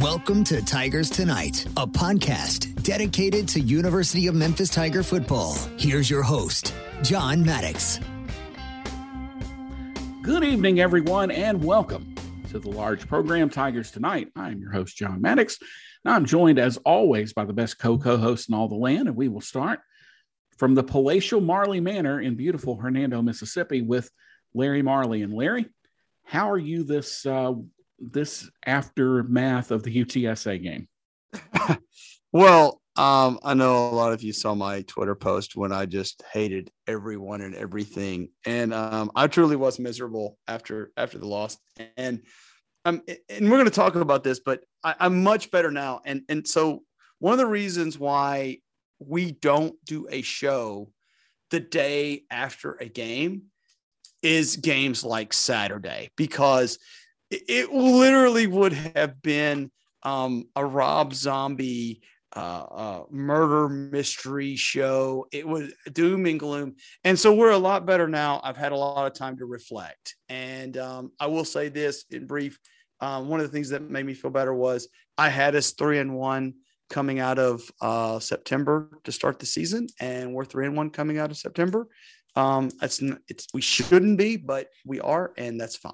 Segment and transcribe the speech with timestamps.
[0.00, 5.54] Welcome to Tigers Tonight, a podcast dedicated to University of Memphis Tiger football.
[5.76, 8.00] Here's your host, John Maddox.
[10.22, 12.14] Good evening, everyone, and welcome
[12.48, 14.28] to the large program Tigers Tonight.
[14.34, 15.58] I'm your host, John Maddox.
[16.06, 19.08] Now, I'm joined, as always, by the best co co host in all the land,
[19.08, 19.80] and we will start
[20.56, 24.10] from the palatial Marley Manor in beautiful Hernando, Mississippi, with
[24.54, 25.20] Larry Marley.
[25.20, 25.66] And Larry,
[26.24, 27.52] how are you this uh,
[28.10, 30.88] this aftermath of the UTSA game?
[32.32, 36.22] well, um, I know a lot of you saw my Twitter post when I just
[36.32, 41.56] hated everyone and everything, and um, I truly was miserable after after the loss.
[41.96, 42.22] And
[42.84, 46.00] um, and we're going to talk about this, but I, I'm much better now.
[46.04, 46.82] And and so
[47.18, 48.58] one of the reasons why
[48.98, 50.90] we don't do a show
[51.50, 53.44] the day after a game
[54.22, 56.78] is games like Saturday because
[57.48, 59.70] it literally would have been
[60.02, 62.02] um, a Rob Zombie
[62.34, 65.26] uh, uh, murder mystery show.
[65.32, 66.76] It was doom and gloom.
[67.04, 68.40] And so we're a lot better now.
[68.42, 70.16] I've had a lot of time to reflect.
[70.28, 72.58] And um, I will say this in brief
[73.02, 74.88] um, one of the things that made me feel better was
[75.18, 76.54] I had us three and one
[76.88, 81.18] coming out of uh, September to start the season, and we're three and one coming
[81.18, 81.88] out of September.
[82.36, 85.92] Um, it's, it's we shouldn't be, but we are, and that's fine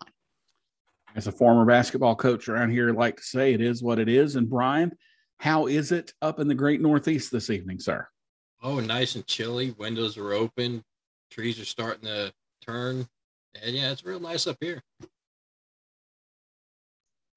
[1.19, 4.36] as a former basketball coach around here, like to say it is what it is.
[4.36, 4.97] And Bryan,
[5.38, 8.06] how is it up in the great Northeast this evening, sir?
[8.62, 9.72] Oh, nice and chilly.
[9.72, 10.84] Windows are open.
[11.28, 12.33] Trees are starting to
[12.64, 13.08] turn.
[13.60, 14.80] And yeah, it's real nice up here.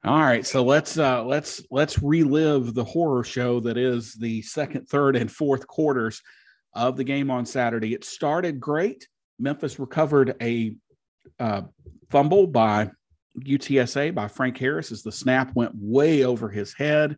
[0.03, 4.87] All right, so let's uh let's let's relive the horror show that is the second,
[4.89, 6.21] third, and fourth quarters
[6.73, 7.95] of the game on Saturday.
[7.95, 9.07] It started great.
[9.39, 10.75] Memphis recovered a
[11.39, 11.63] uh,
[12.09, 12.91] fumble by
[13.39, 17.17] UTSA by Frank Harris as the snap went way over his head.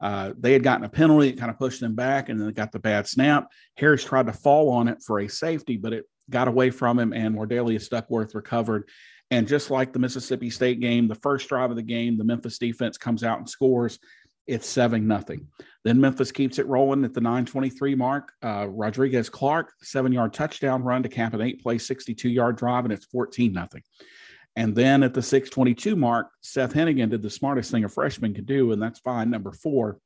[0.00, 2.72] Uh, they had gotten a penalty, it kind of pushed them back, and then got
[2.72, 3.50] the bad snap.
[3.76, 7.12] Harris tried to fall on it for a safety, but it got away from him,
[7.12, 8.88] and Wardelius Duckworth recovered.
[9.30, 12.58] And just like the Mississippi State game, the first drive of the game, the Memphis
[12.58, 13.98] defense comes out and scores.
[14.46, 15.48] It's 7 nothing.
[15.82, 18.32] Then Memphis keeps it rolling at the 923 mark.
[18.42, 22.84] Uh, Rodrigues Clark, seven yard touchdown run to cap an eight play, 62 yard drive,
[22.84, 23.82] and it's 14 nothing.
[24.56, 28.46] And then at the 622 mark, Seth Henigan did the smartest thing a freshman could
[28.46, 29.30] do, and that's fine.
[29.30, 29.98] Number four,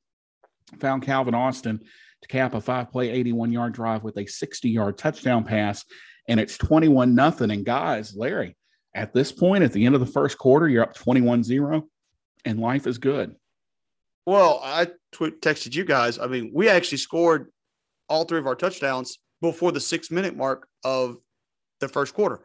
[0.80, 1.80] found Calvin Austin
[2.22, 5.84] to cap a five play, 81 yard drive with a 60 yard touchdown pass.
[6.28, 7.50] And it's 21 nothing.
[7.50, 8.56] And guys, Larry,
[8.94, 11.88] at this point, at the end of the first quarter, you're up 21 0,
[12.44, 13.34] and life is good.
[14.26, 16.18] Well, I texted you guys.
[16.18, 17.50] I mean, we actually scored
[18.08, 21.16] all three of our touchdowns before the six minute mark of
[21.80, 22.40] the first quarter.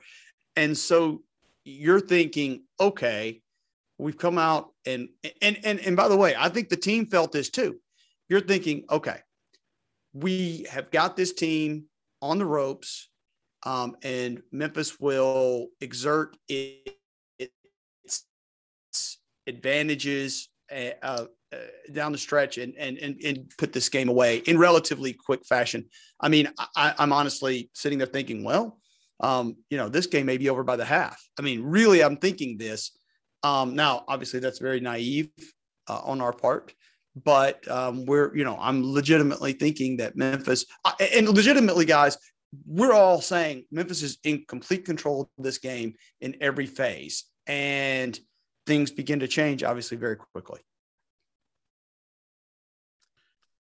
[0.56, 1.22] And so
[1.66, 3.42] you're thinking, okay,
[3.98, 5.10] we've come out and
[5.42, 7.80] and and and by the way, I think the team felt this too.
[8.30, 9.20] You're thinking, okay,
[10.14, 11.86] we have got this team
[12.22, 13.10] on the ropes,
[13.64, 16.92] um, and Memphis will exert its
[19.48, 21.26] advantages uh, uh,
[21.92, 25.86] down the stretch and, and and and put this game away in relatively quick fashion.
[26.20, 28.80] I mean, I, I'm honestly sitting there thinking, well,
[29.20, 31.22] um, you know, this game may be over by the half.
[31.40, 32.92] I mean, really, I'm thinking this.
[33.44, 35.30] Um, now, obviously, that's very naive
[35.88, 36.74] uh, on our part,
[37.24, 42.18] but um, we're, you know, I'm legitimately thinking that Memphis, uh, and legitimately, guys,
[42.66, 48.20] we're all saying Memphis is in complete control of this game in every phase, and
[48.66, 50.60] things begin to change, obviously, very quickly.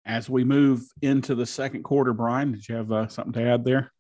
[0.07, 3.65] As we move into the second quarter, Bryan, did you have uh, something to add
[3.65, 3.94] there?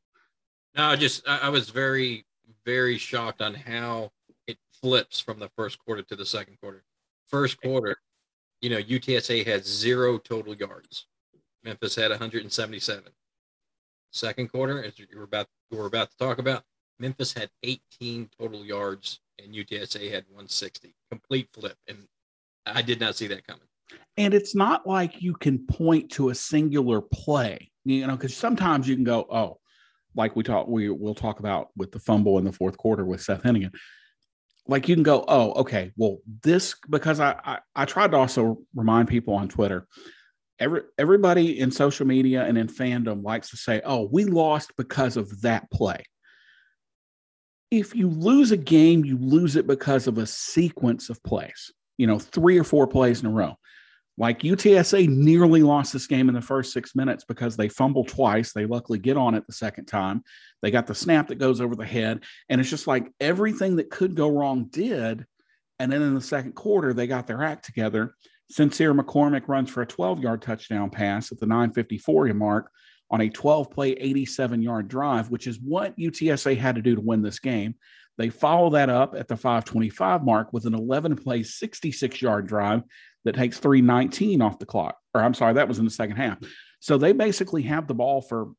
[0.76, 2.24] No, I just I, I was very
[2.64, 4.10] very shocked on how
[4.46, 6.82] it flips from the first quarter to the second quarter.
[7.28, 7.96] First quarter,
[8.60, 11.06] you know, UTSA had zero total yards.
[11.64, 13.04] Memphis had 177.
[14.12, 16.62] Second quarter, as you were about we are about to talk about,
[16.98, 20.94] Memphis had 18 total yards and UTSA had 160.
[21.10, 21.98] Complete flip, and
[22.66, 23.66] I did not see that coming.
[24.16, 28.88] And it's not like you can point to a singular play, you know, because sometimes
[28.88, 29.58] you can go, oh,
[30.16, 33.20] like we talk we will talk about with the fumble in the fourth quarter with
[33.20, 33.72] Seth Henigan.
[34.66, 38.58] Like you can go, oh, okay, well, this because I, I I tried to also
[38.74, 39.86] remind people on Twitter.
[40.58, 45.16] Every everybody in social media and in fandom likes to say, oh, we lost because
[45.16, 46.02] of that play.
[47.70, 52.06] If you lose a game, you lose it because of a sequence of plays, you
[52.06, 53.56] know, three or four plays in a row.
[54.16, 58.52] Like UTSA nearly lost this game in the first six minutes because they fumble twice.
[58.52, 60.22] They luckily get on it the second time.
[60.62, 62.22] They got the snap that goes over the head.
[62.48, 65.26] And it's just like everything that could go wrong did.
[65.80, 68.14] And then in the second quarter, they got their act together.
[68.50, 72.70] Sincere McCormick runs for a 12 yard touchdown pass at the 954 mark
[73.10, 77.00] on a 12 play, 87 yard drive, which is what UTSA had to do to
[77.00, 77.74] win this game.
[78.16, 82.82] They follow that up at the 525 mark with an 11 play, 66 yard drive
[83.24, 84.98] that takes 319 off the clock.
[85.14, 86.38] Or I'm sorry, that was in the second half.
[86.80, 88.52] So they basically have the ball for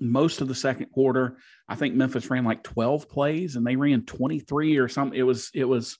[0.00, 1.38] most of the second quarter.
[1.68, 5.18] I think Memphis ran like 12 plays and they ran 23 or something.
[5.18, 5.98] It was, it was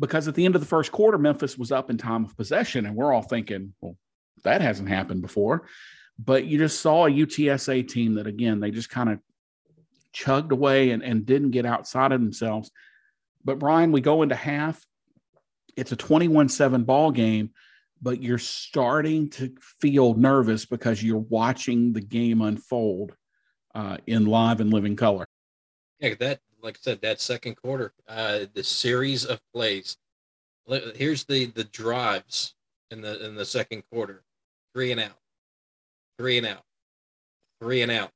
[0.00, 2.86] because at the end of the first quarter, Memphis was up in time of possession.
[2.86, 3.96] And we're all thinking, well,
[4.44, 5.66] that hasn't happened before.
[6.18, 9.18] But you just saw a UTSA team that, again, they just kind of
[10.12, 12.70] chugged away and, and didn't get outside of themselves.
[13.44, 14.82] But Bryan, we go into half.
[15.76, 17.50] It's a 21 7 ball game,
[18.00, 23.14] but you're starting to feel nervous because you're watching the game unfold
[23.74, 25.26] uh, in live and living color.
[26.00, 29.96] Yeah, that, like I said, that second quarter, uh, the series of plays.
[30.66, 32.54] Here's the the drives
[32.90, 34.24] in the in the second quarter,
[34.74, 35.16] three and out,
[36.18, 36.62] three and out,
[37.60, 38.10] three and out,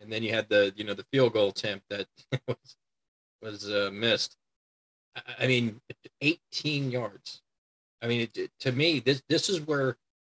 [0.00, 2.06] and then you had the you know the field goal attempt that
[2.48, 2.76] was
[3.40, 4.36] was uh, missed.
[5.38, 5.80] I mean,
[6.20, 7.42] 18 yards.
[8.02, 9.96] I mean, it, to me, this this is where,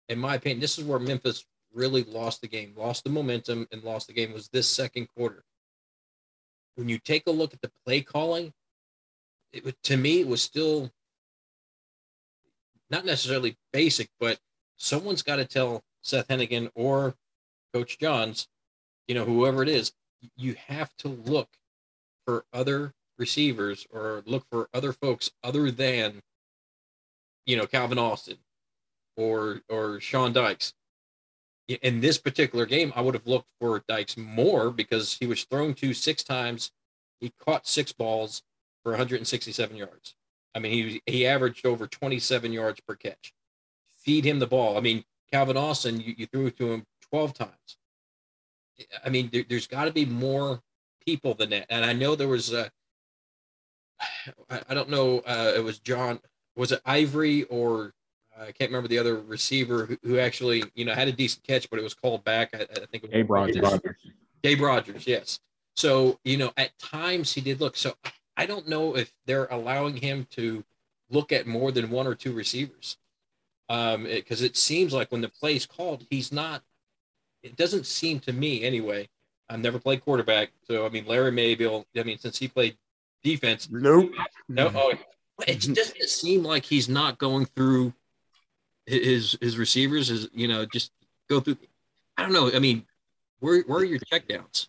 [0.09, 3.83] in my opinion, this is where Memphis really lost the game, lost the momentum, and
[3.83, 4.33] lost the game.
[4.33, 5.43] Was this second quarter?
[6.75, 8.53] When you take a look at the play calling,
[9.53, 10.91] it to me it was still
[12.89, 14.39] not necessarily basic, but
[14.75, 17.15] someone's got to tell Seth Henigan or
[17.73, 18.47] Coach Johns,
[19.07, 19.91] you know, whoever it is,
[20.35, 21.49] you have to look
[22.25, 26.21] for other receivers or look for other folks other than,
[27.45, 28.37] you know, Calvin Austin
[29.15, 30.73] or or Sean Dykes.
[31.67, 35.73] In this particular game, I would have looked for Dykes more because he was thrown
[35.75, 36.71] to six times.
[37.19, 38.43] He caught six balls
[38.83, 40.15] for 167 yards.
[40.53, 43.33] I mean, he he averaged over 27 yards per catch.
[43.87, 44.77] Feed him the ball.
[44.77, 47.77] I mean, Calvin Austin, you, you threw to him 12 times.
[49.03, 50.61] I mean, there, has got to be more
[51.05, 51.65] people than that.
[51.69, 52.71] And I know there was a,
[54.49, 56.19] I, I don't know, uh, it was John,
[56.55, 57.93] was it Ivory or
[58.37, 61.43] uh, I can't remember the other receiver who, who, actually, you know, had a decent
[61.43, 62.49] catch, but it was called back.
[62.53, 63.61] I, I think it was Gabe Rogers.
[63.61, 63.97] Rogers.
[64.43, 65.39] Gabe Rogers, yes.
[65.75, 67.77] So, you know, at times he did look.
[67.77, 67.95] So
[68.37, 70.63] I don't know if they're allowing him to
[71.09, 72.97] look at more than one or two receivers
[73.69, 76.61] um because it, it, seems like when the play is called he's not
[77.43, 79.07] it doesn't seem to me anyway
[79.49, 82.77] i've never played quarterback so i mean larry maybe i mean since he played
[83.25, 84.11] defense nope
[84.47, 84.93] no oh,
[85.47, 87.91] it doesn't seem like he's not going through
[88.85, 90.91] his his receivers is you know just
[91.27, 91.57] go through
[92.17, 92.85] i don't know i mean
[93.39, 94.67] where, where are your checkdowns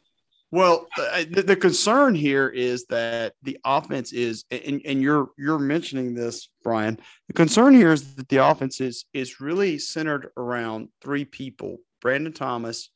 [0.52, 6.14] well, the, the, concern here is that the offense is, and, and you're you're mentioning
[6.14, 7.00] this, Bryan.
[7.26, 12.32] The concern here is that the offense is is really centered around three people: Brandon
[12.32, 12.90] Thomas,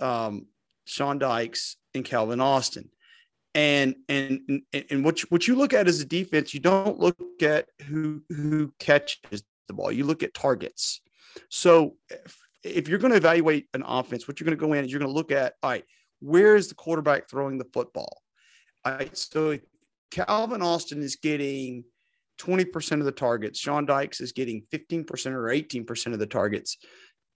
[0.00, 0.46] um,
[0.84, 2.90] Sean Dykes, and Calvin Austin.
[3.54, 7.18] And and and what you, what you look at as a defense, you don't look
[7.42, 9.90] at who who catches the ball.
[9.90, 11.00] You look at targets.
[11.48, 14.84] So if, if you're going to evaluate an offense, what you're going to go in
[14.84, 15.84] is you're going to look at all right
[16.20, 18.22] where is the quarterback throwing the football?
[18.84, 19.58] All right, so
[20.10, 21.84] Calvin Austin is getting
[22.40, 23.58] 20% of the targets.
[23.58, 26.78] Sean Dykes is getting 15% or 18% of the targets.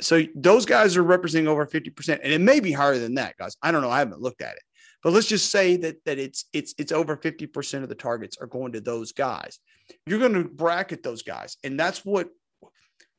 [0.01, 2.21] So those guys are representing over 50%.
[2.23, 3.57] And it may be higher than that, guys.
[3.63, 3.91] I don't know.
[3.91, 4.63] I haven't looked at it.
[5.05, 8.47] But let's just say that that it's it's it's over 50% of the targets are
[8.47, 9.61] going to those guys.
[10.07, 11.59] You're going to bracket those guys.
[11.63, 12.31] And that's what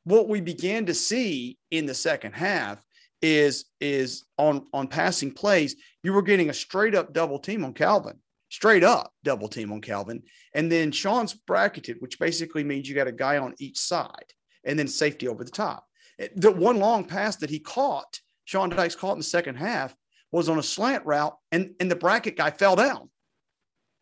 [0.02, 2.84] what we began to see in the second half
[3.22, 7.72] is is on on passing plays, you were getting a straight up double team on
[7.72, 10.22] Calvin, straight up double team on Calvin,
[10.54, 14.32] and then Sean's bracketed, which basically means you got a guy on each side,
[14.64, 15.86] and then safety over the top.
[16.34, 19.94] The one long pass that he caught, Sean Dykes caught in the second half,
[20.36, 23.08] was on a slant route, and and the bracket guy fell down.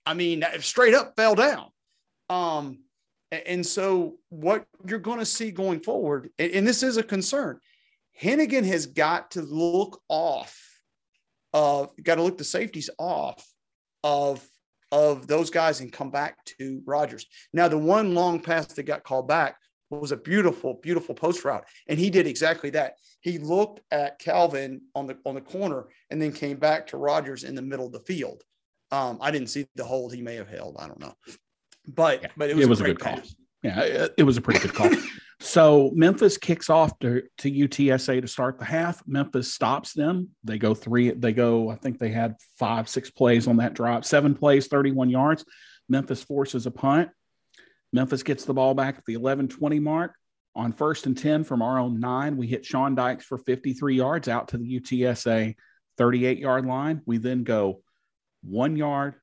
[0.04, 1.68] I mean, straight up fell down.
[2.28, 2.80] Um,
[3.30, 7.60] and so what you're going to see going forward, and this is a concern,
[8.20, 10.60] Henigan has got to look off
[11.52, 13.46] of got to look the safeties off
[14.02, 14.44] of
[14.90, 17.26] of those guys and come back to Rogers.
[17.52, 19.56] Now, the one long pass that got called back
[19.90, 22.96] was a beautiful, beautiful post route, and he did exactly that.
[23.20, 27.44] He looked at Calvin on the on the corner and then came back to Rogers
[27.44, 28.42] in the middle of the field.
[28.90, 30.76] Um, I didn't see the hold he may have held.
[30.78, 31.14] I don't know,
[31.86, 33.20] but yeah, but it was, it was a, a good pass.
[33.20, 33.28] call.
[33.62, 34.90] Yeah, it was a pretty good call.
[35.40, 39.02] So Memphis kicks off to, to UTSA to start the half.
[39.06, 40.30] Memphis stops them.
[40.44, 44.04] They go three, they go, I think they had five, six plays on that drop,
[44.04, 45.44] seven plays, 31 yards.
[45.88, 47.10] Memphis forces a punt.
[47.94, 50.16] Memphis gets the ball back at the 11 20 mark.
[50.56, 54.28] On first and 10 from our own nine, we hit Sean Dykes for 53 yards
[54.28, 55.54] out to the UTSA
[55.96, 57.02] 38 yard line.
[57.06, 57.82] We then go
[58.42, 59.14] one yard,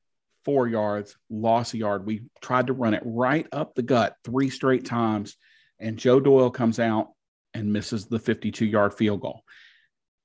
[0.45, 2.05] four yards, loss a yard.
[2.05, 5.35] We tried to run it right up the gut three straight times,
[5.77, 7.09] and Joe Doyle comes out
[7.53, 9.41] and misses the 52 yard field goal.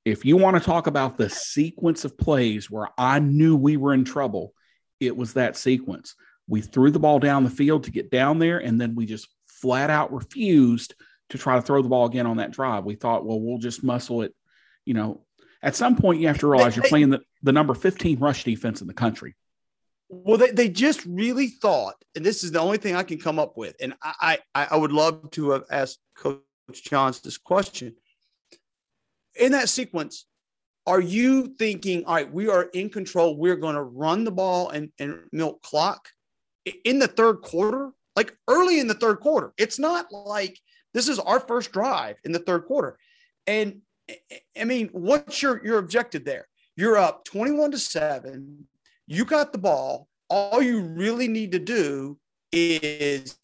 [0.04, 3.92] If you want to talk about the sequence of plays where I knew we were
[3.92, 4.54] in trouble,
[5.00, 6.14] it was that sequence.
[6.48, 9.28] We threw the ball down the field to get down there, and then we just
[9.46, 10.94] flat out refused
[11.30, 12.84] to try to throw the ball again on that drive.
[12.84, 14.34] We thought, well, we'll just muscle it.
[14.84, 15.24] You know,
[15.62, 18.80] at some point, you have to realize you're playing the, the number 15 rush defense
[18.80, 19.34] in the country.
[20.08, 23.40] Well, they, they just really thought, and this is the only thing I can come
[23.40, 23.74] up with.
[23.80, 26.40] And I, I, I would love to have asked Coach
[26.84, 27.96] Johns this question.
[29.34, 30.26] In that sequence,
[30.86, 34.68] are you thinking, all right, we are in control, we're going to run the ball
[34.68, 36.08] and, and milk clock
[36.85, 37.90] in the third quarter?
[38.14, 39.52] Like early in the third quarter.
[39.58, 40.58] It's not like
[40.94, 42.99] this is our first drive in the third quarter.
[43.46, 43.82] And
[44.58, 46.49] I mean, what's your, your objective there?
[46.76, 48.66] You're up 21 to 7
[49.06, 50.08] you got the ball.
[50.28, 52.18] All you really need to do
[52.52, 53.38] is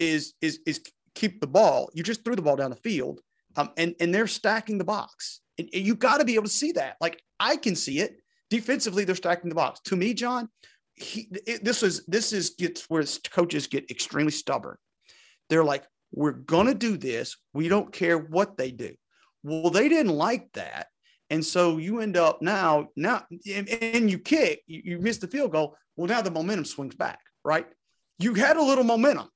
[0.00, 0.80] is is is
[1.14, 1.90] keep the ball.
[1.94, 3.20] You just threw the ball down the field,
[3.56, 5.40] um, and and they're stacking the box.
[5.58, 6.96] And, and you got to be able to see that.
[7.00, 8.16] Like I can see it
[8.50, 9.04] defensively.
[9.04, 9.80] They're stacking the box.
[9.84, 10.48] To me, John,
[10.96, 14.76] he, it, this is this is gets where coaches get extremely stubborn.
[15.50, 17.36] They're like, we're gonna do this.
[17.52, 18.94] We don't care what they do.
[19.42, 20.88] Well, they didn't like that.
[21.30, 25.26] And so you end up now, now, and, and you kick, you, you miss the
[25.26, 25.76] field goal.
[25.96, 27.66] Well, now the momentum swings back, right?
[28.18, 29.28] You had a little momentum.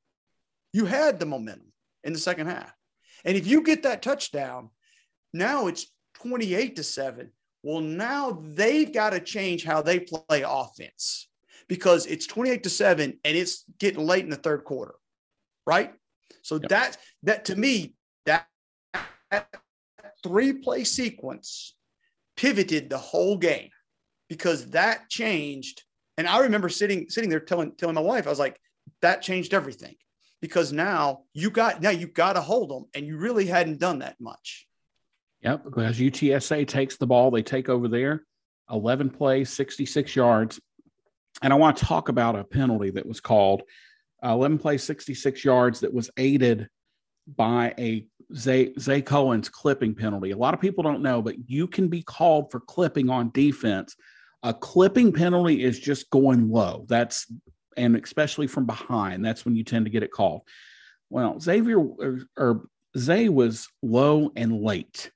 [0.72, 1.72] You had the momentum
[2.04, 2.72] in the second half.
[3.24, 4.70] And if you get that touchdown,
[5.32, 7.30] now it's 28 to 7.
[7.62, 11.28] Well, now they've got to change how they play offense
[11.68, 14.94] because it's 28 to 7 and it's getting late in the third quarter.
[15.66, 15.92] Right?
[16.42, 16.68] So yep.
[16.70, 17.94] that that to me,
[18.24, 18.46] that,
[19.30, 19.48] that
[20.22, 21.74] three play sequence
[22.36, 23.70] pivoted the whole game
[24.28, 25.82] because that changed.
[26.16, 28.58] And I remember sitting sitting there telling telling my wife, I was like,
[29.02, 29.96] that changed everything
[30.40, 34.00] because now you got now you got to hold them, and you really hadn't done
[34.00, 34.66] that much.
[35.42, 38.24] Yep, because UTSA takes the ball, they take over there,
[38.70, 40.60] eleven plays, sixty six yards,
[41.42, 43.62] and I want to talk about a penalty that was called.
[44.24, 46.68] Uh, 11 plays, 66 yards that was aided
[47.36, 50.32] by a Zay, Zay Cullens clipping penalty.
[50.32, 53.94] A lot of people don't know, but you can be called for clipping on defense.
[54.42, 56.84] A clipping penalty is just going low.
[56.88, 57.30] That's
[57.76, 59.24] and especially from behind.
[59.24, 60.42] That's when you tend to get it called.
[61.10, 62.66] Well, Xavier or, or
[62.96, 65.10] Zay was low and late,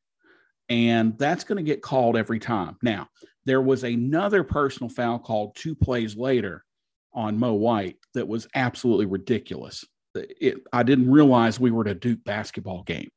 [0.69, 2.77] and that's going to get called every time.
[2.83, 3.09] Now,
[3.45, 6.65] there was another personal foul called two plays later
[7.13, 9.85] on Mo White that was absolutely ridiculous
[10.15, 13.11] it, I didn't realize we were at a Duke basketball game.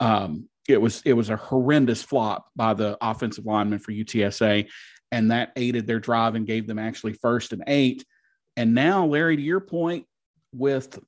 [0.00, 4.68] Um, it was it was a horrendous flop by the offensive lineman for UTSA,
[5.10, 8.04] and that aided their drive and gave them actually first and eight.
[8.56, 10.06] And now, Larry, to your point,
[10.54, 10.98] with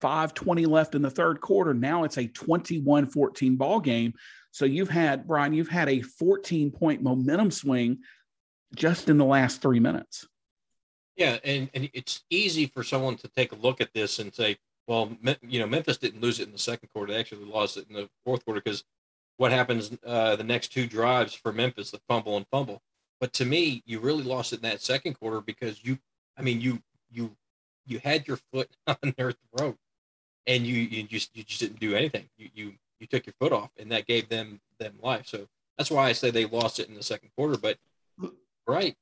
[0.00, 4.14] 520 left in the third quarter, now it's a 21-14 ball game.
[4.58, 7.98] So you've had, Bryan, you've had a 14 point momentum swing
[8.74, 10.26] just in the last three minutes.
[11.16, 14.56] Yeah, and, and it's easy for someone to take a look at this and say,
[14.88, 17.86] well, you know, Memphis didn't lose it in the second quarter; they actually lost it
[17.88, 18.82] in the fourth quarter because
[19.36, 22.82] what happens uh, the next two drives for Memphis, the fumble and fumble.
[23.20, 25.98] But to me, you really lost it in that second quarter because you,
[26.36, 27.36] I mean, you you
[27.86, 29.76] you had your foot on their throat,
[30.48, 32.28] and you you just you just didn't do anything.
[32.36, 35.26] You you you took your foot off, and that gave them them life.
[35.26, 37.56] So that's why I say they lost it in the second quarter.
[37.56, 37.78] But
[38.66, 38.96] right,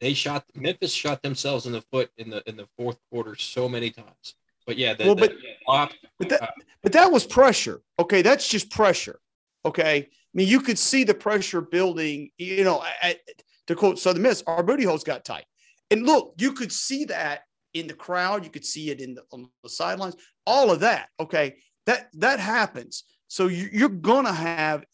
[0.00, 3.68] they shot Memphis shot themselves in the foot in the in the fourth quarter so
[3.68, 4.34] many times.
[4.66, 6.46] But yeah, the, well, the, but, flop, but that uh,
[6.82, 7.80] but that was pressure.
[7.98, 9.18] Okay, that's just pressure.
[9.64, 12.30] Okay, I mean you could see the pressure building.
[12.38, 13.18] You know, at,
[13.66, 15.46] to quote Southern Miss, our booty holes got tight,
[15.90, 18.44] and look, you could see that in the crowd.
[18.44, 20.16] You could see it in the on the sidelines.
[20.46, 21.08] All of that.
[21.18, 23.04] Okay, that that happens.
[23.28, 24.84] So you, you're gonna have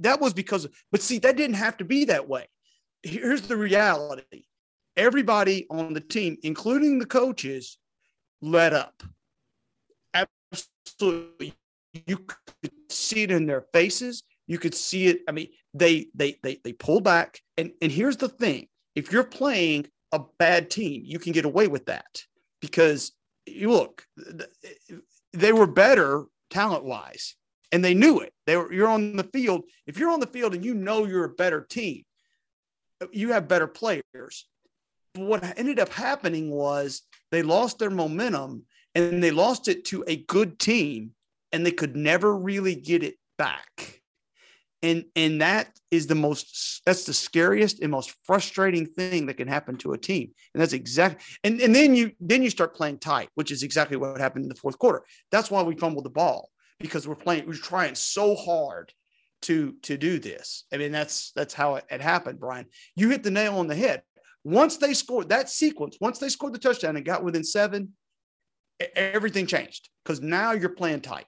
[0.00, 2.46] that was because, but see, that didn't have to be that way
[3.02, 4.44] here's the reality
[4.96, 7.78] everybody on the team, including the coaches,
[8.40, 9.02] let up.
[10.14, 11.54] Absolutely.
[12.06, 14.22] You could see it in their faces.
[14.46, 15.20] You could see it.
[15.28, 17.40] I mean, they they they they pull back.
[17.56, 21.68] And and here's the thing: if you're playing a bad team, you can get away
[21.68, 22.22] with that
[22.60, 23.12] because
[23.46, 24.06] you look,
[25.32, 27.34] they were better talent wise,
[27.72, 28.32] and they knew it.
[28.46, 29.64] They were you're on the field.
[29.86, 32.04] If you're on the field and you know you're a better team,
[33.10, 34.46] you have better players.
[35.14, 38.64] But what ended up happening was they lost their momentum
[38.94, 41.12] and they lost it to a good team
[41.50, 44.00] and they could never really get it back.
[44.82, 49.48] And and that is the most that's the scariest and most frustrating thing that can
[49.48, 50.32] happen to a team.
[50.52, 53.96] And that's exactly and, and then you then you start playing tight, which is exactly
[53.96, 55.04] what happened in the fourth quarter.
[55.30, 56.50] That's why we fumbled the ball
[56.82, 58.92] because we're playing, we're trying so hard
[59.42, 60.64] to to do this.
[60.72, 62.66] I mean, that's that's how it, it happened, Bryan.
[62.96, 64.02] You hit the nail on the head.
[64.44, 67.92] Once they scored that sequence, once they scored the touchdown and got within seven,
[68.96, 71.26] everything changed because now you're playing tight.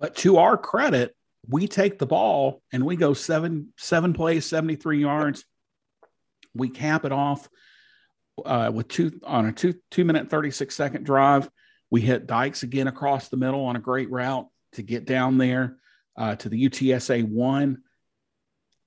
[0.00, 1.14] But to our credit,
[1.48, 5.44] we take the ball and we go seven seven plays, seventy three yards.
[6.54, 7.48] We cap it off
[8.44, 11.48] uh, with two on a two two minute thirty six second drive.
[11.90, 15.76] We hit Dykes again across the middle on a great route to get down there
[16.16, 17.78] uh, to the UTSA one,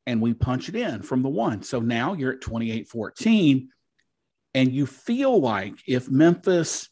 [0.06, 1.64] and we punch it in from the one.
[1.64, 3.70] So now you're at 28 14,
[4.54, 6.90] and you feel like if Memphis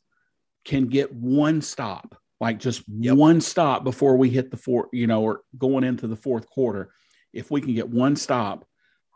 [0.66, 3.16] can get one stop, like just yep.
[3.16, 6.92] one stop before we hit the four, you know, or going into the fourth quarter,
[7.32, 8.66] if we can get one stop,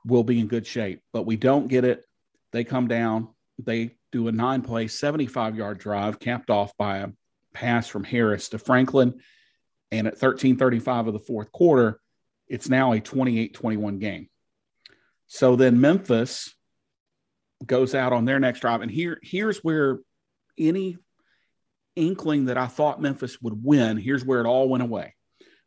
[0.05, 1.01] we'll be in good shape.
[1.13, 2.05] But we don't get it.
[2.53, 3.29] They come down,
[3.59, 7.09] they do a nine play, 75 yard drive, capped off by a
[7.53, 9.19] pass from Harris to Franklin.
[9.91, 11.99] And at 1335 of the fourth quarter,
[12.47, 14.29] it's now a 28 21 game.
[15.27, 16.53] So then Memphis
[17.65, 18.81] goes out on their next drive.
[18.81, 19.99] And here, here's where
[20.57, 20.97] any
[21.95, 25.15] inkling that I thought Memphis would win, here's where it all went away.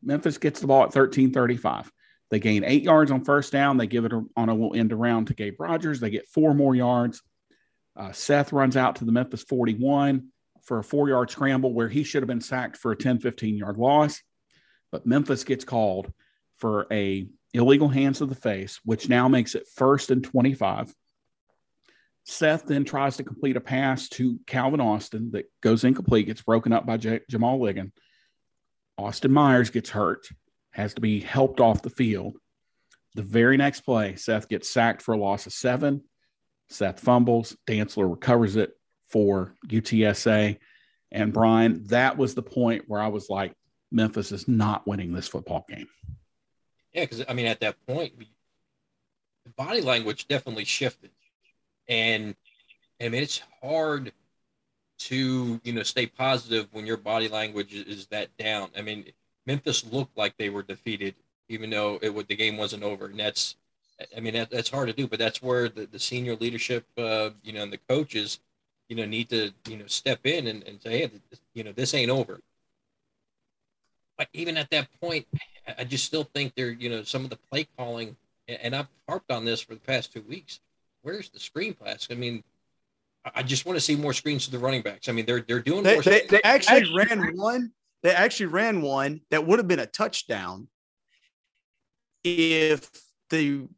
[0.02, 1.90] Memphis gets the ball at 1335.
[2.30, 3.76] They gain eight yards on first down.
[3.76, 6.00] They give it on a little end around to Gabe Rogers.
[6.00, 7.22] They get four more yards.
[7.96, 10.28] Uh, Seth runs out to the Memphis 41
[10.70, 13.56] for a four yard scramble where he should have been sacked for a 10, 15
[13.56, 14.22] yard loss.
[14.92, 16.12] But Memphis gets called
[16.58, 20.94] for a illegal hands to the face, which now makes it first and 25.
[22.24, 26.72] Seth then tries to complete a pass to Calvin Austin that goes incomplete, gets broken
[26.72, 27.90] up by J- Jamal Liggin.
[28.96, 30.28] Austin Myers gets hurt,
[30.71, 32.36] has to be helped off the field.
[33.16, 36.04] The very next play, Seth gets sacked for a loss of seven.
[36.68, 38.71] Seth fumbles, Dantzler recovers it,
[39.10, 40.58] for UTSA.
[41.12, 43.54] And Bryan, that was the point where I was like,
[43.90, 45.88] Memphis is not winning this football game.
[46.92, 48.14] Yeah, because I mean, at that point,
[49.44, 51.10] the body language definitely shifted,
[51.88, 52.34] and
[53.00, 54.12] I mean, it's hard
[54.99, 58.70] to you know stay positive when your body language is that down.
[58.76, 59.06] I mean,
[59.46, 61.14] Memphis looked like they were defeated,
[61.49, 63.56] even though it would the game wasn't over, and that's
[64.16, 65.06] I mean that, that's hard to do.
[65.06, 68.40] But that's where the, the senior leadership, uh, you know, and the coaches
[68.90, 71.10] you know, need to, you know, step in and, and say, hey,
[71.54, 72.40] you know, this ain't over.
[74.18, 75.26] But even at that point,
[75.78, 78.16] I just still think there, you know, some of the play calling,
[78.48, 80.58] and I've harped on this for the past two weeks.
[81.02, 82.08] Where's the screen pass?
[82.10, 82.42] I mean,
[83.32, 85.08] I just want to see more screens to the running backs.
[85.08, 85.84] I mean, they're they're doing.
[85.84, 87.70] They, they, they actually, actually ran one.
[88.02, 90.66] They actually ran one that would have been a touchdown
[92.24, 92.90] if
[93.28, 93.68] the,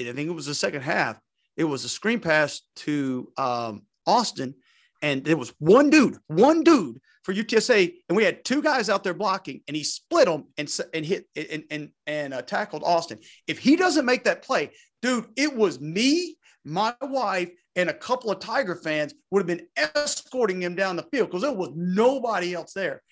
[0.00, 1.20] I think it was the second half.
[1.56, 4.54] It was a screen pass to um, Austin,
[5.02, 9.04] and there was one dude, one dude for UTSA, and we had two guys out
[9.04, 13.18] there blocking, and he split them and and hit and and and uh, tackled Austin.
[13.46, 18.30] If he doesn't make that play, dude, it was me, my wife, and a couple
[18.30, 22.54] of Tiger fans would have been escorting him down the field because there was nobody
[22.54, 23.02] else there.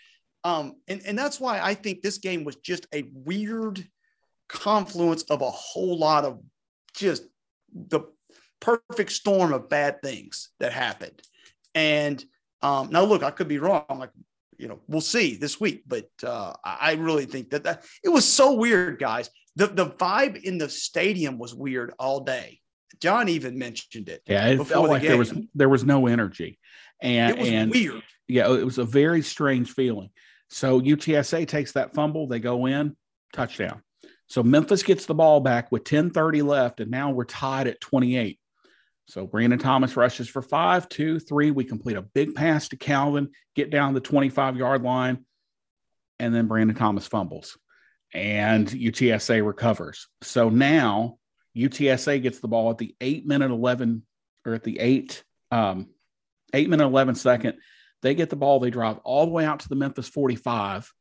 [0.44, 3.86] Um, and, and that's why I think this game was just a weird
[4.48, 6.40] confluence of a whole lot of
[6.94, 7.24] just
[7.74, 8.00] the
[8.60, 11.22] perfect storm of bad things that happened.
[11.74, 12.22] And
[12.62, 13.84] um, now, look, I could be wrong.
[13.88, 14.10] Like,
[14.58, 18.24] you know, we'll see this week, but uh, I really think that, that it was
[18.24, 19.30] so weird, guys.
[19.56, 22.60] The, the vibe in the stadium was weird all day.
[23.00, 24.22] John even mentioned it.
[24.26, 25.10] Yeah, it felt the like game.
[25.10, 26.58] there was there was no energy,
[27.00, 28.02] and it was and, weird.
[28.26, 30.10] Yeah, it was a very strange feeling.
[30.50, 32.96] So UTSA takes that fumble, they go in,
[33.32, 33.82] touchdown.
[34.26, 38.38] So Memphis gets the ball back with 10:30 left, and now we're tied at 28.
[39.08, 41.50] So Brandon Thomas rushes for five, two, three.
[41.50, 45.24] We complete a big pass to Calvin, get down the 25 yard line,
[46.18, 47.56] and then Brandon Thomas fumbles
[48.12, 50.08] and UTSA recovers.
[50.22, 51.18] So now
[51.56, 54.02] UTSA gets the ball at the eight minute 11
[54.46, 55.88] or at the eight, um,
[56.52, 57.58] eight minute 11 second.
[58.02, 60.92] They get the ball, they drive all the way out to the Memphis 45,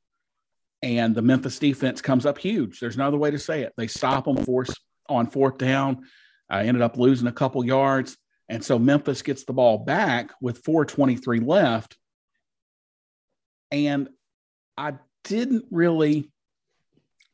[0.81, 2.79] and the Memphis defense comes up huge.
[2.79, 3.73] There's no other way to say it.
[3.77, 4.73] They stop them force
[5.07, 6.05] on fourth down.
[6.49, 8.17] I ended up losing a couple yards.
[8.49, 11.97] And so Memphis gets the ball back with 423 left.
[13.71, 14.09] And
[14.77, 16.31] I didn't really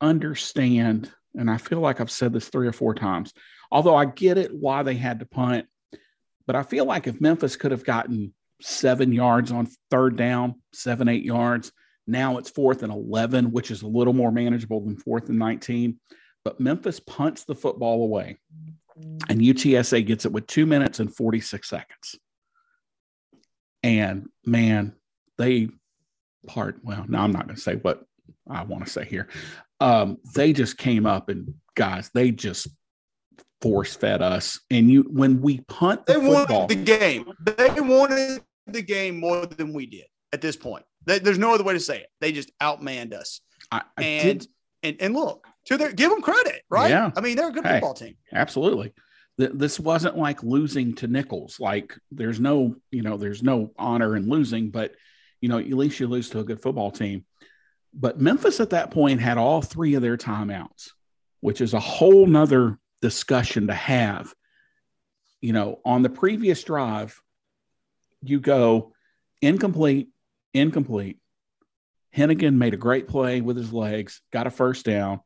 [0.02, 3.32] understand, and I feel like I've said this three or four times,
[3.72, 5.68] although I get it why they had to punt.
[6.48, 11.08] But I feel like if Memphis could have gotten seven yards on third down, seven,
[11.08, 11.72] eight yards.
[12.08, 16.00] Now it's fourth and 11, which is a little more manageable than fourth and 19.
[16.44, 18.38] But Memphis punts the football away,
[18.96, 22.16] and UTSA gets it with two minutes and 46 seconds.
[23.82, 24.94] And man,
[25.38, 25.70] they
[26.48, 28.04] part, well, now I'm not going to say what
[28.50, 29.28] I want to say here.
[29.80, 32.68] Um, they just came up and guys, they just
[33.62, 34.60] force fed us.
[34.70, 37.32] And you, when we punt, the they football, wanted the game.
[37.42, 40.86] They wanted the game more than we did at this point.
[41.06, 42.08] There's no other way to say it.
[42.22, 43.42] They just outmanned us.
[43.72, 44.50] I, I and, did.
[44.84, 46.90] and and look to their give them credit, right?
[46.90, 47.12] Yeah.
[47.16, 47.74] I mean, they're a good Hey.
[47.76, 48.16] football team.
[48.32, 48.94] Absolutely.
[49.40, 51.60] Th- This wasn't like losing to Nicholls.
[51.60, 54.94] Like there's no, you know, there's no honor in losing, but
[55.42, 57.26] you know, at least you lose to a good football team.
[57.94, 60.90] But Memphis at that point had all three of their timeouts,
[61.42, 64.34] which is a whole nother discussion to have.
[65.42, 67.20] You know, on the previous drive,
[68.22, 68.94] you go
[69.42, 70.10] incomplete,
[70.54, 71.20] incomplete.
[72.16, 75.20] Henigan made a great play with his legs, got a first down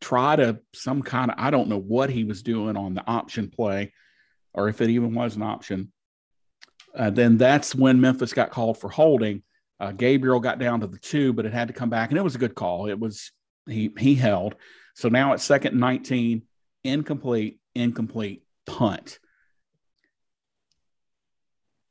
[0.00, 3.50] try to some kind of I don't know what he was doing on the option
[3.50, 3.92] play,
[4.54, 5.92] or if it even was an option.
[6.94, 9.42] Uh, then that's when Memphis got called for holding.
[9.78, 12.22] Uh, Gabriel got down to the two, but it had to come back, and it
[12.22, 12.88] was a good call.
[12.88, 13.32] It was
[13.66, 14.56] he he held.
[14.94, 16.42] So now it's second and nineteen,
[16.84, 19.18] incomplete, incomplete punt.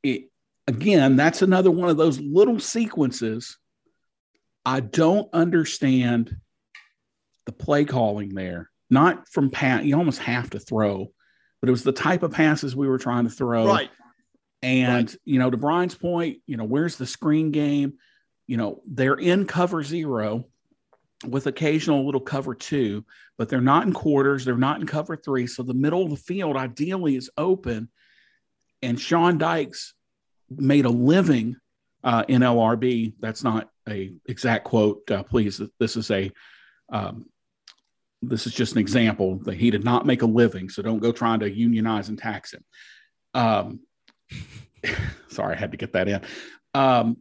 [0.02, 0.30] It
[0.66, 3.58] again, that's another one of those little sequences.
[4.64, 6.36] I don't understand
[7.50, 9.84] the play calling there, not from pat.
[9.84, 11.12] You almost have to throw,
[11.60, 13.66] but it was the type of passes we were trying to throw.
[13.66, 13.90] Right.
[14.62, 15.16] And, Right.
[15.24, 17.94] you know, to Bryan's point, you know, where's the screen game?
[18.46, 20.44] You know, they're in cover zero
[21.26, 23.04] with occasional little cover two,
[23.36, 24.44] but they're not in quarters.
[24.44, 25.46] They're not in cover three.
[25.46, 27.88] So the middle of the field ideally is open.
[28.82, 29.94] And Sean Dykes
[30.50, 31.56] made a living
[32.04, 33.14] uh, in LRB.
[33.18, 35.10] That's not a exact quote.
[35.10, 36.30] Uh, please, this is a
[36.92, 37.26] um,
[38.22, 40.68] this is just an example that he did not make a living.
[40.68, 42.64] So don't go trying to unionize and tax him.
[43.34, 43.80] Um,
[45.28, 46.20] sorry, I had to get that in.
[46.74, 47.18] Um,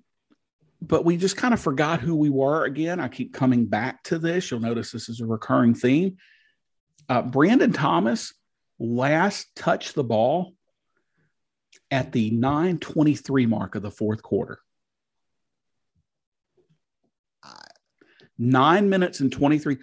[0.81, 2.99] but we just kind of forgot who we were again.
[2.99, 4.49] I keep coming back to this.
[4.49, 6.17] You'll notice this is a recurring theme.
[7.07, 8.33] Uh, Brandon Thomas
[8.77, 10.53] last touched the ball
[11.91, 14.59] at the 923 mark of the fourth quarter.
[18.37, 19.77] Nine minutes and 23.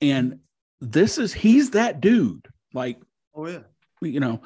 [0.00, 0.40] And
[0.80, 2.46] this is, he's that dude.
[2.74, 3.00] Like,
[3.34, 3.60] Oh yeah.
[4.02, 4.40] you know,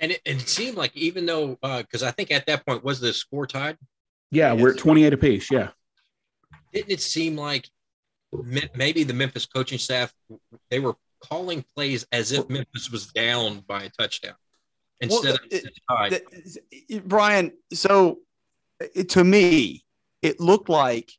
[0.00, 3.00] And it, it seemed like even though uh, because I think at that point was
[3.00, 3.78] the score tied,
[4.30, 5.50] yeah, we're at 28 apiece.
[5.50, 5.68] Yeah.
[6.72, 7.68] didn't it seem like
[8.74, 10.12] maybe the Memphis coaching staff
[10.70, 14.34] they were calling plays as if Memphis was down by a touchdown
[15.00, 16.20] instead Well, of it- tied.
[16.88, 18.18] The- Bryan, so
[18.94, 19.84] it, to me,
[20.22, 21.12] it looked like,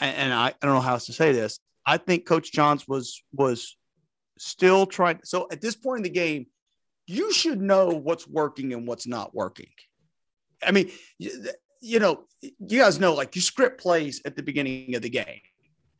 [0.00, 1.58] and I, I don't know how else to say this.
[1.88, 3.74] I think Coach Johns was was
[4.38, 5.20] still trying.
[5.24, 6.46] So at this point in the game,
[7.06, 9.70] you should know what's working and what's not working.
[10.62, 11.30] I mean, you,
[11.80, 15.40] you know, you guys know like you script plays at the beginning of the game,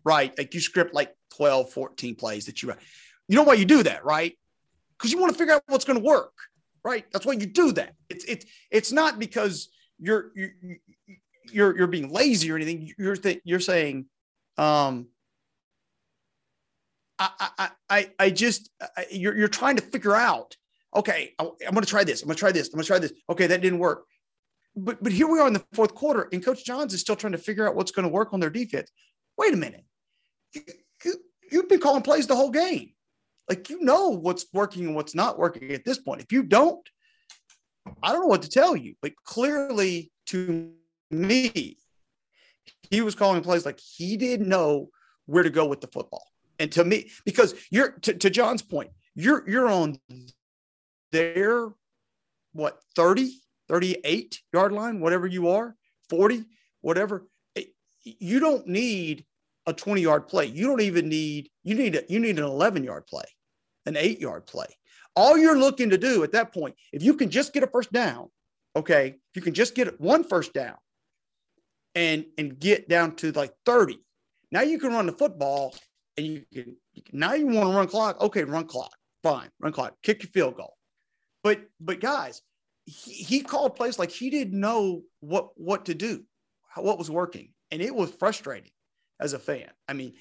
[0.04, 0.36] right?
[0.36, 2.78] Like you script like 12, 14 plays that you run.
[3.26, 4.36] You know why you do that, right?
[4.98, 6.34] Because you want to figure out what's going to work,
[6.84, 7.06] right?
[7.12, 7.94] That's why you do that.
[8.10, 10.76] It's it's it's not because you're you, you-
[11.50, 12.92] you're you're being lazy or anything.
[12.98, 14.04] You're th- you're saying,
[14.58, 15.06] um,
[17.18, 20.56] I I I I just I, you're you're trying to figure out.
[20.96, 22.22] Okay, I, I'm going to try this.
[22.22, 22.68] I'm going to try this.
[22.68, 23.12] I'm going to try this.
[23.28, 24.04] Okay, that didn't work.
[24.76, 27.32] But but here we are in the fourth quarter, and Coach Johns is still trying
[27.32, 28.90] to figure out what's going to work on their defense.
[29.36, 29.84] Wait a minute,
[30.54, 30.62] you,
[31.04, 31.14] you
[31.50, 32.92] you've been calling plays the whole game.
[33.48, 36.20] Like you know what's working and what's not working at this point.
[36.20, 36.86] If you don't,
[38.02, 38.94] I don't know what to tell you.
[39.00, 40.72] But clearly, to
[41.10, 41.78] me,
[42.90, 44.90] he was calling plays like he didn't know
[45.26, 46.24] where to go with the football.
[46.58, 49.98] And to me, because you're to, to John's point, you're you're on
[51.12, 51.68] their
[52.52, 53.32] what 30,
[53.68, 55.74] 38 yard line, whatever you are,
[56.10, 56.44] 40,
[56.80, 57.26] whatever.
[58.02, 59.24] You don't need
[59.66, 60.46] a 20 yard play.
[60.46, 63.24] You don't even need you need a, you need an 11 yard play,
[63.86, 64.66] an 8 yard play.
[65.14, 67.92] All you're looking to do at that point, if you can just get a first
[67.92, 68.30] down,
[68.76, 70.76] okay, if you can just get one first down
[71.94, 73.98] and and get down to like 30.
[74.50, 75.74] Now you can run the football
[76.18, 78.20] and you can, you can now you want to run clock.
[78.20, 78.94] Okay, run clock.
[79.22, 79.94] Fine, run clock.
[80.02, 80.76] Kick your field goal.
[81.42, 82.42] But but guys,
[82.84, 86.24] he, he called plays like he didn't know what what to do,
[86.74, 88.72] what was working, and it was frustrating
[89.20, 89.70] as a fan.
[89.88, 90.14] I mean,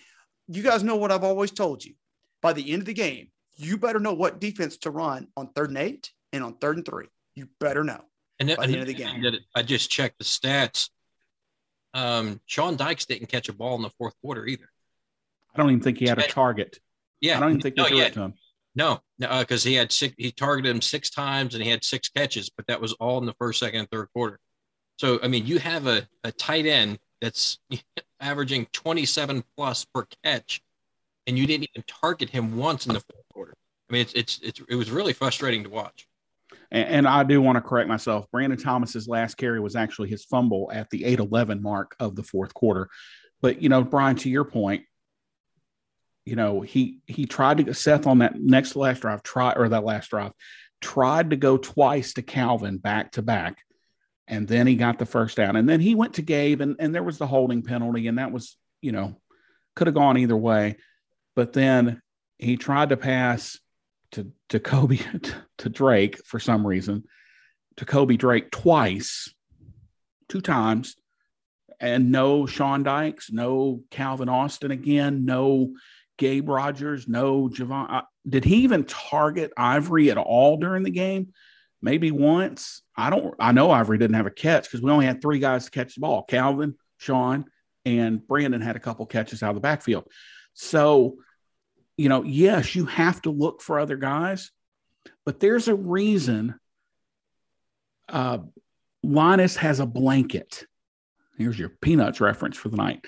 [0.47, 1.95] you guys know what I've always told you.
[2.41, 5.69] By the end of the game, you better know what defense to run on third
[5.69, 7.07] and eight and on third and three.
[7.35, 8.01] You better know
[8.39, 9.23] And by the end of the game.
[9.55, 10.89] I just checked the stats.
[11.93, 14.69] Um, Sean Dykes didn't catch a ball in the fourth quarter either.
[15.57, 16.79] I don't even think he had a target.
[17.19, 18.33] Yeah, I don't even think they no, threw it to him.
[18.75, 20.13] No, because uh, he had six.
[20.17, 23.25] He targeted him six times and he had six catches, but that was all in
[23.25, 24.39] the first, second, and third quarter.
[24.97, 27.57] So I mean, you have a, a tight end that's
[28.19, 30.61] averaging 27 plus per catch,
[31.25, 33.55] and you didn't even target him once in the fourth quarter.
[33.89, 36.07] I mean, it's it's, it's it was really frustrating to watch.
[36.69, 38.27] And, and I do want to correct myself.
[38.31, 42.53] Brandon Thomas's last carry was actually his fumble at the 8-11 mark of the fourth
[42.53, 42.89] quarter.
[43.41, 44.83] But you know, Bryan, to your point,
[46.27, 49.69] you know, he he tried to get Seth on that next last drive, try or
[49.69, 50.33] that last drive,
[50.81, 53.59] tried to go twice to Calvin back to back.
[54.27, 55.55] And then he got the first down.
[55.55, 58.07] And then he went to Gabe and, and there was the holding penalty.
[58.07, 59.15] And that was, you know,
[59.73, 60.75] could have gone either way.
[61.33, 62.01] But then
[62.37, 63.57] he tried to pass
[64.11, 64.99] to to Kobe
[65.59, 67.05] to Drake for some reason,
[67.77, 69.33] to Kobe Drake twice,
[70.27, 70.97] two times,
[71.79, 75.73] and no Sean Dykes, no Calvin Austin again, no
[76.17, 77.87] Gabe Rogers, no Javon.
[77.89, 81.33] Uh, did he even target Ivory at all during the game?
[81.81, 82.81] Maybe once.
[82.95, 83.35] I don't.
[83.39, 85.95] I know Ivory didn't have a catch because we only had three guys to catch
[85.95, 87.45] the ball: Calvin, Sean,
[87.85, 90.05] and Brandon had a couple catches out of the backfield.
[90.53, 91.17] So,
[91.95, 94.51] you know, yes, you have to look for other guys,
[95.23, 96.55] but there's a reason.
[98.09, 98.39] Uh,
[99.03, 100.65] Linus has a blanket.
[101.37, 103.05] Here's your peanuts reference for the night.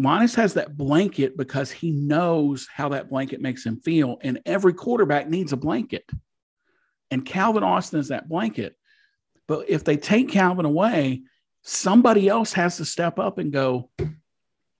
[0.00, 4.72] Linus has that blanket because he knows how that blanket makes him feel, and every
[4.72, 6.08] quarterback needs a blanket.
[7.10, 8.76] And Calvin Austin is that blanket.
[9.46, 11.22] But if they take Calvin away,
[11.62, 13.90] somebody else has to step up and go,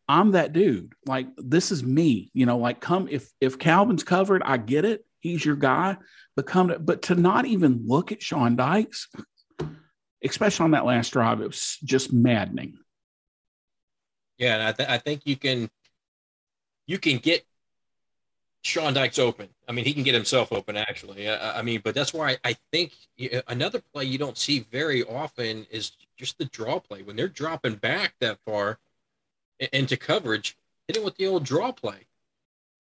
[0.09, 0.93] I'm that dude.
[1.07, 2.31] Like this is me.
[2.35, 5.05] You know, like come if if Calvin's covered, I get it.
[5.21, 5.97] He's your guy.
[6.35, 9.09] But come to, but to not even look at Sean Dykes,
[10.25, 12.79] especially on that last drive, it was just maddening.
[14.41, 15.71] Yeah, and I, th- I think you can
[16.87, 17.45] you can get
[18.63, 19.49] Sean Dykes open.
[19.69, 21.29] I mean, he can get himself open actually.
[21.29, 24.61] I, I mean, but that's why I, I think you- another play you don't see
[24.73, 28.79] very often is just the draw play when they're dropping back that far
[29.73, 30.57] into coverage,
[30.89, 32.07] hit it with the old draw play.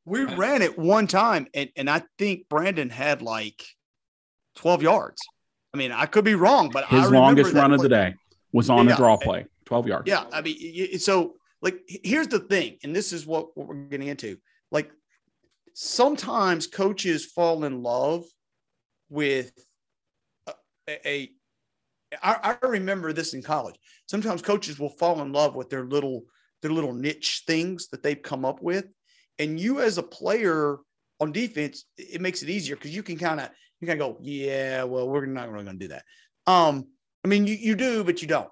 [0.05, 3.63] We ran it one time, and, and I think Brandon had like
[4.55, 5.21] 12 yards.
[5.73, 7.89] I mean, I could be wrong, but I His remember longest that run of the
[7.89, 8.15] day
[8.53, 8.93] was on Yeah.
[8.93, 10.07] the draw play, 12 yards.
[10.07, 13.67] Yeah, I mean, y- y- so like here's the thing, and this is what, what
[13.67, 14.37] we're getting into.
[14.71, 14.91] Like
[15.73, 18.23] sometimes coaches fall in love
[19.09, 19.51] with
[20.87, 21.29] a, a
[22.23, 23.75] I, remember this in college.
[24.07, 26.23] Sometimes coaches will fall in love with their little
[26.61, 28.85] their little niche things that they've come up with,
[29.37, 30.77] and you as a player
[31.19, 33.49] on defense, it makes it easier because you can kind of
[33.81, 36.03] you of go, yeah, well, we're not really going to do that.
[36.47, 36.87] Um,
[37.23, 38.49] I mean, you you do, but you don't.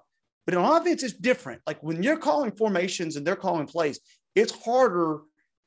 [0.48, 1.60] But in offense, it's different.
[1.66, 4.00] Like when you're calling formations and they're calling plays,
[4.34, 5.18] it's harder,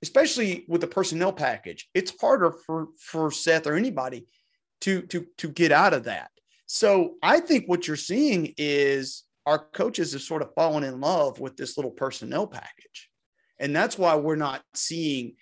[0.01, 1.87] especially with the personnel package.
[1.93, 4.25] It's harder for for Seth or anybody
[4.79, 6.31] to to to get out of that.
[6.65, 11.39] So I think what you're seeing is our coaches have sort of fallen in love
[11.39, 13.11] with this little personnel package,
[13.59, 15.35] and that's why we're not seeing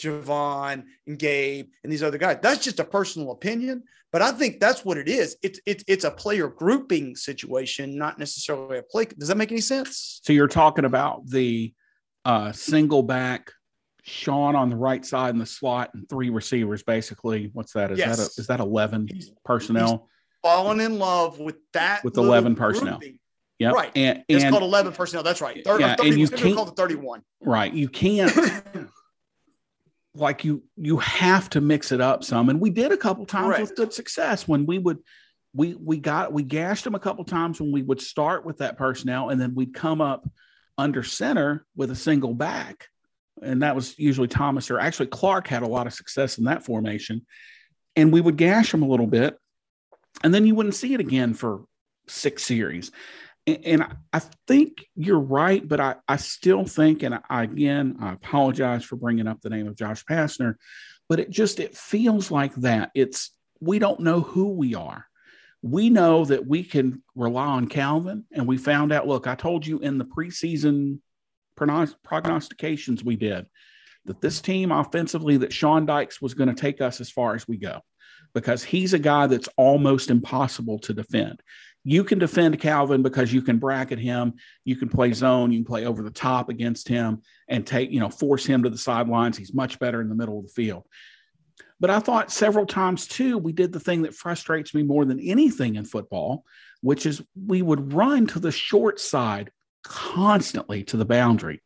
[0.00, 2.38] Javon and Gabe and these other guys.
[2.42, 3.82] That's just a personal opinion,
[4.12, 5.36] but I think that's what it is.
[5.42, 9.06] It's it's it's a player grouping situation, not necessarily a play.
[9.06, 10.20] Does that make any sense?
[10.24, 11.72] So you're talking about the
[12.24, 13.50] uh, single back,
[14.02, 16.82] Sean on the right side in the slot, and three receivers.
[16.82, 17.90] Basically, what's that?
[17.92, 18.16] Is Yes.
[18.18, 20.08] that a, is that eleven He's personnel?
[20.42, 22.98] fallen in love with that With 11 personnel.
[22.98, 23.18] grouping.
[23.58, 23.74] Yep.
[23.74, 23.92] Right.
[23.94, 25.22] And, It's called 11 personnel.
[25.22, 25.62] That's right.
[25.62, 27.20] Thir- Yeah, 30, and you can't- the 31.
[27.42, 28.32] right, you can't
[30.20, 33.58] like you you have to mix it up some, and we did a couple times
[33.58, 34.98] with good success when we would.
[35.52, 38.78] We, we got we gashed them a couple times when we would start with that
[38.78, 40.24] personnel and then we'd come up
[40.78, 42.86] under center with a single back
[43.42, 46.64] and that was usually Thomas or actually Clark had a lot of success in that
[46.64, 47.26] formation.
[47.96, 49.36] And we would gash them a little bit,
[50.22, 51.64] and then you wouldn't see it again for
[52.06, 52.92] six series.
[53.46, 58.84] And, I think you're right, but I, I still think, and I, again, I apologize
[58.84, 60.54] for bringing up the name of Josh Pastner,
[61.08, 62.90] but it just it feels like that.
[62.94, 65.06] It's we don't know who we are.
[65.62, 69.08] We know that we can rely on Calvin, and we found out.
[69.08, 71.00] Look, I told you in the preseason
[71.56, 73.46] prognostications we did
[74.06, 77.46] that this team offensively that Sean Dykes was going to take us as far as
[77.46, 77.80] we go
[78.34, 81.42] because he's a guy that's almost impossible to defend.
[81.82, 85.64] You can defend Calvin because you can bracket him, you can play zone, you can
[85.64, 89.38] play over the top against him and take, you know, force him to the sidelines.
[89.38, 90.86] He's much better in the middle of the field.
[91.78, 95.18] But I thought several times too, we did the thing that frustrates me more than
[95.20, 96.44] anything in football,
[96.82, 99.50] which is we would run to the short side
[99.82, 101.62] constantly to the boundary.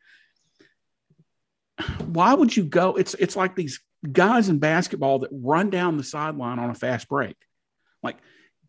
[2.06, 2.94] Why would you go?
[2.94, 7.08] It's it's like these guys in basketball that run down the sideline on a fast
[7.08, 7.36] break.
[8.00, 8.18] Like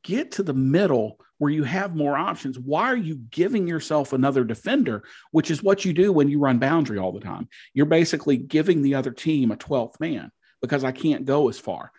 [0.05, 2.57] get to the middle where you have more options.
[2.57, 6.59] Why are you giving yourself another defender, which is what you do when you run
[6.59, 7.49] boundary all the time?
[7.73, 11.91] You're basically giving the other team a 12th man because I can't go as far.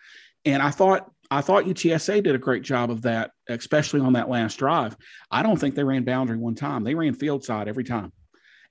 [0.45, 4.29] And I thought I thought UTSA did a great job of that, especially on that
[4.29, 4.95] last drive.
[5.29, 6.85] I don't think they ran boundary one time.
[6.85, 8.13] They ran field side every time.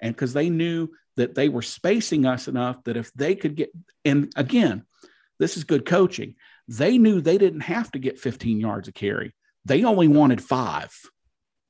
[0.00, 3.72] And because they knew that they were spacing us enough that if they could get,
[4.06, 4.84] and again,
[5.38, 6.36] this is good coaching.
[6.68, 9.34] They knew they didn't have to get 15 yards of carry.
[9.64, 10.92] They only wanted five,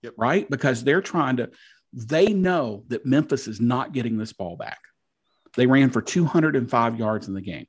[0.02, 0.14] yep.
[0.16, 0.48] right?
[0.48, 1.50] Because they're trying to,
[1.92, 4.78] they know that Memphis is not getting this ball back.
[5.56, 7.66] They ran for 205 yards in the game.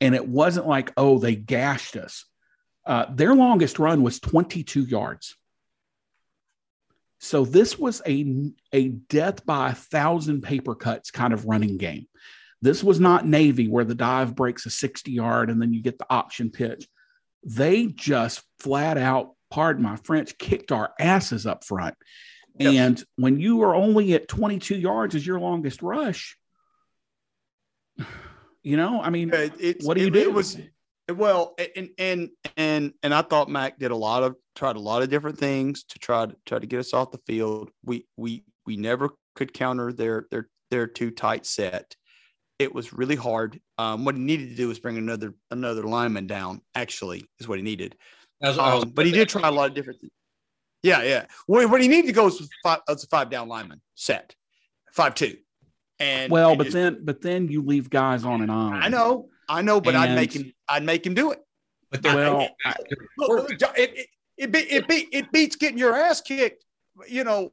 [0.00, 2.24] And it wasn't like, oh, they gashed us.
[2.86, 5.36] Uh, their longest run was 22 yards.
[7.20, 12.06] So this was a, a death by a thousand paper cuts kind of running game.
[12.60, 15.98] This was not Navy where the dive breaks a 60 yard and then you get
[15.98, 16.88] the option pitch.
[17.44, 21.94] They just flat out, pardon my French, kicked our asses up front.
[22.58, 22.74] Yes.
[22.74, 26.36] And when you are only at 22 yards as your longest rush,
[28.62, 30.20] you know, I mean, it, what do you it, do?
[30.20, 30.58] It was
[31.08, 35.02] well, and and and and I thought Mac did a lot of tried a lot
[35.02, 37.70] of different things to try to try to get us off the field.
[37.84, 41.94] We we we never could counter their their their too tight set.
[42.58, 43.60] It was really hard.
[43.78, 46.60] Um, what he needed to do was bring another another lineman down.
[46.74, 47.96] Actually, is what he needed.
[48.40, 50.12] Was, um, but he did try a lot of different things.
[50.82, 51.26] Yeah, yeah.
[51.46, 54.34] What, what he needed to go was five, was a five down lineman set,
[54.92, 55.36] five two.
[56.00, 58.84] And well, and but then but then you leave guys on an island.
[58.84, 60.52] I know, I know, but and, I'd make him.
[60.68, 61.40] I'd make him do it.
[61.90, 62.74] But well, I,
[63.16, 66.64] look, it, it, it, be, it, be, it beats getting your ass kicked,
[67.08, 67.50] you know,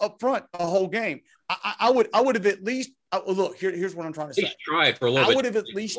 [0.00, 1.20] up front a whole game.
[1.48, 3.70] I, I would I would have at least I, look here.
[3.70, 4.52] Here's what I'm trying to say.
[4.64, 5.30] Try for a little.
[5.30, 5.98] I would have at least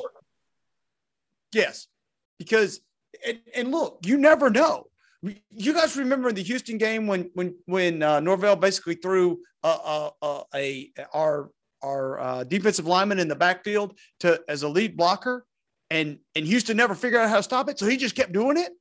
[1.54, 1.88] yes,
[2.38, 2.82] because
[3.26, 4.88] and, and look, you never know.
[5.50, 10.12] You guys remember the Houston game when when when uh, Norvell basically threw a, a,
[10.22, 11.50] a, a our
[11.82, 15.46] our uh, defensive lineman in the backfield to as a lead blocker,
[15.90, 18.58] and and Houston never figured out how to stop it, so he just kept doing
[18.58, 18.72] it.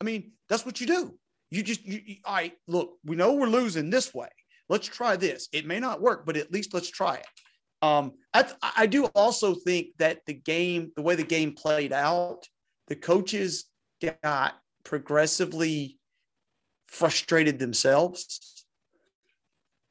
[0.00, 1.18] I mean, that's what you do.
[1.50, 4.28] You just, you, you, all right, look, we know we're losing this way.
[4.68, 5.48] Let's try this.
[5.52, 7.26] It may not work, but at least let's try it.
[7.82, 12.48] Um, I, I do also think that the game, the way the game played out,
[12.88, 13.66] the coaches
[14.02, 15.98] got progressively
[16.88, 18.64] frustrated themselves.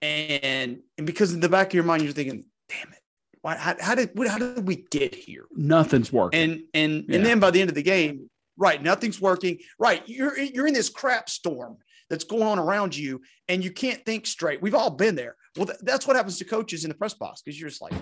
[0.01, 2.99] And, and because in the back of your mind, you're thinking, damn it,
[3.41, 5.45] why, how, how did, how did we get here?
[5.55, 6.39] Nothing's working.
[6.41, 7.15] And, and, yeah.
[7.17, 8.81] and then by the end of the game, Right.
[8.81, 9.59] Nothing's working.
[9.77, 10.01] Right.
[10.05, 11.77] You're you're in this crap storm
[12.09, 14.61] that's going on around you and you can't think straight.
[14.61, 15.35] We've all been there.
[15.55, 17.93] Well, th- that's what happens to coaches in the press box because you're just like,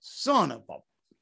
[0.00, 0.74] son of a,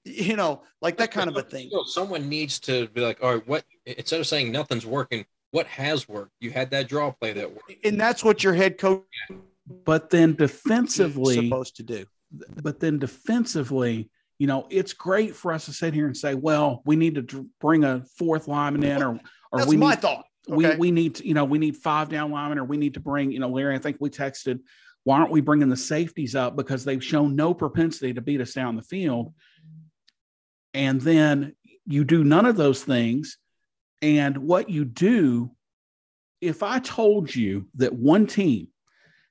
[0.04, 1.70] you know, like that kind of a thing.
[1.86, 6.08] Someone needs to be like, all right, what, instead of saying nothing's working, what has
[6.08, 6.32] worked?
[6.40, 7.72] You had that draw play that worked.
[7.84, 9.04] And that's what your head coach.
[9.84, 12.06] But then defensively, supposed to do.
[12.62, 16.82] But then defensively, you know, it's great for us to sit here and say, well,
[16.84, 19.20] we need to bring a fourth lineman in, or
[19.52, 20.24] or That's we my need, thought.
[20.50, 20.70] Okay.
[20.70, 23.00] We we need to, you know, we need five down linemen, or we need to
[23.00, 23.74] bring, you know, Larry.
[23.74, 24.60] I think we texted,
[25.04, 28.52] why aren't we bringing the safeties up because they've shown no propensity to beat us
[28.52, 29.32] down the field,
[30.74, 31.54] and then
[31.86, 33.38] you do none of those things,
[34.00, 35.52] and what you do,
[36.40, 38.68] if I told you that one team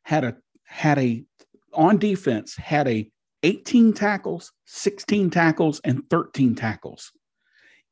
[0.04, 1.26] had a had a
[1.74, 3.10] on defense had a
[3.44, 7.12] 18 tackles, 16 tackles, and 13 tackles.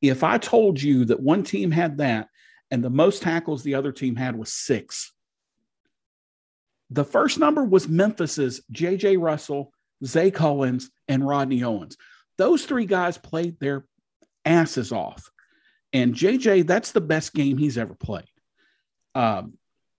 [0.02, 2.28] If I told you that one team had that
[2.72, 5.14] and the most tackles the other team had was six,
[6.90, 9.18] the first number was Memphis's J.J.
[9.18, 9.72] Russell,
[10.04, 11.98] Zay Cullens, and Rodney Owens.
[12.38, 13.86] Those three guys played their
[14.46, 15.30] asses off.
[15.94, 18.30] And JJ, that's the best game he's ever played.
[19.16, 19.54] Um,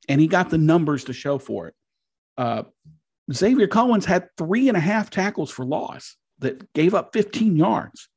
[0.08, 1.74] and he got the numbers to show for it.
[2.38, 2.62] Uh,
[3.32, 8.08] Xavier Cullens had three and a half tackles for loss that gave up 15 yards.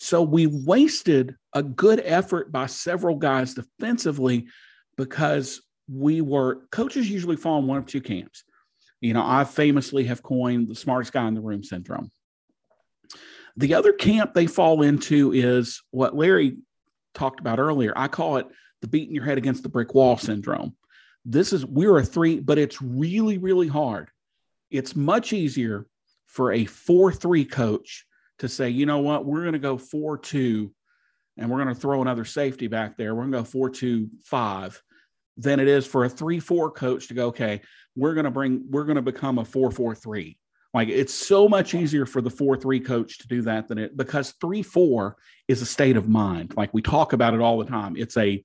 [0.00, 4.48] So we wasted a good effort by several guys defensively
[4.96, 8.44] because we were coaches usually fall in one of two camps.
[9.00, 12.10] You know, I famously have coined the smartest guy in the room syndrome.
[13.56, 16.56] The other camp they fall into is what Larry
[17.14, 17.92] talked about earlier.
[17.96, 18.46] I call it
[18.80, 20.76] the beating your head against the brick wall syndrome.
[21.24, 24.10] This is, we're a three, but it's really, really hard
[24.70, 25.86] it's much easier
[26.26, 28.06] for a 4 3 coach
[28.40, 30.70] to say, you know what, we're going to go 4 2
[31.40, 34.10] and we're going to throw another safety back there, we're going to go four two
[34.22, 34.80] five,
[35.36, 37.62] than it is for a three four coach to go, okay,
[37.96, 40.36] we're going to bring, we're going to become a four four three.
[40.72, 43.96] Like it's so much easier for the four three coach to do that than it
[43.96, 45.16] because three four
[45.48, 46.54] is a state of mind.
[46.56, 47.96] Like we talk about it all the time.
[47.96, 48.44] It's a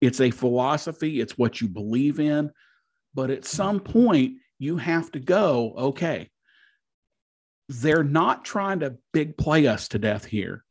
[0.00, 1.20] it's a philosophy.
[1.20, 2.50] It's what you believe in.
[3.14, 5.74] But at some point, you have to go.
[5.76, 6.28] Okay,
[7.68, 10.64] they're not trying to big play us to death here.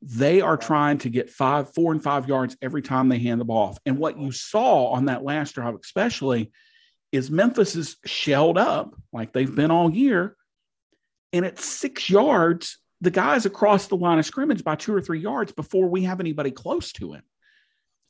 [0.00, 3.44] They are trying to get five, four, and five yards every time they hand the
[3.44, 3.78] ball off.
[3.84, 6.52] And what you saw on that last drive, especially,
[7.10, 10.36] is Memphis is shelled up like they've been all year.
[11.32, 15.20] And at six yards, the guy's across the line of scrimmage by two or three
[15.20, 17.22] yards before we have anybody close to him.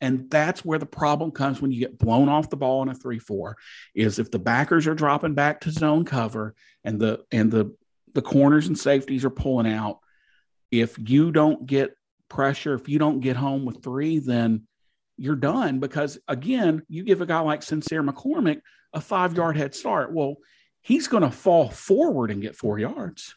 [0.00, 2.94] And that's where the problem comes when you get blown off the ball in a
[2.94, 3.54] 3-4
[3.94, 7.74] is if the backers are dropping back to zone cover and the and the
[8.14, 9.98] the corners and safeties are pulling out,
[10.70, 11.94] if you don't get
[12.28, 14.66] pressure, if you don't get home with 3, then
[15.16, 18.60] you're done because again, you give a guy like Sincere McCormick
[18.92, 20.12] a 5-yard head start.
[20.12, 20.36] Well,
[20.80, 23.34] he's going to fall forward and get 4 yards.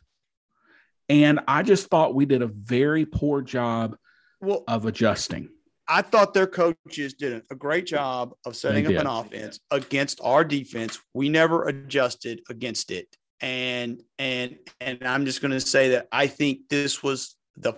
[1.09, 3.97] And I just thought we did a very poor job
[4.39, 5.49] Well, of adjusting.
[5.87, 10.45] I thought their coaches did a great job of setting up an offense against our
[10.45, 10.99] defense.
[11.13, 13.07] We never adjusted against it.
[13.41, 17.73] And and and I'm just going to say that I think this was the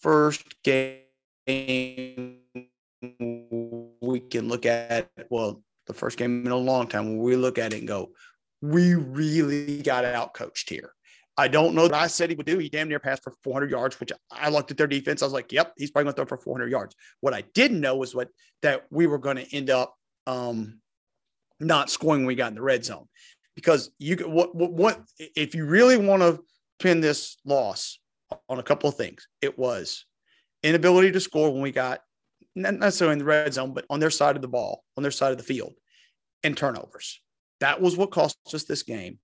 [0.00, 0.98] first game
[4.00, 7.58] we can look at well the first game in a long time when we look
[7.58, 8.10] at it and go
[8.62, 10.92] we really got out coached here.
[11.36, 12.58] I don't know what I said he would do.
[12.58, 15.22] He damn near passed for 400 yards, which I looked at their defense.
[15.22, 16.94] I was like, yep, he's probably going to throw for 400 yards.
[17.20, 18.28] What I didn't know was what
[18.60, 19.94] that we were going to end up
[20.26, 20.80] um,
[21.58, 23.08] not scoring when we got in the red zone,
[23.54, 26.42] because you what what, what if you really want to
[26.78, 27.98] pin this loss
[28.48, 29.28] on a couple of things?
[29.40, 30.04] It was
[30.62, 32.00] inability to score when we got
[32.54, 35.10] not necessarily in the red zone, but on their side of the ball, on their
[35.12, 35.74] side of the field,
[36.44, 37.20] and turnovers.
[37.60, 39.18] That was what cost us this game.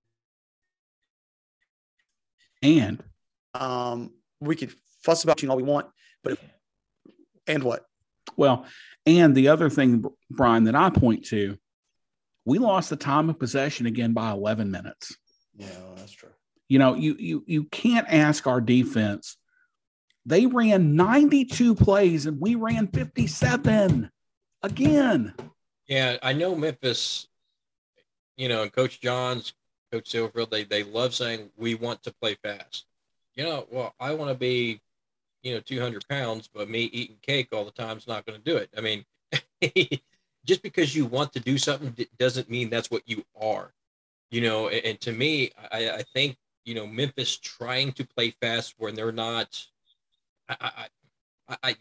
[2.61, 3.03] And
[3.53, 4.73] Um, we could
[5.03, 5.87] fuss about you all we want,
[6.23, 6.37] but
[7.47, 7.85] and what?
[8.37, 8.65] well,
[9.05, 11.57] and the other thing, Bryan, that I point to,
[12.45, 15.17] we lost the time of possession again by 11 minutes.
[15.55, 16.29] Yeah, that's true.
[16.67, 19.37] You know, you you you can't ask our defense.
[20.25, 24.11] They ran 92 plays and we ran 57
[24.61, 25.33] again.
[25.87, 27.27] Yeah, I know Memphis,
[28.37, 29.53] you know, and Coach Johns,
[29.91, 32.85] Coach Silverfield, they, they love saying we want to play fast.
[33.35, 34.81] You know, well, I want to be,
[35.41, 38.45] you know, 200 pounds, but me eating cake all the time is not going to
[38.45, 38.69] do it.
[38.77, 39.05] I mean,
[40.45, 43.73] just because you want to do something doesn't mean that's what you are,
[44.31, 44.69] you know.
[44.69, 48.95] And, and to me, I, I think, you know, Memphis trying to play fast when
[48.95, 49.65] they're not,
[50.47, 50.87] I, I,
[51.49, 51.75] I, I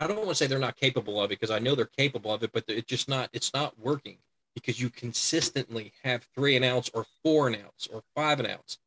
[0.00, 2.32] I don't want to say they're not capable of it because I know they're capable
[2.32, 4.18] of it, but it's just not it's not working
[4.54, 8.78] because you consistently have three and outs or four and outs or five and outs.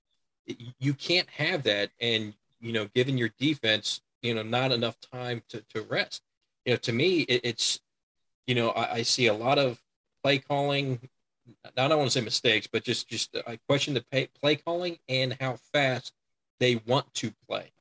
[0.80, 5.44] You can't have that, and you know, given your defense, you know, not enough time
[5.50, 6.24] to, to rest.
[6.66, 7.80] You know, to me, it, it's
[8.50, 9.80] you know, I, I see a lot of
[10.24, 11.00] play calling.
[11.78, 14.98] I don't want to say mistakes, but just just I question the pay, play calling
[15.08, 16.14] and how fast
[16.60, 17.72] they want to play.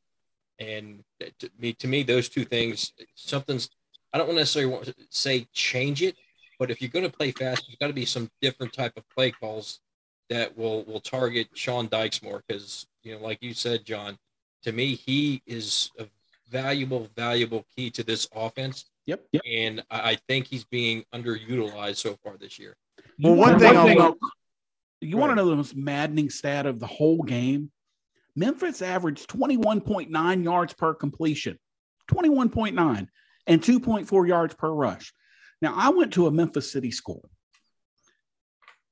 [0.59, 1.05] And
[1.39, 3.71] to me, to me, those two things, something's.
[4.13, 6.17] I don't necessarily want to say change it,
[6.59, 9.09] but if you're going to play fast, there's got to be some different type of
[9.09, 9.81] play calls
[10.29, 14.19] that will will target Sean Dykes more because you know, like you said, John,
[14.65, 16.05] to me, he is a
[16.51, 19.25] valuable, valuable key to this offense, Yep.
[19.33, 19.43] Yep.
[19.47, 22.77] and I I think he's being underutilized so far this year.
[23.19, 24.19] Well, You one wanna thing know- I will-
[25.01, 27.71] you Go want to know the most maddening stat of the whole game?
[28.37, 31.59] Memphis averaged 21.9 yards per completion,
[32.09, 33.09] 21.9,
[33.47, 35.13] and 2.4 yards per rush.
[35.63, 37.31] Now, I went to a Memphis City school,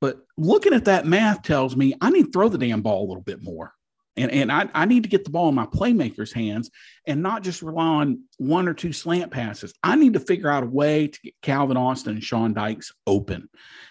[0.00, 3.08] but looking at that math tells me I need to throw the damn ball a
[3.08, 3.74] little bit more.
[4.16, 6.70] And, and I, I need to get the ball in my playmakers' hands
[7.06, 9.74] and not just rely on one or two slant passes.
[9.82, 13.48] I need to figure out a way to get Calvin Austin and Sean Dykes open.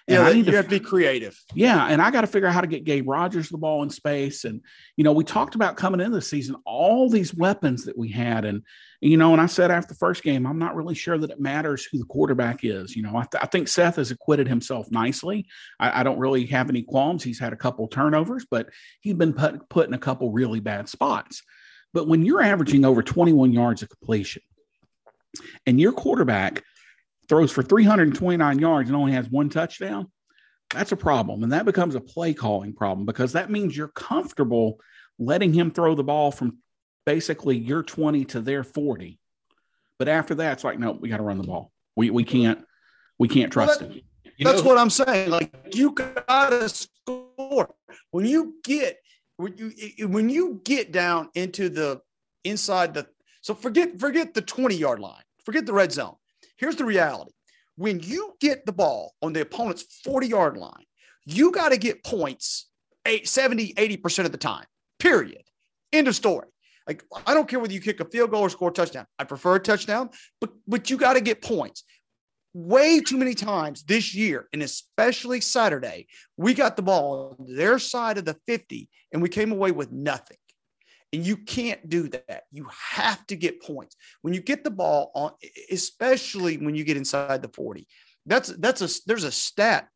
[0.07, 1.39] And Yeah, I you need to have to be creative.
[1.53, 3.89] yeah, and I got to figure out how to get Gabe Rogers the ball in
[3.89, 4.45] space.
[4.45, 4.61] And
[4.97, 8.45] you know, we talked about coming into the season all these weapons that we had,
[8.45, 8.63] and
[9.05, 11.39] you know, and I said after the first game, I'm not really sure that it
[11.39, 12.95] matters who the quarterback is.
[12.95, 15.45] You know, I, th- I think Seth has acquitted himself nicely.
[15.79, 17.23] I, I don't really have any qualms.
[17.23, 18.69] He's had a couple turnovers, but
[19.01, 21.43] he's been put put in a couple really bad spots.
[21.93, 24.41] But when you're averaging over 21 yards of completion,
[25.65, 26.63] and your quarterback
[27.29, 30.11] throws for 329 yards and only has one touchdown,
[30.73, 31.43] that's a problem.
[31.43, 34.79] And that becomes a play calling problem because that means you're comfortable
[35.19, 36.57] letting him throw the ball from
[37.05, 39.19] basically your 20 to their 40
[39.97, 41.71] But after that, it's like, no, we got to run the ball.
[41.95, 42.65] We we can't
[43.17, 44.03] we can't trust well, that, him.
[44.39, 45.29] That's know, what I'm saying.
[45.29, 47.73] Like you gotta score
[48.11, 48.97] when you get
[49.37, 52.01] when you when you get down into the
[52.43, 53.07] inside the
[53.41, 56.15] so forget forget the 20 yard line, forget the red zone.
[56.57, 57.31] Here's the reality:
[57.77, 60.83] when you get the ball on the opponent's 40 yard line,
[61.25, 62.67] you got to get points
[63.05, 64.65] eight, 70, 80% of the time.
[64.99, 65.43] Period.
[65.93, 66.47] End of story.
[66.87, 69.05] Like I don't care whether you kick a field goal or score a touchdown.
[69.17, 70.09] I prefer a touchdown,
[70.39, 71.83] but but you got to get points
[72.55, 76.07] way too many times this year, and especially Saturday,
[76.37, 79.91] we got the ball on their side of the 50 and we came away with
[79.91, 80.37] nothing.
[81.11, 82.43] And you can't do that.
[82.51, 83.95] You have to get points.
[84.21, 85.31] When you get the ball on,
[85.69, 87.87] especially when you get inside the 40.
[88.25, 89.87] That's that's a there's a stat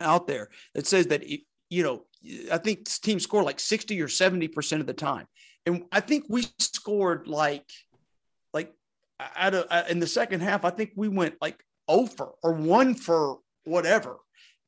[0.00, 2.04] out there that says that it, you know,
[2.50, 5.26] I think teams score like 60 or 70% of the time.
[5.66, 7.68] And I think we scored like
[8.52, 8.72] like
[9.18, 12.52] out of uh, in the second half, I think we went like oh over or
[12.52, 14.18] one for whatever.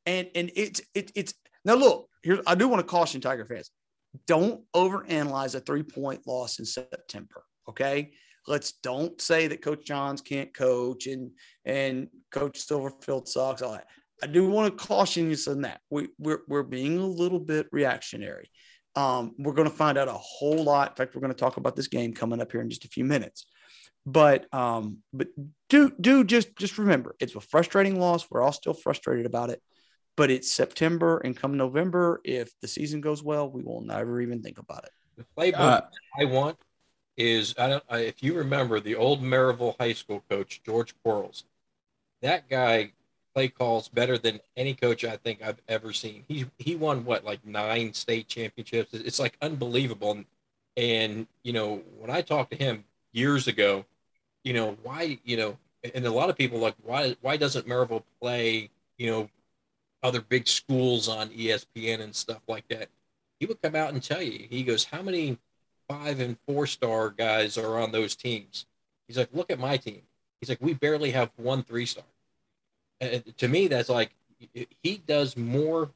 [0.06, 1.34] And and it's it, it's
[1.64, 2.40] now look here.
[2.46, 3.70] I do want to caution Tiger fans:
[4.26, 7.44] don't overanalyze a three point loss in September.
[7.68, 8.12] Okay,
[8.46, 11.30] let's don't say that Coach Johns can't coach and
[11.64, 13.62] and Coach Silverfield sucks.
[13.62, 13.86] All that.
[14.22, 15.80] I do want to caution you on that.
[15.90, 18.50] We we're we're being a little bit reactionary.
[18.96, 20.90] Um, we're going to find out a whole lot.
[20.90, 22.88] In fact, we're going to talk about this game coming up here in just a
[22.88, 23.46] few minutes.
[24.06, 25.28] But um, but
[25.68, 28.30] do do just just remember it's a frustrating loss.
[28.30, 29.60] We're all still frustrated about it.
[30.16, 34.42] But it's September and come November, if the season goes well, we will never even
[34.42, 34.90] think about it.
[35.16, 35.80] The playbook uh,
[36.18, 36.56] I want
[37.16, 41.44] is I don't I, if you remember the old Maryville High School coach George Quarles.
[42.22, 42.92] That guy
[43.36, 46.24] play calls better than any coach I think I've ever seen.
[46.26, 48.94] He he won what like nine state championships.
[48.94, 50.12] It's like unbelievable.
[50.12, 50.24] And,
[50.76, 53.84] and you know when I talked to him years ago,
[54.46, 55.58] you know, why, you know,
[55.94, 59.28] and a lot of people like, why, why doesn't Maryville play, you know,
[60.04, 62.88] other big schools on ESPN and stuff like that?
[63.40, 65.38] He would come out and tell you, he goes, how many
[65.88, 68.66] five and four star guys are on those teams?
[69.08, 70.02] He's like, look at my team.
[70.40, 72.04] He's like, we barely have one three star.
[73.00, 74.10] To me, that's like,
[74.82, 75.90] he does more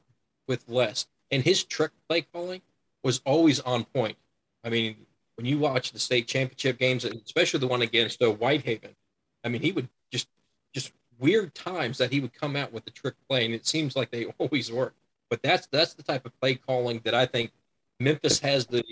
[0.47, 1.07] with less.
[1.31, 2.61] And his trick play calling
[3.03, 4.17] was always on point.
[4.63, 4.95] I mean,
[5.35, 8.95] when you watch the state championship games, especially the one against uh, Whitehaven,
[9.43, 10.27] I mean, he would just
[10.73, 13.95] just weird times that he would come out with the trick play, and it seems
[13.95, 14.93] like they always work.
[15.29, 17.51] But that's that's the type of play calling that I think
[17.99, 18.83] Memphis has the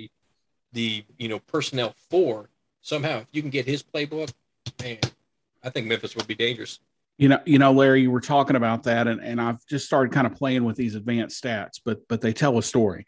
[0.72, 2.50] the you know personnel for.
[2.82, 4.32] Somehow, if you can get his playbook,
[4.82, 5.00] man,
[5.62, 6.80] I think Memphis would be dangerous.
[7.20, 10.12] You know, you know, Larry, you were talking about that, and, and I've just started
[10.14, 13.06] kind of playing with these advanced stats, but but they tell a story.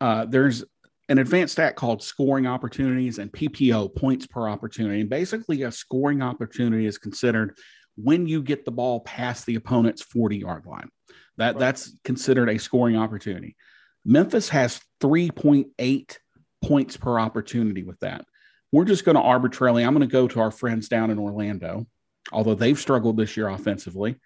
[0.00, 0.64] Uh, there's
[1.10, 5.02] an advanced stat called scoring opportunities and PPO points per opportunity.
[5.02, 7.56] And basically, a scoring opportunity is considered
[7.96, 10.88] when you get the ball past the opponent's 40 yard line.
[11.36, 11.58] That, right.
[11.58, 13.56] That's considered a scoring opportunity.
[14.04, 16.16] Memphis has 3.8
[16.62, 18.24] points per opportunity with that.
[18.72, 21.86] We're just going to arbitrarily, I'm going to go to our friends down in Orlando,
[22.32, 24.16] although they've struggled this year offensively.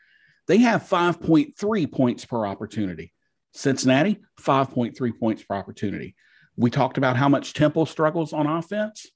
[0.47, 3.13] They have 5.3 points per opportunity.
[3.53, 6.15] Cincinnati, 5.3 points per opportunity.
[6.57, 9.11] We talked about how much Temple struggles on offense.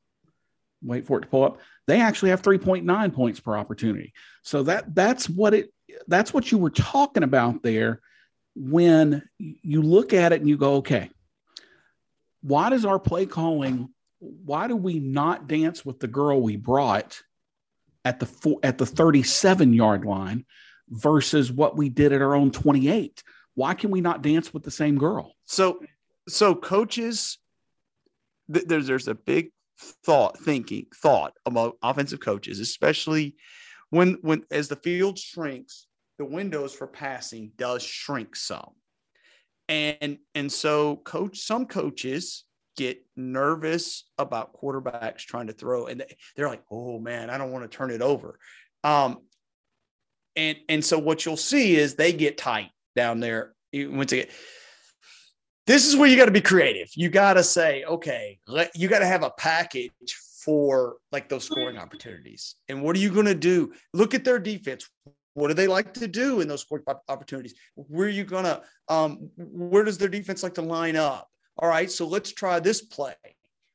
[0.83, 1.61] Wait for it to pull up.
[1.87, 4.12] They actually have 3.9 points per opportunity.
[4.43, 5.72] So that that's what it
[6.07, 8.01] that's what you were talking about there
[8.55, 11.11] when you look at it and you go, okay,
[12.43, 13.89] why does our play calling
[14.20, 17.22] why do we not dance with the girl we brought
[18.05, 20.44] at the four, at the 37 yard line
[20.88, 23.22] versus what we did at our own 28
[23.55, 25.34] why can we not dance with the same girl?
[25.46, 25.80] So
[26.28, 27.38] so coaches
[28.53, 29.51] th- there's there's a big
[30.05, 33.34] thought thinking thought about offensive coaches especially
[33.90, 35.88] when when as the field shrinks
[36.18, 38.74] the windows for passing does shrink some.
[39.68, 42.44] And and so coach some coaches
[42.79, 46.05] get nervous about quarterbacks trying to throw and
[46.37, 48.39] they're like oh man i don't want to turn it over
[48.85, 49.18] um
[50.37, 54.29] and and so what you'll see is they get tight down there once again
[55.68, 56.89] this is where you got to be creative.
[56.95, 61.45] You got to say, okay, let, you got to have a package for like those
[61.45, 62.55] scoring opportunities.
[62.70, 63.74] And what are you going to do?
[63.93, 64.89] Look at their defense.
[65.35, 67.53] What do they like to do in those scoring opportunities?
[67.74, 71.29] Where are you going to, um, where does their defense like to line up?
[71.59, 73.14] All right, so let's try this play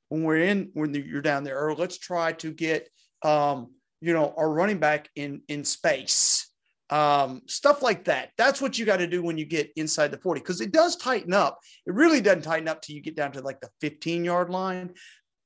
[0.09, 2.89] when we're in, when you're down there, or let's try to get,
[3.23, 3.71] um,
[4.01, 6.53] you know, our running back in, in space
[6.93, 8.29] um, stuff like that.
[8.37, 10.95] That's what you got to do when you get inside the 40 because it does
[10.95, 11.59] tighten up.
[11.87, 14.93] It really doesn't tighten up till you get down to like the 15 yard line.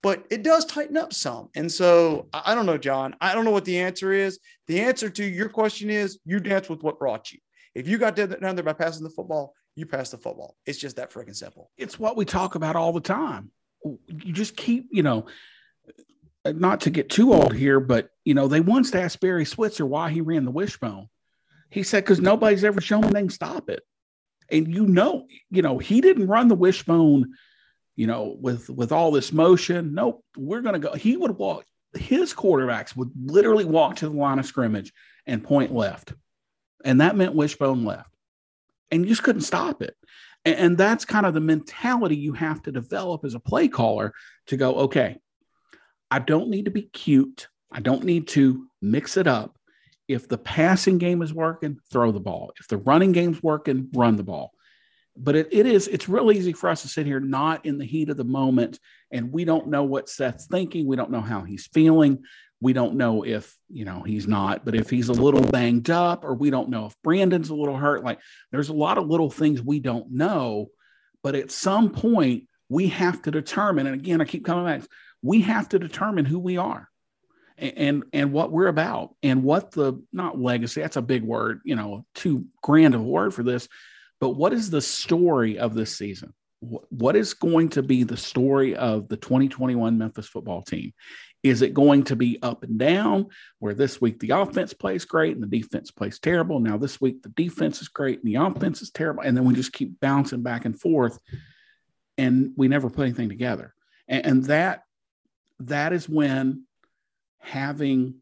[0.03, 1.49] but it does tighten up some.
[1.55, 3.15] And so I don't know, John.
[3.21, 4.39] I don't know what the answer is.
[4.67, 7.39] The answer to your question is you dance with what brought you.
[7.75, 10.57] If you got down there by passing the football, you pass the football.
[10.65, 11.69] It's just that freaking simple.
[11.77, 13.51] It's what we talk about all the time.
[13.83, 15.27] You just keep, you know,
[16.43, 20.09] not to get too old here, but you know, they once asked Barry Switzer why
[20.09, 21.09] he ran the wishbone.
[21.69, 23.83] He said, because nobody's ever shown him they can stop it.
[24.49, 27.35] And you know, you know, he didn't run the wishbone,
[27.95, 29.93] you know, with with all this motion.
[29.93, 30.93] Nope, we're gonna go.
[30.93, 34.91] He would walk, his quarterbacks would literally walk to the line of scrimmage
[35.27, 36.13] and point left.
[36.83, 38.09] And that meant wishbone left.
[38.91, 39.95] And you just couldn't stop it.
[40.45, 44.13] And, and that's kind of the mentality you have to develop as a play caller
[44.47, 45.17] to go, okay,
[46.09, 47.47] I don't need to be cute.
[47.71, 49.57] I don't need to mix it up.
[50.07, 52.53] If the passing game is working, throw the ball.
[52.59, 54.53] If the running game's working, run the ball.
[55.17, 57.85] But it, it is, it's real easy for us to sit here not in the
[57.85, 58.79] heat of the moment
[59.11, 60.87] and we don't know what Seth's thinking.
[60.87, 62.23] We don't know how he's feeling.
[62.59, 66.23] We don't know if, you know, he's not, but if he's a little banged up
[66.23, 68.03] or we don't know if Brandon's a little hurt.
[68.03, 68.19] Like
[68.51, 70.67] there's a lot of little things we don't know.
[71.23, 74.87] But at some point, we have to determine, and again, I keep coming back,
[75.21, 76.89] we have to determine who we are
[77.57, 81.75] and and what we're about and what the not legacy that's a big word you
[81.75, 83.67] know too grand of a word for this
[84.19, 88.75] but what is the story of this season what is going to be the story
[88.75, 90.91] of the 2021 Memphis football team
[91.43, 93.27] is it going to be up and down?
[93.59, 96.59] Where this week the offense plays great and the defense plays terrible.
[96.59, 99.23] Now this week the defense is great and the offense is terrible.
[99.23, 101.19] And then we just keep bouncing back and forth
[102.17, 103.73] and we never put anything together.
[104.07, 104.83] And, and that
[105.59, 106.63] that is when
[107.39, 108.15] having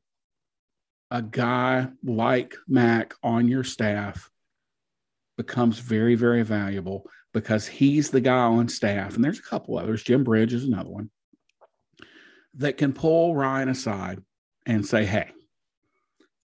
[1.11, 4.29] a guy like Mac on your staff
[5.37, 9.15] becomes very, very valuable because he's the guy on staff.
[9.15, 10.03] And there's a couple others.
[10.03, 11.09] Jim Bridge is another one
[12.57, 14.21] that can pull Ryan aside
[14.65, 15.31] and say, Hey,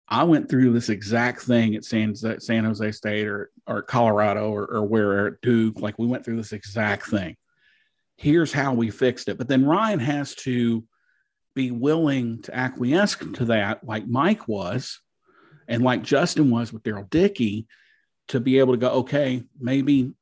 [0.09, 4.67] I went through this exact thing at San, San Jose State or, or Colorado or,
[4.67, 5.81] or where at Duke.
[5.81, 7.37] Like we went through this exact thing.
[8.17, 9.39] Here's how we fixed it.
[9.39, 10.85] But then Ryan has to
[11.55, 15.01] be willing to acquiesce to that, like Mike was,
[15.69, 17.67] and like Justin was with Darrell Dickey,
[18.29, 20.13] to be able to go, okay, maybe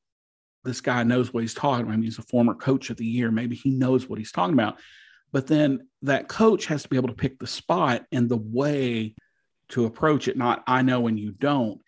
[0.64, 1.96] this guy knows what he's talking about.
[1.96, 3.30] Maybe he's a former coach of the year.
[3.30, 4.78] Maybe he knows what he's talking about.
[5.32, 9.14] But then that coach has to be able to pick the spot and the way
[9.70, 10.36] to approach it.
[10.36, 11.80] Not I know and you don't,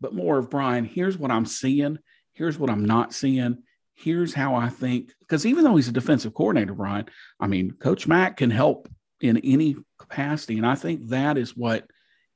[0.00, 1.98] but more of Brian, here's what I'm seeing.
[2.32, 3.58] Here's what I'm not seeing
[3.98, 5.12] here's how I think.
[5.20, 7.06] Because even though he's a defensive coordinator, Bryan,
[7.40, 8.88] I mean, Coach Mack can help
[9.20, 11.84] in any capacity, and I think that is what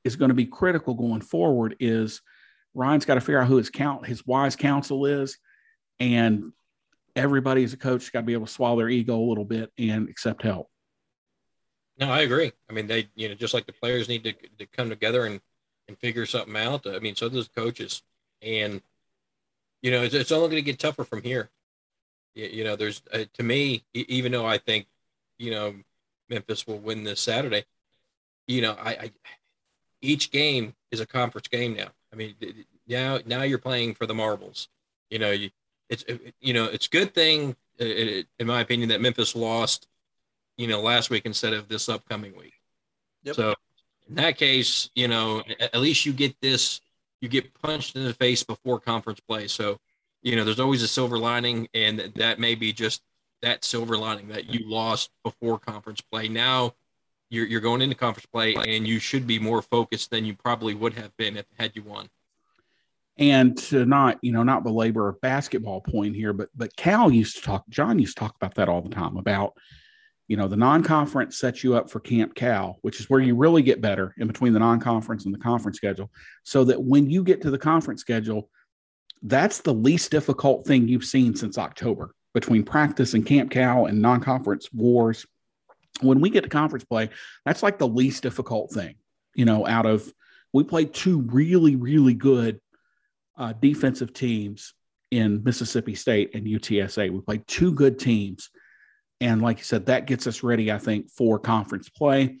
[0.03, 1.75] is going to be critical going forward.
[1.79, 2.21] Is
[2.73, 5.37] Ryan's got to figure out who his count, his wise counsel is,
[5.99, 6.51] and
[7.15, 9.71] everybody as a coach got to be able to swallow their ego a little bit
[9.77, 10.69] and accept help.
[11.99, 12.51] No, I agree.
[12.69, 15.39] I mean, they, you know, just like the players need to, to come together and,
[15.87, 16.87] and figure something out.
[16.87, 18.01] I mean, so does coaches.
[18.41, 18.81] And
[19.83, 21.49] you know, it's, it's only going to get tougher from here.
[22.33, 24.87] You, you know, there's uh, to me, even though I think,
[25.37, 25.75] you know,
[26.29, 27.65] Memphis will win this Saturday.
[28.47, 29.11] You know, I, I
[30.01, 31.89] each game is a conference game now.
[32.11, 32.35] I mean,
[32.87, 34.69] now now you're playing for the marbles.
[35.09, 35.51] You know, you,
[35.93, 39.87] it's you know it's good thing uh, in my opinion that Memphis lost.
[40.57, 42.53] You know, last week instead of this upcoming week.
[43.23, 43.35] Yep.
[43.35, 43.55] So
[44.07, 46.81] in that case, you know, at least you get this
[47.21, 49.47] you get punched in the face before conference play.
[49.47, 49.77] So,
[50.21, 53.01] you know, there's always a silver lining, and that may be just
[53.41, 56.27] that silver lining that you lost before conference play.
[56.27, 56.73] Now
[57.29, 60.75] you're, you're going into conference play, and you should be more focused than you probably
[60.75, 62.09] would have been if had you won.
[63.17, 67.37] And to not, you know, not belabor a basketball point here, but but Cal used
[67.37, 69.53] to talk, John used to talk about that all the time about
[70.27, 73.61] you know, the non-conference sets you up for Camp Cal, which is where you really
[73.61, 76.09] get better in between the non-conference and the conference schedule.
[76.43, 78.49] So that when you get to the conference schedule,
[79.21, 84.01] that's the least difficult thing you've seen since October between practice and Camp Cal and
[84.01, 85.25] non-conference wars.
[86.01, 87.09] When we get to conference play,
[87.45, 88.95] that's like the least difficult thing,
[89.35, 90.11] you know, out of
[90.53, 92.59] we played two really, really good
[93.37, 94.73] uh, defensive teams
[95.11, 97.11] in Mississippi State and UTSA.
[97.11, 98.49] We played two good teams
[99.23, 102.39] and like you said, that gets us ready, I think, for conference play.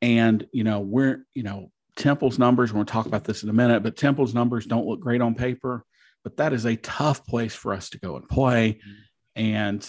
[0.00, 3.50] And, you know, we're, you know, Temple's numbers, we're going to talk about this in
[3.50, 5.84] a minute, but Temple's numbers don't look great on paper,
[6.24, 8.80] but that is a tough place for us to go and play.
[9.34, 9.86] And,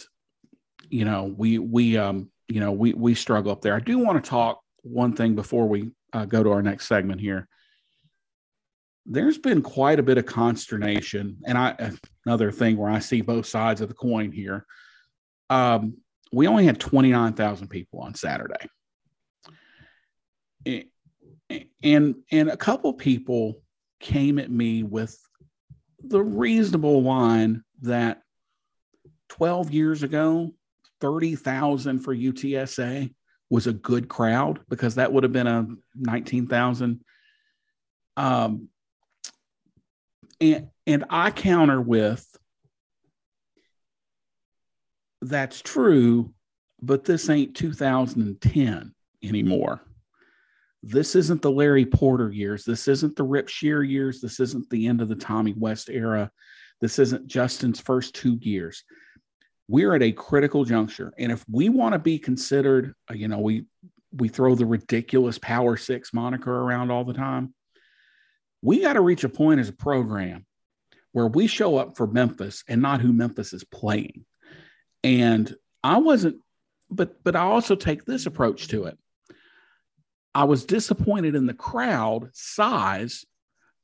[0.90, 3.76] you know, we, we, um, you know, we, we struggle up there.
[3.76, 7.22] I do want to talk one thing before we uh, go to our next segment
[7.22, 7.48] here.
[9.10, 11.92] There's been quite a bit of consternation, and I
[12.26, 14.66] another thing where I see both sides of the coin here.
[15.50, 15.98] Um,
[16.34, 18.68] we only had 29,000 people on Saturday.
[21.82, 23.62] And and a couple people
[24.02, 25.18] came at me with
[26.04, 28.22] the reasonable line that
[29.30, 30.54] 12 years ago,
[31.00, 33.14] 30,000 for UTSA
[33.50, 37.02] was a good crowd because that would have been a 19,000.
[38.18, 38.70] Um,
[40.40, 42.26] and, and I counter with
[45.22, 46.34] that's true,
[46.82, 49.82] but this ain't 2010 anymore.
[50.84, 52.64] This isn't the Larry Porter years.
[52.64, 54.22] This isn't the Rip Scherer years.
[54.22, 56.32] This isn't the end of the Tommy West era.
[56.82, 58.84] This isn't Justin's first two years.
[59.68, 61.14] We're at a critical juncture.
[61.18, 63.66] And if we want to be considered, uh, you know, we
[64.14, 67.54] we throw the ridiculous Power Six moniker around all the time.
[68.62, 70.46] We got to reach a point as a program
[71.12, 74.26] where we show up for Memphis and not who Memphis is playing.
[75.04, 75.54] And
[75.84, 76.38] I wasn't,
[76.90, 78.98] but but I also take this approach to it.
[80.36, 83.26] I was disappointed in the crowd size,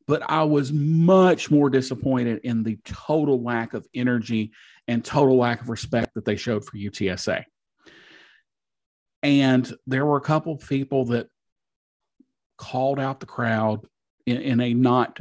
[0.06, 4.52] but I was much more disappointed in the total lack of energy
[4.88, 7.44] and total lack of respect that they showed for UTSA.
[9.24, 11.28] And there were a couple of people that
[12.58, 13.88] called out the crowd
[14.26, 15.20] in, in a not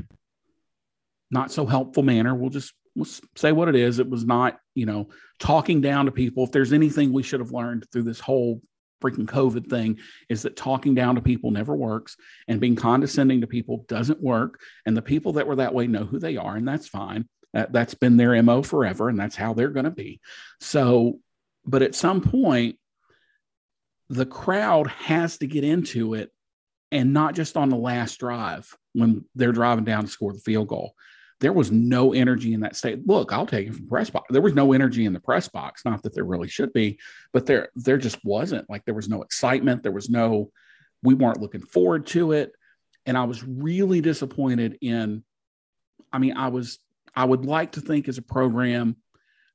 [1.30, 2.34] not so helpful manner.
[2.34, 3.98] We'll just we'll say what it is.
[3.98, 6.44] It was not, you know, talking down to people.
[6.44, 8.60] If there's anything we should have learned through this whole
[9.02, 9.98] freaking COVID thing,
[10.28, 12.16] is that talking down to people never works
[12.48, 14.60] and being condescending to people doesn't work.
[14.86, 17.28] And the people that were that way know who they are, and that's fine.
[17.52, 20.20] That, that's been their MO forever, and that's how they're going to be.
[20.60, 21.18] So,
[21.66, 22.78] but at some point,
[24.08, 26.30] the crowd has to get into it
[26.92, 30.68] and not just on the last drive when they're driving down to score the field
[30.68, 30.94] goal
[31.42, 33.04] there was no energy in that state.
[33.04, 34.28] Look, I'll take it from press box.
[34.30, 35.84] There was no energy in the press box.
[35.84, 37.00] Not that there really should be,
[37.32, 38.70] but there there just wasn't.
[38.70, 39.82] Like there was no excitement.
[39.82, 40.52] There was no.
[41.02, 42.52] We weren't looking forward to it,
[43.06, 45.24] and I was really disappointed in.
[46.12, 46.78] I mean, I was.
[47.12, 48.94] I would like to think as a program,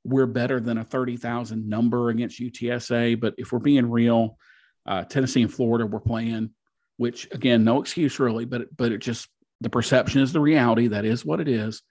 [0.04, 3.18] we're better than a thirty thousand number against UTSA.
[3.18, 4.36] But if we're being real,
[4.84, 6.50] uh, Tennessee and Florida were playing,
[6.98, 9.28] which again, no excuse really, but but it just
[9.62, 10.88] the perception is the reality.
[10.88, 11.82] That is what it is.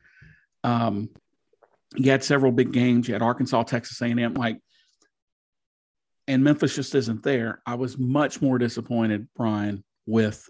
[0.64, 1.10] Um,
[1.96, 3.08] you had several big games.
[3.08, 4.60] You had Arkansas, Texas A&M, like,
[6.28, 7.62] and Memphis just isn't there.
[7.66, 10.48] I was much more disappointed, Bryan, with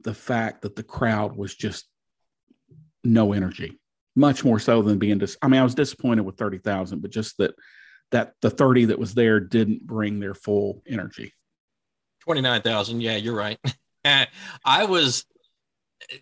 [0.00, 1.86] the fact that the crowd was just
[3.04, 3.78] no energy,
[4.16, 5.36] much more so than being dis.
[5.42, 7.54] I mean, I was disappointed with thirty thousand, but just that
[8.10, 11.34] that the thirty that was there didn't bring their full energy.
[12.20, 13.02] Twenty nine thousand.
[13.02, 13.58] Yeah, you're right.
[14.04, 15.26] I was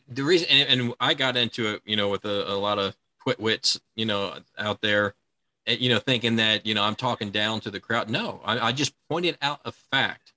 [0.08, 2.96] the reason, and, and, I got into it, you know, with a, a lot of
[3.20, 5.14] quit wits, you know, out there,
[5.66, 8.10] you know, thinking that, you know, I'm talking down to the crowd.
[8.10, 10.32] No, I, I just pointed out a fact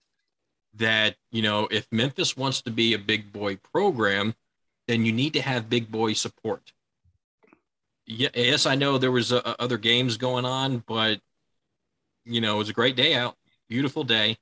[0.75, 4.35] that, you know, if Memphis wants to be a big boy program,
[4.87, 6.73] then you need to have big boy support.
[8.05, 11.21] Yes, I know there was uh, other games going on, but
[12.25, 13.37] you know, it was a great day out,
[13.69, 14.37] beautiful day.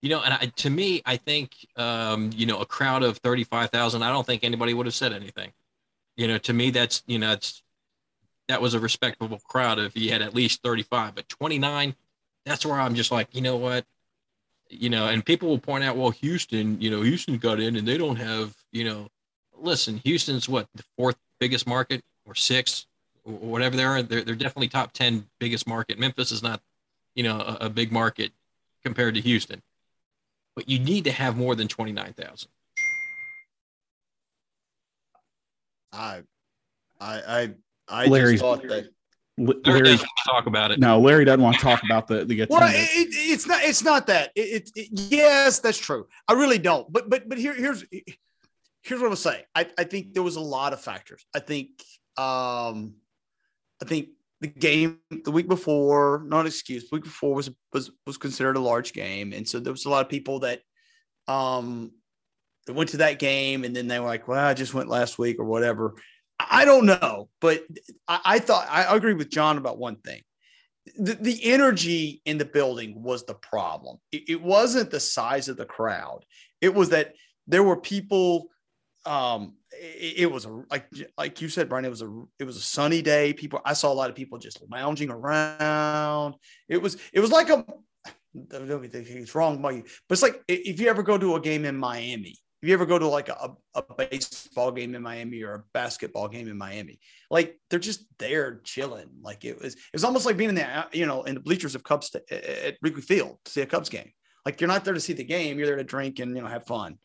[0.00, 3.44] You know, and I, to me, I think um, you know a crowd of thirty
[3.44, 4.02] five thousand.
[4.02, 5.52] I don't think anybody would have said anything.
[6.16, 7.62] You know, to me, that's you know, it's
[8.48, 11.14] that was a respectable crowd if he had at least thirty five.
[11.14, 11.94] But twenty nine,
[12.44, 13.84] that's where I'm just like, you know what,
[14.70, 17.86] you know, and people will point out, well, Houston, you know, Houston got in and
[17.86, 19.08] they don't have, you know,
[19.56, 22.86] listen, Houston's what the fourth biggest market or sixth,
[23.24, 24.02] or whatever they are.
[24.02, 25.98] They're, they're definitely top ten biggest market.
[25.98, 26.60] Memphis is not,
[27.14, 28.32] you know, a, a big market
[28.82, 29.62] compared to Houston
[30.58, 32.50] but you need to have more than 29,000.
[35.92, 36.22] I,
[37.00, 37.54] I, I,
[37.86, 38.88] I Larry's, just thought that.
[39.38, 40.80] Larry doesn't talk about it.
[40.80, 43.62] No, Larry doesn't want to talk about the the Well, it, it's not.
[43.62, 44.32] It's not that.
[44.34, 46.08] It, it, yes, that's true.
[46.26, 46.92] I really don't.
[46.92, 47.84] But but but here here's
[48.82, 49.44] here's what I'm saying.
[49.54, 51.24] I I think there was a lot of factors.
[51.32, 51.68] I think
[52.16, 52.94] um
[53.80, 54.08] I think
[54.40, 58.92] the game the week before, not excuse, week before was was was considered a large
[58.92, 60.60] game, and so there was a lot of people that
[61.26, 61.92] um
[62.66, 65.18] that went to that game, and then they were like, "Well, I just went last
[65.18, 65.94] week or whatever."
[66.38, 67.64] I don't know, but
[68.06, 70.22] I, I thought I agree with John about one thing.
[70.96, 73.98] The, the energy in the building was the problem.
[74.12, 76.24] It, it wasn't the size of the crowd.
[76.60, 77.14] It was that
[77.46, 78.48] there were people
[79.04, 82.60] um it, was a like like you said bryan it was a it was a
[82.60, 86.34] sunny day people i saw a lot of people just lounging around
[86.68, 87.64] it was it was like a
[88.50, 91.76] don't think it's wrong but it's like if you ever go to a game in
[91.76, 95.64] miami if you ever go to like a, a baseball game in Miami or a
[95.72, 96.98] basketball game in Miami,
[97.30, 99.08] like they're just there chilling.
[99.22, 101.76] Like it was, it was almost like being in the, you know, in the bleachers
[101.76, 104.10] of Cubs to, at Wrigley Field to see a Cubs game.
[104.44, 106.48] Like you're not there to see the game, you're there to drink and, you know,
[106.48, 106.98] have fun.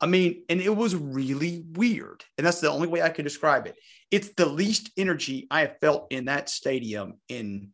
[0.00, 2.24] I mean, and it was really weird.
[2.36, 3.76] And that's the only way I can describe it.
[4.10, 7.70] It's the least energy I have felt in that stadium in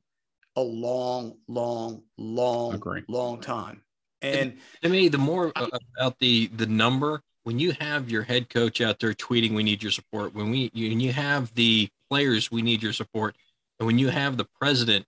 [0.56, 3.02] a long, long, long, Agree.
[3.08, 3.82] long time.
[4.22, 8.80] And to me, the more about the the number, when you have your head coach
[8.80, 12.62] out there tweeting, "We need your support," when we when you have the players, "We
[12.62, 13.36] need your support,"
[13.78, 15.04] and when you have the president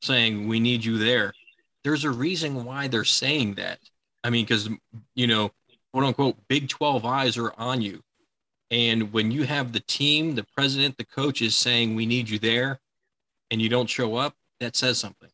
[0.00, 1.34] saying, "We need you there,"
[1.82, 3.80] there's a reason why they're saying that.
[4.22, 4.68] I mean, because
[5.16, 5.50] you know,
[5.96, 8.02] quote unquote, Big Twelve eyes are on you,
[8.70, 12.80] and when you have the team, the president, the coaches saying, "We need you there,"
[13.50, 15.30] and you don't show up, that says something.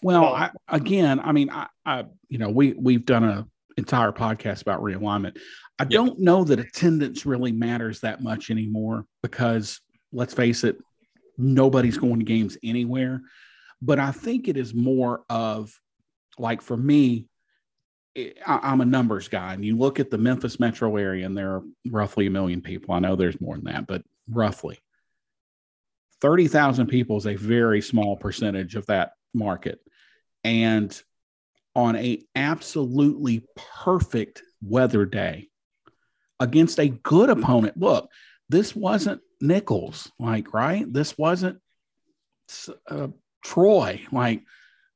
[0.00, 3.46] Well, I, again, I mean, I, I, you know, we we've done a
[3.76, 5.36] entire podcast about realignment.
[5.78, 5.88] I Yeah.
[5.98, 9.78] don't know that attendance really matters that much anymore because
[10.10, 10.78] let's face it,
[11.36, 13.20] nobody's going to games anywhere.
[13.82, 15.78] But I think it is more of
[16.38, 17.28] like for me,
[18.16, 21.56] I, I'm a numbers guy, and you look at the Memphis metro area, and there
[21.56, 22.94] are roughly a million people.
[22.94, 24.78] I know there's more than that, but roughly
[26.20, 29.80] 30,000 people is a very small percentage of that market.
[30.44, 31.00] And
[31.74, 35.48] on a absolutely perfect weather day
[36.38, 38.08] against a good opponent, look,
[38.48, 40.90] this wasn't Nicholls, like, right?
[40.90, 41.58] This wasn't
[42.88, 43.08] uh,
[43.42, 44.02] Troy.
[44.12, 44.42] Like,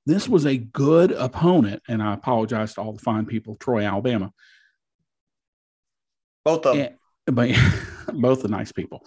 [0.07, 1.83] this was a good opponent.
[1.89, 4.33] And I apologize to all the fine people of Troy, Alabama.
[6.45, 6.87] both of them.
[6.87, 6.97] And-
[7.27, 7.51] but
[8.15, 9.05] both the nice people.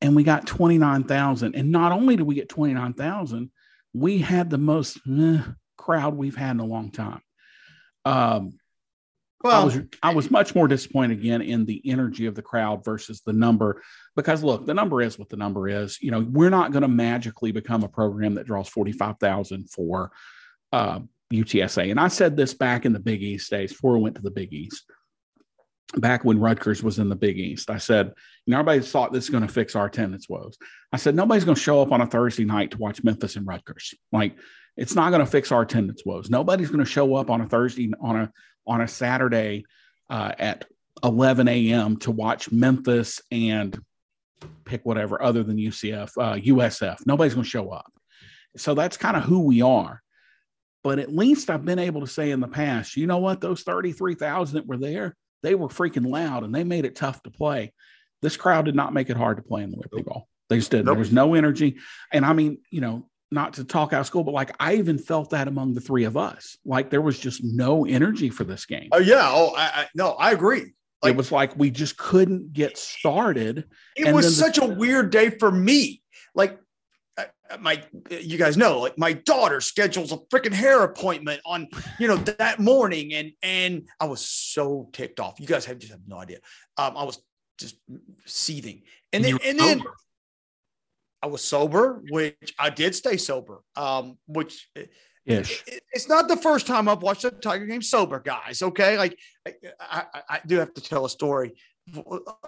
[0.00, 1.54] And we got 29,000.
[1.54, 3.50] And not only did we get 29,000,
[3.92, 5.42] we had the most eh,
[5.76, 7.20] crowd we've had in a long time.
[8.04, 8.58] Um,
[9.42, 12.84] well, I was I was much more disappointed again in the energy of the crowd
[12.84, 13.82] versus the number
[14.16, 16.00] because look, the number is what the number is.
[16.00, 20.10] You know, we're not going to magically become a program that draws 45,000 for
[20.72, 21.00] uh,
[21.32, 21.90] UTSA.
[21.90, 24.30] And I said this back in the Big East days before we went to the
[24.30, 24.90] Big East.
[25.98, 28.12] Back when Rutgers was in the Big East, I said,
[28.44, 30.58] you know, everybody thought this is going to fix our attendance woes.
[30.92, 33.46] I said, nobody's going to show up on a Thursday night to watch Memphis and
[33.46, 33.94] Rutgers.
[34.10, 34.36] Like,
[34.76, 36.28] it's not going to fix our attendance woes.
[36.28, 38.32] Nobody's going to show up on a Thursday on a
[38.66, 39.64] on a Saturday
[40.10, 40.64] uh, at
[41.04, 41.96] 11 a.m.
[41.98, 43.78] to watch Memphis and
[44.64, 47.06] pick whatever other than UCF, uh, USF.
[47.06, 47.92] Nobody's going to show up.
[48.56, 50.02] So that's kind of who we are.
[50.82, 53.40] But at least I've been able to say in the past, you know what?
[53.40, 57.30] Those 33,000 that were there, they were freaking loud and they made it tough to
[57.30, 57.72] play.
[58.22, 60.28] This crowd did not make it hard to play in the Liberty Bowl.
[60.48, 60.86] They just didn't.
[60.86, 60.94] Nope.
[60.94, 61.76] There was no energy.
[62.12, 64.98] And I mean, you know, not to talk out of school, but like I even
[64.98, 66.56] felt that among the three of us.
[66.64, 68.88] Like there was just no energy for this game.
[68.92, 69.28] oh yeah.
[69.28, 70.74] Oh, I, I no, I agree.
[71.06, 73.64] Like it was like we just couldn't get started.
[73.96, 76.02] it was then such a weird day for me.
[76.34, 76.58] Like
[77.18, 81.68] I- I- my, you guys know, like my daughter schedules a freaking hair appointment on,
[81.98, 85.40] you know, that morning, and and I was so ticked off.
[85.40, 86.38] You guys have just have no idea.
[86.76, 87.18] Um, I was
[87.58, 87.76] just
[88.26, 88.82] seething,
[89.12, 89.94] and then and then sober.
[91.22, 93.62] I was sober, which I did stay sober.
[93.76, 94.68] Um, which
[95.26, 95.64] Ish.
[95.92, 98.62] it's not the first time I've watched a Tiger game sober, guys.
[98.62, 101.54] Okay, like I, I, I do have to tell a story.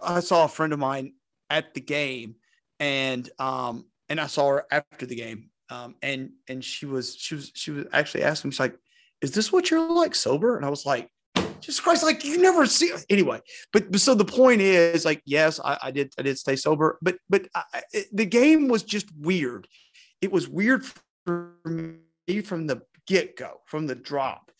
[0.01, 1.14] I saw a friend of mine
[1.51, 2.37] at the game,
[2.79, 7.35] and um, and I saw her after the game, um, and and she was she
[7.35, 8.79] was she was actually asking me, she's like,
[9.22, 11.11] "Is this what you're like sober?" And I was like,
[11.61, 13.41] "Jesus Christ!" Like you never see anyway.
[13.72, 16.97] But, but so the point is, like, yes, I, I did I did stay sober,
[17.03, 19.66] but but I, it, the game was just weird.
[20.20, 20.85] It was weird
[21.24, 21.95] for me
[22.43, 24.51] from the get go, from the drop.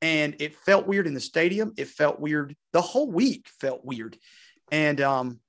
[0.00, 1.72] And it felt weird in the stadium.
[1.76, 2.54] It felt weird.
[2.72, 4.16] The whole week felt weird.
[4.70, 5.40] And um,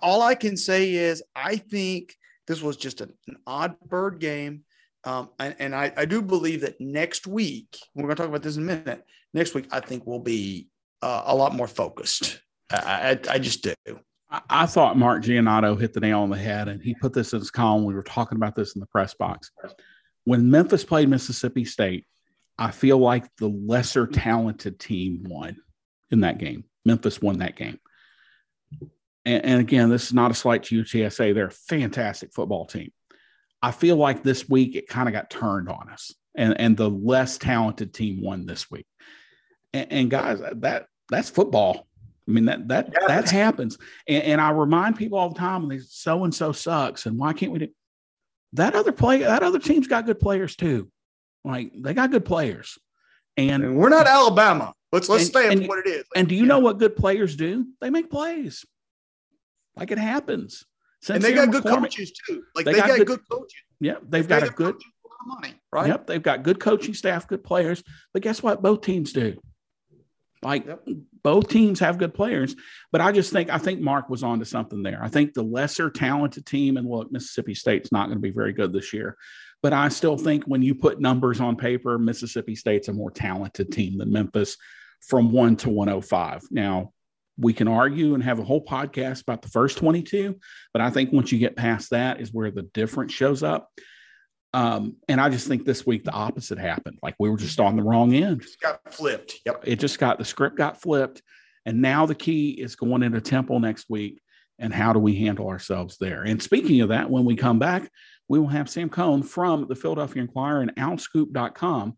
[0.00, 2.14] all I can say is I think
[2.46, 4.64] this was just an, an odd bird game.
[5.04, 8.42] Um, and, and I, I do believe that next week, we're going to talk about
[8.42, 9.04] this in a minute.
[9.34, 10.68] Next week, I think we'll be
[11.02, 12.40] uh, a lot more focused.
[12.70, 13.74] I, I, I just do.
[14.48, 17.40] I, thought Mark Giannotto hit the nail on the head, and he put this in
[17.40, 17.84] his column.
[17.84, 19.50] We were talking about this in the press box.
[20.24, 22.06] When Memphis played Mississippi State,
[22.58, 25.56] I feel like the lesser talented team won
[26.10, 26.64] in that game.
[26.84, 27.78] Memphis won that game.
[29.24, 31.34] And, and again, this is not a slight to UTSA.
[31.34, 32.92] They're a fantastic football team.
[33.62, 36.90] I feel like this week it kind of got turned on us, and, and the
[36.90, 38.86] less talented team won this week.
[39.72, 41.86] And, and guys, that that's football.
[42.26, 43.78] I mean that that Yeah, that happens.
[44.08, 47.32] And, and I remind people all the time, they so and so sucks, and why
[47.32, 47.68] can't we do
[48.54, 48.74] that?
[48.74, 50.90] Other play, that other team's got good players too.
[51.44, 52.78] Like they got good players,
[53.36, 54.72] and And we're not Alabama.
[54.92, 56.04] Let's let's And- stay and- what it is.
[56.14, 57.66] And do you know what good players do?
[57.80, 58.64] They make plays.
[59.76, 60.64] Like it happens.
[61.08, 62.44] and they got good coaches too.
[62.54, 63.54] Like They they, got got, good- good, coaches.
[63.80, 65.86] Yeah, they've They got a good coaches with a lot of money, right?
[65.88, 67.82] Yep, they've got good coaching staff, good players.
[68.12, 68.62] But guess what?
[68.62, 69.36] Both teams do.
[70.42, 70.88] Like Yep.
[71.22, 72.56] both teams have good players.
[72.90, 75.00] But I just think I think Mark was onto something there.
[75.02, 78.52] I think the lesser talented team, and look, Mississippi State's not going to be very
[78.52, 79.16] good this year.
[79.62, 83.70] But I still think when you put numbers on paper, Mississippi State's a more talented
[83.70, 84.56] team than Memphis
[85.06, 86.42] from one to 105.
[86.50, 86.92] Now,
[87.38, 90.36] we can argue and have a whole podcast about the first 22,
[90.72, 93.70] but I think once you get past that is where the difference shows up.
[94.54, 96.98] Um, and I just think this week the opposite happened.
[97.02, 98.42] Like we were just on the wrong end.
[98.42, 99.40] It just got flipped.
[99.46, 99.64] Yep.
[99.64, 101.22] It just got the script got flipped.
[101.64, 104.20] And now the key is going into Temple next week.
[104.58, 106.22] And how do we handle ourselves there?
[106.22, 107.90] And speaking of that, when we come back,
[108.28, 111.96] we will have Sam Cohn from the Philadelphia Inquirer and OwlScoop.com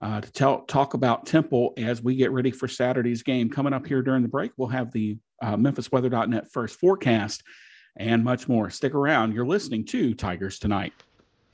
[0.00, 3.50] uh, to tell, talk about Temple as we get ready for Saturday's game.
[3.50, 7.42] Coming up here during the break, we'll have the uh, MemphisWeather.net first forecast
[7.96, 8.70] and much more.
[8.70, 9.34] Stick around.
[9.34, 10.92] You're listening to Tigers Tonight.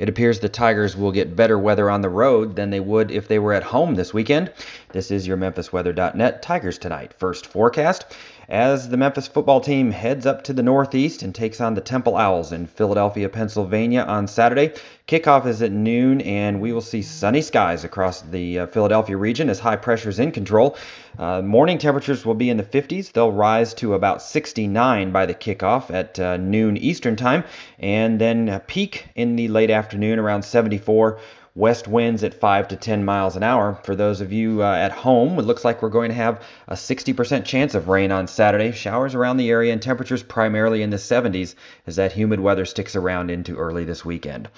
[0.01, 3.29] It appears the Tigers will get better weather on the road than they would if
[3.29, 4.51] they were at home this weekend.
[4.93, 8.07] This is your MemphisWeather.net Tigers Tonight first forecast.
[8.51, 12.17] As the Memphis football team heads up to the northeast and takes on the Temple
[12.17, 14.73] Owls in Philadelphia, Pennsylvania on Saturday,
[15.07, 19.49] kickoff is at noon, and we will see sunny skies across the uh, Philadelphia region
[19.49, 20.77] as high pressure is in control.
[21.17, 23.13] Uh, morning temperatures will be in the 50s.
[23.13, 27.45] They'll rise to about 69 by the kickoff at uh, noon Eastern time,
[27.79, 31.21] and then peak in the late afternoon around 74.
[31.57, 33.77] West winds at 5 to 10 miles an hour.
[33.83, 36.75] For those of you uh, at home, it looks like we're going to have a
[36.75, 38.71] 60% chance of rain on Saturday.
[38.71, 41.57] Showers around the area and temperatures primarily in the 70s
[41.89, 44.49] as that humid weather sticks around into early this weekend.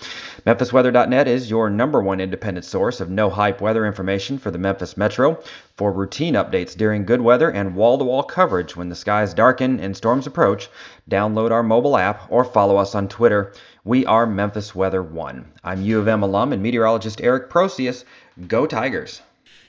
[0.47, 4.97] MemphisWeather.net is your number one independent source of no hype weather information for the Memphis
[4.97, 5.39] Metro.
[5.79, 9.81] For routine updates during good weather and wall to wall coverage when the skies darken
[9.81, 10.69] and storms approach,
[11.11, 13.53] download our mobile app or follow us on Twitter.
[13.85, 15.45] We are Memphis Weather One.
[15.65, 18.05] I'm U of M alum and meteorologist Erik Proseus.
[18.47, 19.23] Go Tigers!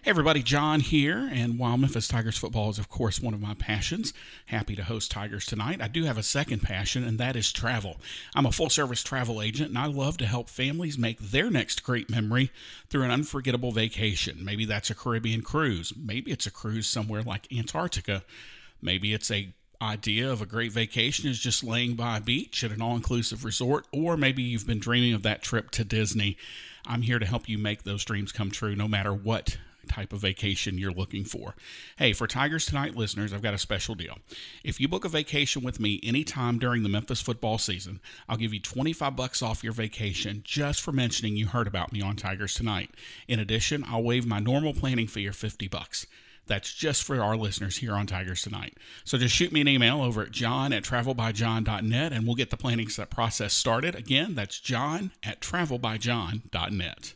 [0.03, 1.28] Hey everybody, John here.
[1.34, 4.14] And while Memphis Tigers football is, of course, one of my passions,
[4.45, 7.99] happy to host Tigers tonight, I do have a second passion, and that is travel.
[8.36, 11.82] I'm a full service travel agent, and I love to help families make their next
[11.82, 12.51] great memory
[12.89, 14.45] through an unforgettable vacation.
[14.45, 18.24] Maybe that's a Caribbean cruise, maybe it's a cruise somewhere like Antarctica,
[18.80, 22.72] maybe it's a idea of a great vacation is just laying by a beach at
[22.72, 26.38] an all inclusive resort, or maybe you've been dreaming of that trip to Disney.
[26.88, 29.58] I'm here to help you make those dreams come true no matter what
[29.88, 31.56] type of vacation you're looking for.
[31.98, 34.18] Hey, for Tigers Tonight listeners, I've got a special deal.
[34.64, 38.54] If you book a vacation with me anytime during the Memphis football season, I'll give
[38.54, 42.54] you 25 bucks off your vacation just for mentioning you heard about me on Tigers
[42.54, 42.92] Tonight.
[43.28, 46.08] In addition, I'll waive my normal planning fee of 50 bucks.
[46.48, 48.78] That's just for our listeners here on Tigers Tonight.
[49.04, 52.58] So just shoot me an email over at john at travelbyjohn.net and we'll get the
[52.58, 53.96] planning set process started.
[53.96, 57.14] Again, that's john at travelbyjohn.net.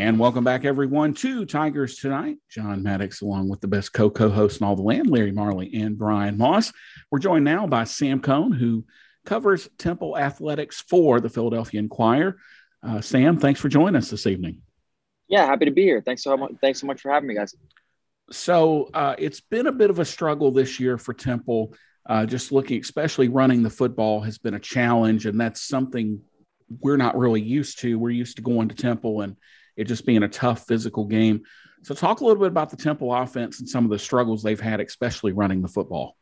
[0.00, 2.38] And welcome back, everyone, to Tigers Tonight.
[2.48, 5.70] John Maddox, along with the best co co hosts in all the land, Larry Marley
[5.74, 6.72] and Bryan Moss.
[7.10, 8.84] We're joined now by Sam Cohn, who
[9.24, 12.38] covers Temple athletics for the Philadelphia Inquirer.
[12.82, 14.62] Uh, Sam, thanks for joining us this evening.
[15.28, 16.02] Yeah, happy to be here.
[16.04, 16.52] Thanks so much.
[16.60, 17.54] Thanks so much for having me, guys.
[18.32, 21.74] So uh, it's been a bit of a struggle this year for Temple.
[22.06, 26.20] Uh, just looking, especially running the football, has been a challenge, and that's something
[26.80, 27.98] we're not really used to.
[27.98, 29.36] We're used to going to Temple and
[29.76, 31.42] it just being a tough physical game.
[31.82, 34.60] So, talk a little bit about the Temple offense and some of the struggles they've
[34.60, 36.16] had, especially running the football.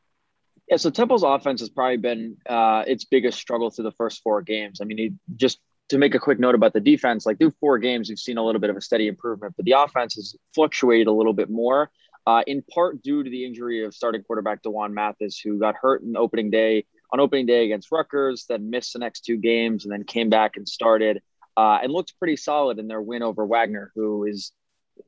[0.71, 4.43] Yeah, so Temple's offense has probably been uh, its biggest struggle through the first four
[4.43, 4.81] games.
[4.81, 7.79] I mean, it, just to make a quick note about the defense, like through four
[7.79, 11.07] games, we've seen a little bit of a steady improvement, but the offense has fluctuated
[11.07, 11.91] a little bit more,
[12.27, 16.03] uh, in part due to the injury of starting quarterback D'Wan Mathis, who got hurt
[16.03, 19.93] in opening day on opening day against Rutgers, then missed the next two games, and
[19.93, 21.23] then came back and started
[21.57, 24.53] uh, and looked pretty solid in their win over Wagner, who is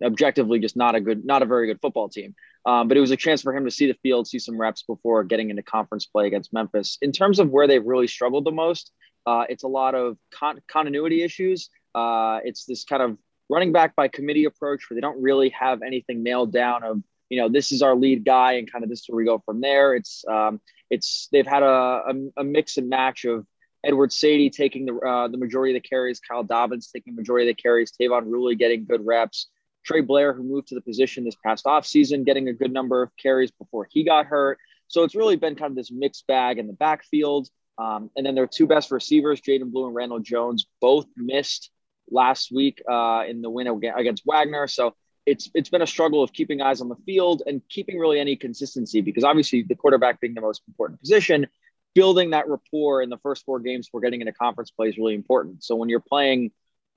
[0.03, 2.35] objectively just not a good, not a very good football team.
[2.67, 4.83] Um, but it was a chance for him to see the field, see some reps
[4.83, 6.99] before getting into conference play against Memphis.
[7.01, 8.93] In terms of where they've really struggled the most,
[9.27, 11.71] uh, it's a lot of con- continuity issues.
[11.95, 13.17] Uh, it's this kind of
[13.49, 17.41] running back by committee approach where they don't really have anything nailed down of you
[17.41, 19.61] know this is our lead guy and kind of this is where we go from
[19.61, 19.95] there.
[19.95, 23.47] It's um, it's they've had a, a, a mix and match of
[23.85, 27.49] Edward Saydee taking the uh, the majority of the carries, Kyle Dobbins taking the majority
[27.49, 29.49] of the carries, Tayvon Ruley getting good reps,
[29.85, 33.11] Trey Blair, who moved to the position this past offseason, getting a good number of
[33.17, 34.59] carries before he got hurt.
[34.89, 37.49] So it's really been kind of this mixed bag in the backfield.
[37.79, 41.71] Um, and then their two best receivers, Jadan Blue and Randle Jones, both missed
[42.11, 44.67] last week uh, in the win against Wagner.
[44.67, 44.95] So
[45.27, 48.37] it's it's been a struggle of keeping eyes on the field and keeping really any
[48.37, 51.47] consistency because obviously the quarterback being the most important position,
[51.95, 55.15] building that rapport in the first four games for getting into conference play is really
[55.15, 55.63] important.
[55.63, 56.51] So when you're playing,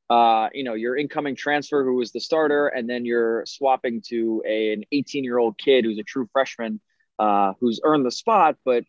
[0.10, 4.44] uh, you know, your incoming transfer who is the starter, and then you're swapping to
[4.48, 6.80] a, an 18 year old kid who's a true freshman
[7.20, 8.84] uh, who's earned the spot, but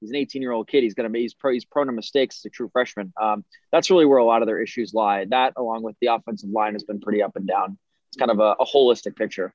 [0.00, 0.82] he's an 18 year old kid.
[0.82, 3.12] He's going to he's, pro, he's prone to mistakes as a true freshman.
[3.20, 5.24] Um, that's really where a lot of their issues lie.
[5.26, 7.78] That, along with the offensive line, has been pretty up and down.
[8.08, 9.54] It's kind of a, a holistic picture.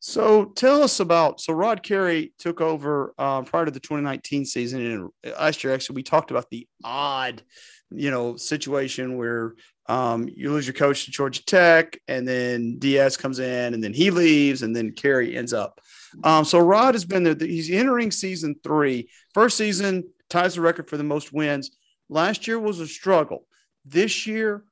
[0.00, 5.10] So tell us about so Rod Carey took over uh, prior to the 2019 season,
[5.24, 7.42] and last year actually we talked about the odd,
[7.90, 9.54] you know, situation where
[9.88, 13.92] um, you lose your coach to Georgia Tech, and then Diaz comes in, and then
[13.92, 15.80] he leaves, and then Carey ends up.
[16.22, 17.36] Um, so Rod has been there.
[17.38, 19.08] He's entering season three.
[19.34, 21.70] First season ties the record for the most wins.
[22.08, 23.46] Last year was a struggle.
[23.84, 24.64] This year,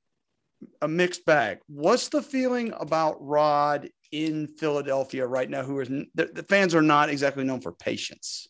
[0.82, 1.58] a mixed bag.
[1.66, 3.88] What's the feeling about Rod
[4.24, 5.62] in Philadelphia right now?
[5.62, 8.48] Who is the, the fans are not exactly known for patience.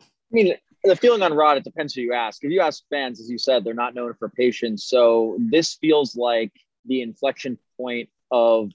[0.00, 2.42] I mean, the feeling on Rod, it depends who you ask.
[2.42, 4.84] If you ask fans, as you said, they're not known for patience.
[4.88, 6.52] So this feels like
[6.84, 8.70] the inflection point of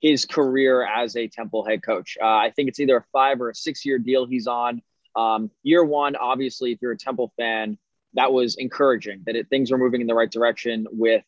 [0.00, 2.16] his career as a Temple head coach.
[2.20, 4.82] Uh, I think it's either a five or a six year deal he's on.
[5.14, 7.76] Um, year one, obviously, if you're a Temple fan,
[8.14, 11.22] that was encouraging that it, things were moving in the right direction with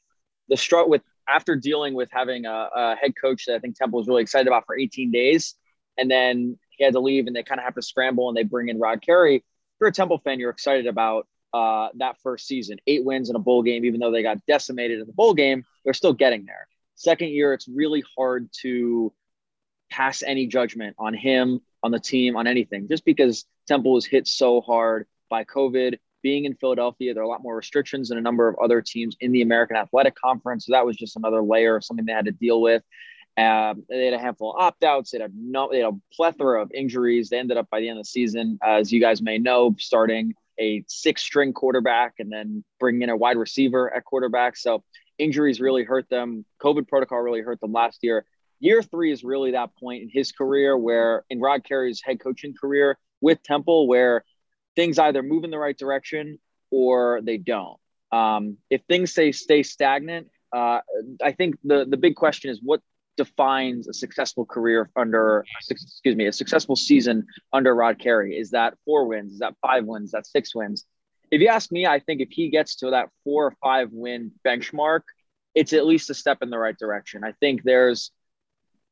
[0.48, 3.98] the struggle with after dealing with having a, a, head coach that I think Temple
[3.98, 5.54] was really excited about for 18 days,
[5.96, 8.42] and then he had to leave, and they kind of have to scramble, and they
[8.42, 9.36] bring in Rod Carey.
[9.36, 9.42] If
[9.80, 13.38] you're a Temple fan, you're excited about uh, that first season, eight wins in a
[13.38, 16.66] bowl game, even though they got decimated in the bowl game, they're still getting there.
[16.94, 19.12] Second year, it's really hard to
[19.90, 24.26] pass any judgment on him, on the team, on anything, just because Temple was hit
[24.26, 25.98] so hard by COVID.
[26.22, 29.16] Being in Philadelphia, there are a lot more restrictions than a number of other teams
[29.20, 30.66] in the American Athletic Conference.
[30.66, 32.82] So that was just another layer of something they had to deal with.
[33.36, 35.10] Um, they had a handful of opt outs.
[35.10, 37.30] They had no, they had a plethora of injuries.
[37.30, 40.34] They ended up by the end of the season, as you guys may know, starting
[40.60, 44.56] a six string quarterback and then bringing in a wide receiver at quarterback.
[44.56, 44.84] So
[45.18, 46.44] injuries really hurt them.
[46.60, 48.26] COVID protocol really hurt them last year.
[48.60, 52.54] Year three is really that point in his career where, in Rod Carey's head coaching
[52.54, 54.24] career with Temple, where
[54.76, 56.38] things either move in the right direction
[56.70, 57.78] or they don't.
[58.10, 60.80] Um, if things stay stay stagnant, uh,
[61.22, 62.80] I think the the big question is what
[63.16, 68.36] defines a successful career under excuse me a successful season under Rod Carey.
[68.36, 69.34] Is that four wins?
[69.34, 70.06] Is that five wins?
[70.06, 70.86] Is that six wins?
[71.32, 74.32] if you ask me, I think if he gets to that four or five win
[74.46, 75.00] benchmark,
[75.54, 77.24] it's at least a step in the right direction.
[77.24, 78.10] I think there's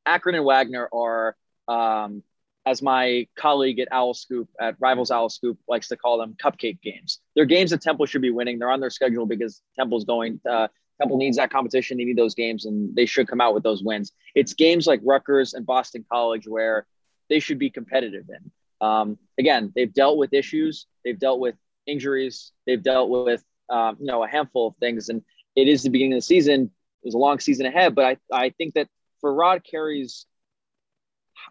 [0.06, 1.36] Akron and Wagner are,
[1.68, 2.22] um,
[2.66, 6.80] as my colleague at Owl Scoop at Rivals Owl Scoop likes to call them, cupcake
[6.82, 7.20] games.
[7.34, 8.58] They're games that Temple should be winning.
[8.58, 10.40] They're on their schedule because Temple's going.
[10.48, 10.68] Uh,
[11.00, 11.96] Temple needs that competition.
[11.96, 14.12] They need those games, and they should come out with those wins.
[14.34, 16.86] It's games like Rutgers and Boston College where
[17.30, 18.50] they should be competitive in.
[18.86, 20.86] Um, again, they've dealt with issues.
[21.04, 21.54] They've dealt with
[21.86, 22.52] injuries.
[22.66, 25.22] They've dealt with um, you know a handful of things, and
[25.56, 26.64] it is the beginning of the season.
[27.02, 28.88] It was a long season ahead, but I I think that
[29.20, 30.26] for Rod Carey's,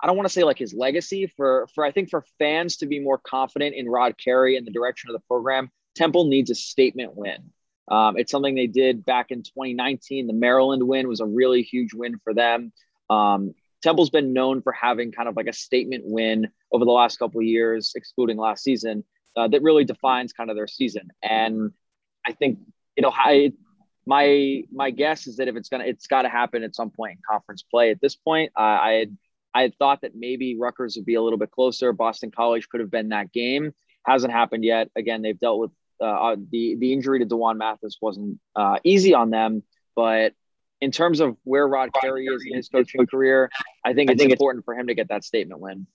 [0.01, 2.85] I don't want to say like his legacy for for I think for fans to
[2.85, 6.55] be more confident in Rod Carey and the direction of the program, Temple needs a
[6.55, 7.51] statement win.
[7.89, 10.27] Um, it's something they did back in 2019.
[10.27, 12.71] The Maryland win was a really huge win for them.
[13.09, 17.17] Um, Temple's been known for having kind of like a statement win over the last
[17.17, 19.03] couple of years, excluding last season
[19.35, 21.09] uh, that really defines kind of their season.
[21.23, 21.71] And
[22.27, 22.59] I think
[22.99, 23.53] you know, I,
[24.05, 27.13] my my guess is that if it's gonna, it's got to happen at some point
[27.13, 27.91] in conference play.
[27.91, 29.17] At this point, uh, I had
[29.53, 31.91] I had thought that maybe Rutgers would be a little bit closer.
[31.93, 33.73] Boston College could have been that game.
[34.05, 34.89] Hasn't happened yet.
[34.95, 35.71] Again, they've dealt with
[36.01, 39.63] uh, uh the the injury to D'Wan Mathis wasn't uh, easy on them,
[39.95, 40.33] but
[40.81, 43.49] in terms of where Rod Carey is in his coaching career,
[43.83, 45.87] I think it's I think important it's, for him to get that statement win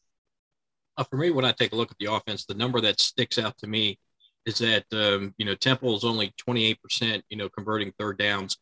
[0.97, 3.39] uh, for me, when I take a look at the offense, the number that sticks
[3.39, 3.99] out to me
[4.47, 8.59] is that um, you know Temple is only 28 percent, you know, converting third downs.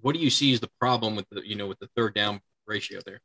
[0.00, 2.40] What do you see as the problem with the you know with the third down
[2.66, 3.20] ratio there?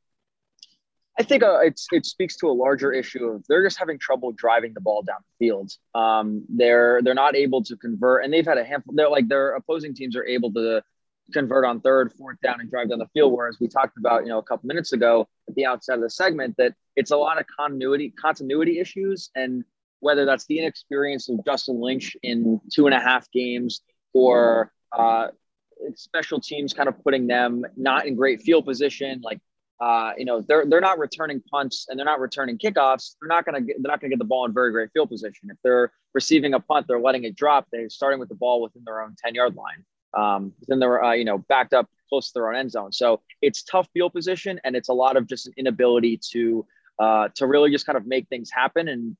[1.19, 4.73] I think uh, it speaks to a larger issue of they're just having trouble driving
[4.73, 5.69] the ball down the field.
[5.93, 8.93] Um, they're they're not able to convert, and they've had a handful.
[8.95, 10.81] They're like their opposing teams are able to
[11.33, 13.33] convert on third, fourth down, and drive down the field.
[13.33, 16.09] Whereas we talked about, you know, a couple minutes ago at the outset of the
[16.09, 19.65] segment that it's a lot of continuity continuity issues, and
[19.99, 23.81] whether that's the inexperience of Justin Lynch in two and a half games
[24.13, 25.27] or uh,
[25.95, 29.41] special teams kind of putting them not in great field position, like
[29.79, 33.15] uh, you know, they're they're not returning punts and they're not returning kickoffs.
[33.19, 35.49] They're not gonna get they're not gonna get the ball in very great field position.
[35.49, 37.67] If they're receiving a punt, they're letting it drop.
[37.71, 39.85] They're starting with the ball within their own ten yard line.
[40.17, 42.91] Um, then they're uh, you know backed up close to their own end zone.
[42.91, 46.65] So it's tough field position, and it's a lot of just an inability to
[46.99, 48.89] uh, to really just kind of make things happen.
[48.89, 49.15] And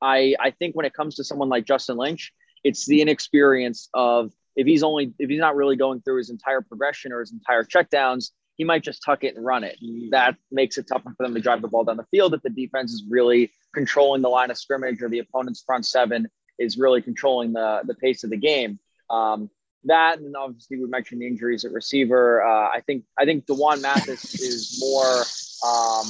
[0.00, 2.32] I I think when it comes to someone like Justin Lynch,
[2.64, 6.62] it's the inexperience of if he's only if he's not really going through his entire
[6.62, 9.78] progression or his entire checkdowns he might just tuck it and run it.
[10.10, 12.50] That makes it tougher for them to drive the ball down the field if the
[12.50, 16.28] defense is really controlling the line of scrimmage or the opponent's front seven
[16.58, 18.78] is really controlling the, the pace of the game.
[19.08, 19.48] Um,
[19.84, 22.44] that and obviously we mentioned the injuries at receiver.
[22.44, 25.22] Uh, I think I think D'Wan Mathis is more
[25.66, 26.06] um,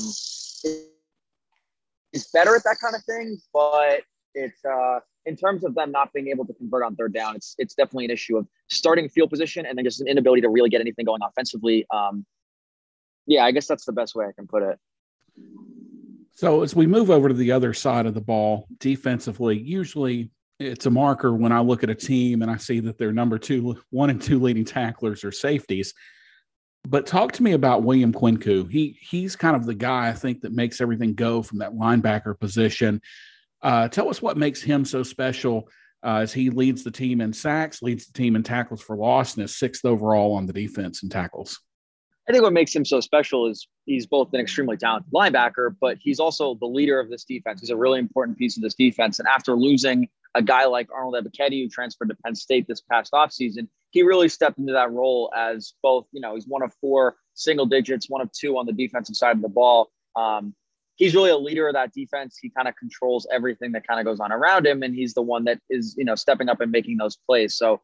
[2.12, 4.02] is better at that kind of thing, but
[4.34, 7.54] it's uh, in terms of them not being able to convert on third down, it's
[7.58, 10.68] it's definitely an issue of starting field position and then just an inability to really
[10.68, 11.86] get anything going offensively.
[11.94, 12.26] Um,
[13.30, 14.78] yeah, I guess that's the best way I can put it.
[16.34, 20.86] So as we move over to the other side of the ball defensively, usually it's
[20.86, 23.76] a marker when I look at a team and I see that their number two,
[23.90, 25.94] one and two leading tacklers are safeties.
[26.88, 28.68] But talk to me about William Kwenkeu.
[28.68, 32.38] He he's kind of the guy I think that makes everything go from that linebacker
[32.38, 33.00] position.
[33.62, 35.68] Uh, tell us what makes him so special
[36.02, 39.36] uh, as he leads the team in sacks, leads the team in tackles for loss,
[39.36, 41.60] and is sixth overall on the defense in tackles.
[42.30, 45.98] I think what makes him so special is he's both an extremely talented linebacker, but
[46.00, 47.60] he's also the leader of this defense.
[47.60, 49.18] He's a really important piece of this defense.
[49.18, 53.14] And after losing a guy like Arnold Ebiketie, who transferred to Penn State this past
[53.14, 57.16] offseason, he really stepped into that role as both, you know, he's one of four
[57.34, 59.90] single digits, one of two on the defensive side of the ball.
[60.14, 60.54] Um,
[60.94, 62.38] he's really a leader of that defense.
[62.40, 64.84] He kind of controls everything that kind of goes on around him.
[64.84, 67.56] And he's the one that is, you know, stepping up and making those plays.
[67.56, 67.80] So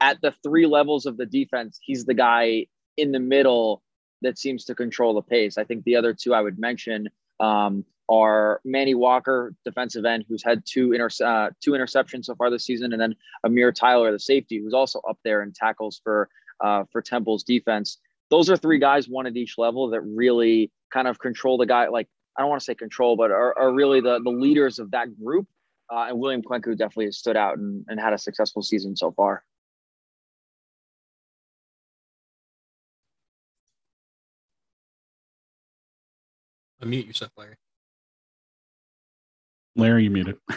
[0.00, 2.64] at the three levels of the defense, he's the guy
[2.96, 3.82] in the middle
[4.22, 5.58] that seems to control the pace.
[5.58, 7.08] I think the other two I would mention
[7.40, 12.50] um, are Manny Walker, defensive end, who's had two inter- uh, two interceptions so far
[12.50, 13.14] this season, and then
[13.44, 16.28] Amir Tyler, the safety, who's also up there in tackles for
[16.60, 17.98] uh, for Temple's defense.
[18.30, 21.88] Those are three guys, one at each level, that really kind of control the guy.
[21.88, 24.90] Like I don't want to say control, but are, are really the the leaders of
[24.92, 25.46] that group.
[25.92, 29.12] Uh, and William Kwenkeu definitely has stood out and, and had a successful season so
[29.12, 29.44] far.
[36.84, 37.56] Unmute yourself, Larry.
[39.76, 40.36] Larry, you muted.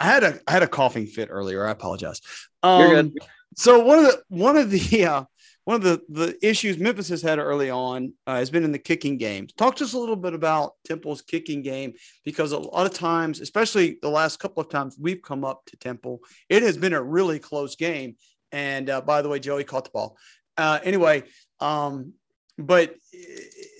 [0.00, 1.66] I had a I had a coughing fit earlier.
[1.66, 2.20] I apologize.
[2.62, 3.18] Um, You're good.
[3.56, 5.24] So one of the one of the uh,
[5.64, 8.78] one of the the issues Memphis has had early on uh, has been in the
[8.78, 9.46] kicking game.
[9.56, 11.94] Talk to us a little bit about Temple's kicking game
[12.24, 15.76] because a lot of times, especially the last couple of times we've come up to
[15.76, 18.16] Temple, it has been a really close game.
[18.52, 20.16] And uh, by the way, Joey caught the ball.
[20.56, 21.24] Uh, anyway,
[21.60, 22.12] um,
[22.58, 22.94] but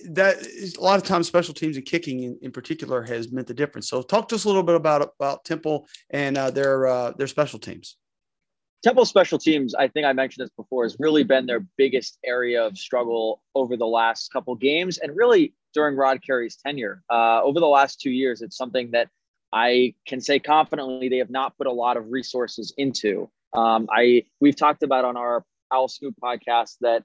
[0.09, 3.47] that is, a lot of times special teams and kicking in, in, particular has meant
[3.47, 3.89] the difference.
[3.89, 7.27] So talk to us a little bit about about Temple and uh, their uh, their
[7.27, 7.97] special teams.
[8.83, 12.63] Temple special teams, I think I mentioned this before, has really been their biggest area
[12.63, 17.01] of struggle over the last couple games, and really during Rod Carey's tenure.
[17.09, 19.09] Uh, over the last two years, it's something that
[19.51, 23.29] I can say confidently they have not put a lot of resources into.
[23.53, 27.03] Um, I we've talked about on our Owl Scoop podcast that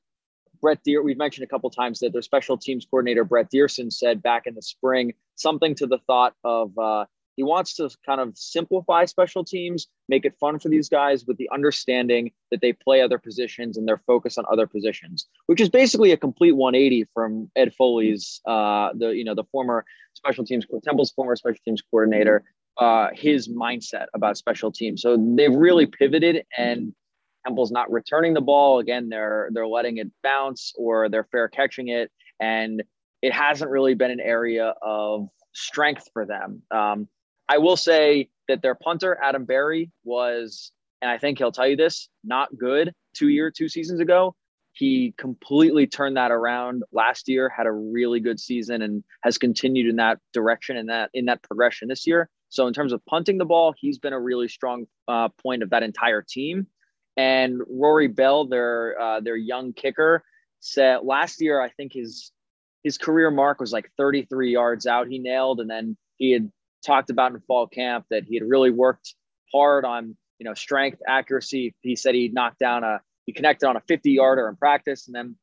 [0.61, 4.23] Brett Deer, we've mentioned a couple times that their special teams coordinator Brett Diersen said
[4.23, 7.07] back in the spring something to the thought of uh,
[7.37, 11.39] he wants to kind of simplify special teams, make it fun for these guys with
[11.39, 15.71] the understanding that they play other positions and they're focused on other positions, which is
[15.71, 20.67] basically a complete 180 from Ed Foley's, uh, the you know the former special teams
[20.85, 22.45] Temple's former special teams coordinator,
[22.77, 25.01] uh, his mindset about special teams.
[25.01, 26.93] So they've really pivoted and
[27.47, 28.79] Temple's not returning the ball.
[28.79, 32.11] Again, they're they're letting it bounce or they're fair catching it,
[32.41, 32.83] and
[33.23, 36.63] it hasn't really been an area of strength for them.
[36.71, 37.09] Um,
[37.49, 40.73] I will say that their punter Adam Barry was,
[41.03, 44.35] and I think he'll tell you this, not good two year two seasons ago.
[44.73, 49.89] He completely turned that around last year, had a really good season, and has continued
[49.89, 52.29] in that direction and that in that progression this year.
[52.51, 55.71] So in terms of punting the ball, he's been a really strong uh, point of
[55.71, 56.67] that entire team.
[57.17, 60.23] And Rory Bell, their uh, their young kicker,
[60.61, 62.33] said last year I think his
[62.83, 65.09] his career mark was like 33 yards out.
[65.09, 66.51] He nailed, and then he had
[66.85, 69.15] talked about in fall camp that he had really worked
[69.53, 71.75] hard on you know strength, accuracy.
[71.83, 75.15] He said he knocked down a he connected on a 50 yarder in practice, and
[75.15, 75.37] then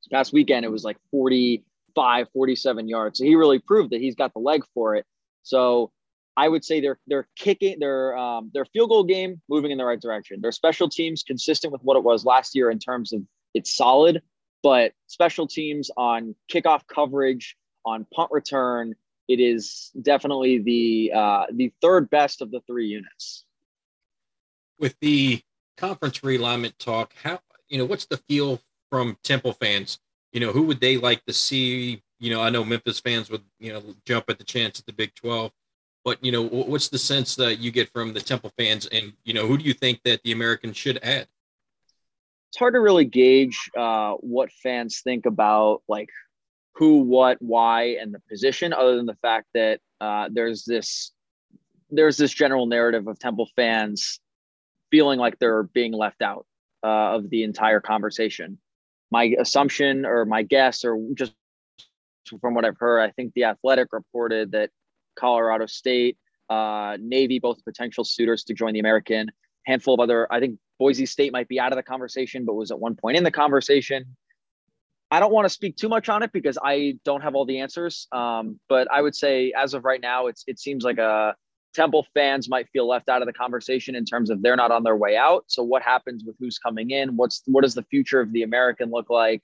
[0.00, 3.18] this past weekend it was like 45, 47 yards.
[3.18, 5.04] So he really proved that he's got the leg for it.
[5.42, 5.90] So
[6.38, 9.84] I would say they're they're kicking their um, their field goal game moving in the
[9.84, 10.40] right direction.
[10.40, 13.22] Their special teams consistent with what it was last year in terms of
[13.54, 14.22] it's solid,
[14.62, 18.94] but special teams on kickoff coverage, on punt return,
[19.26, 23.44] it is definitely the uh, the third best of the three units.
[24.78, 25.42] With the
[25.76, 28.60] conference realignment talk, how you know what's the feel
[28.90, 29.98] from Temple fans?
[30.32, 32.00] You know, who would they like to see?
[32.20, 34.92] You know, I know Memphis fans would you know jump at the chance at the
[34.92, 35.50] Big Twelve,
[36.08, 39.34] but you know, what's the sense that you get from the Temple fans, and you
[39.34, 41.26] know, who do you think that the Americans should add?
[42.48, 46.08] It's hard to really gauge uh, what fans think about like
[46.76, 51.12] who, what, why, and the position, other than the fact that uh, there's this
[51.90, 54.18] there's this general narrative of Temple fans
[54.90, 56.46] feeling like they're being left out
[56.82, 58.56] uh, of the entire conversation.
[59.10, 61.34] My assumption or my guess, or just
[62.40, 64.70] from what I've heard, I think the Athletic reported that
[65.18, 66.16] Colorado State,
[66.48, 69.30] uh, Navy, both potential suitors to join the American.
[69.66, 72.70] Handful of other, I think Boise State might be out of the conversation, but was
[72.70, 74.16] at one point in the conversation.
[75.10, 77.60] I don't want to speak too much on it because I don't have all the
[77.60, 78.06] answers.
[78.12, 81.34] Um, but I would say, as of right now, it's it seems like a
[81.74, 84.82] Temple fans might feel left out of the conversation in terms of they're not on
[84.82, 85.44] their way out.
[85.48, 87.16] So what happens with who's coming in?
[87.16, 89.42] What's what does the future of the American look like?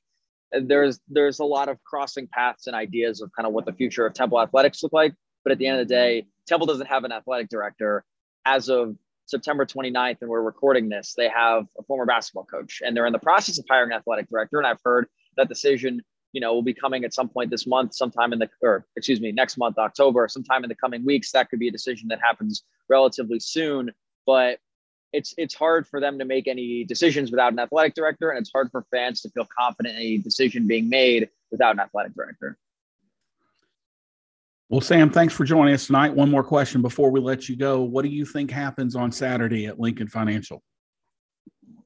[0.53, 4.07] There's there's a lot of crossing paths and ideas of kind of what the future
[4.07, 5.15] of Temple athletics look like.
[5.45, 8.05] But at the end of the day, Temple doesn't have an athletic director
[8.45, 8.97] as of
[9.27, 11.15] September 29th, and we're recording this.
[11.17, 14.29] They have a former basketball coach, and they're in the process of hiring an athletic
[14.29, 14.59] director.
[14.59, 15.07] And I've heard
[15.37, 16.03] that decision,
[16.33, 19.21] you know, will be coming at some point this month, sometime in the, or excuse
[19.21, 21.33] me, next month, October, sometime in the coming weeks.
[21.33, 23.93] That could be a decision that happens relatively soon.
[24.27, 24.59] But
[25.13, 28.51] it's it's hard for them to make any decisions without an athletic director, and it's
[28.53, 32.59] hard for fans to feel confident in any decision being made without an athletic director.
[34.71, 36.15] Well, Sam, thanks for joining us tonight.
[36.15, 37.83] One more question before we let you go.
[37.83, 40.63] What do you think happens on Saturday at Lincoln Financial?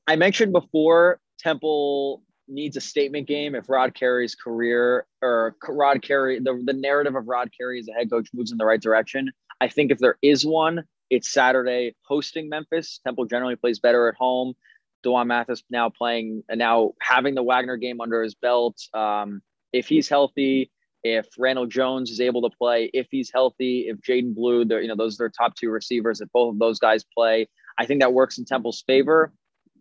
[0.06, 6.38] I mentioned before Temple needs a statement game if Rod Carey's career or Rod Carey,
[6.38, 9.30] the, the narrative of Rod Carey as a head coach moves in the right direction.
[9.60, 13.00] I think if there is one, it's Saturday hosting Memphis.
[13.05, 14.55] Temple generally plays better at home.
[15.02, 18.80] D'Wan Mathis now playing and now having the Wagner game under his belt.
[18.94, 19.42] Um,
[19.72, 20.70] if he's healthy,
[21.05, 24.97] if Randle Jones is able to play, if he's healthy, if Jadan Blue, you know,
[24.97, 27.49] those are their top two receivers, if both of those guys play,
[27.79, 29.33] I think that works in Temple's favor.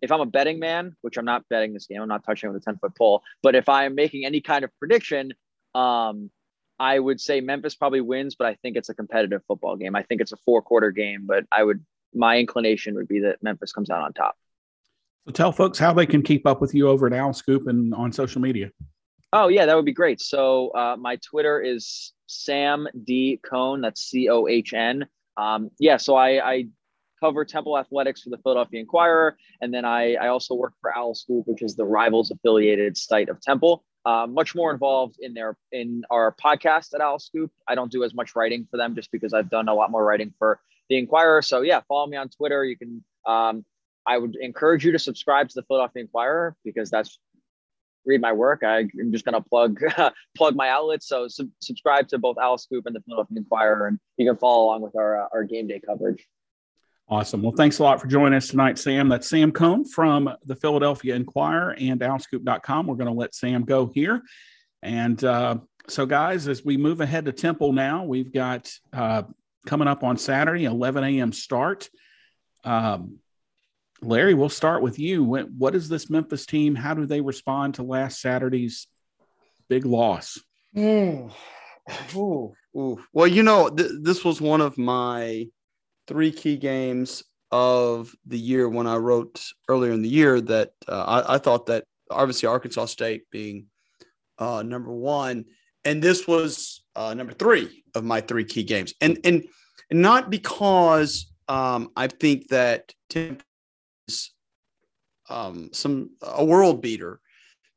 [0.01, 2.61] If I'm a betting man, which I'm not betting this game, I'm not touching with
[2.61, 5.33] a 10 foot pole, but if I'm making any kind of prediction,
[5.73, 6.29] um,
[6.79, 9.95] I would say Memphis probably wins, but I think it's a competitive football game.
[9.95, 11.83] I think it's a four quarter game, but I would,
[12.13, 14.37] my inclination would be that Memphis comes out on top.
[15.25, 17.93] So tell folks how they can keep up with you over at Owl Scoop and
[17.95, 18.69] on social media.
[19.33, 20.21] Oh yeah, that would be great.
[20.21, 23.81] So uh, my Twitter is Sam D Cohn.
[23.81, 25.07] That's C O H N.
[25.35, 26.67] Um, yeah, so I, I
[27.19, 31.13] cover Temple athletics for the Philadelphia Inquirer, and then I, I also work for Owl
[31.15, 33.83] Scoop, which is the rivals affiliated site of Temple.
[34.05, 37.51] Uh, much more involved in their in our podcast at Owl Scoop.
[37.67, 40.05] I don't do as much writing for them just because I've done a lot more
[40.05, 41.41] writing for the Inquirer.
[41.41, 42.63] So yeah, follow me on Twitter.
[42.63, 43.03] You can.
[43.25, 43.65] Um,
[44.07, 47.19] I would encourage you to subscribe to the Philadelphia Inquirer because that's
[48.07, 48.63] read my work.
[48.63, 49.79] I, am just going to plug
[50.35, 51.07] plug my outlets.
[51.07, 54.65] So sub- subscribe to both Owl Scoop and the Philadelphia Inquirer, and you can follow
[54.65, 56.25] along with our uh, our game day coverage.
[57.09, 57.41] Awesome.
[57.41, 59.07] Well, thanks a lot for joining us tonight, Sam.
[59.07, 62.85] That's Sam Cohn from the Philadelphia Inquirer and owlscoop.com.
[62.85, 64.21] We're going to let Sam go here.
[64.83, 69.23] And uh, so, guys, as we move ahead to Temple now, we've got uh,
[69.65, 71.31] coming up on Saturday, 11 a.m.
[71.31, 71.89] start.
[72.65, 73.19] Um,
[74.01, 75.23] Larry, we'll start with you.
[75.23, 76.75] What is this Memphis team?
[76.75, 78.87] How do they respond to last Saturday's
[79.69, 80.39] big loss?
[80.77, 81.29] Ooh.
[82.15, 82.53] Ooh.
[82.75, 83.03] Ooh.
[83.11, 85.47] Well, you know, th- this was one of my
[86.07, 91.23] three key games of the year when I wrote earlier in the year that uh,
[91.27, 93.67] I, I, thought that obviously Arkansas State being
[94.37, 95.45] uh, number one,
[95.85, 99.45] and this was uh, number three of my three key games, and and,
[99.89, 103.37] and not because um, I think that Tim
[105.29, 107.19] um, some a world beater,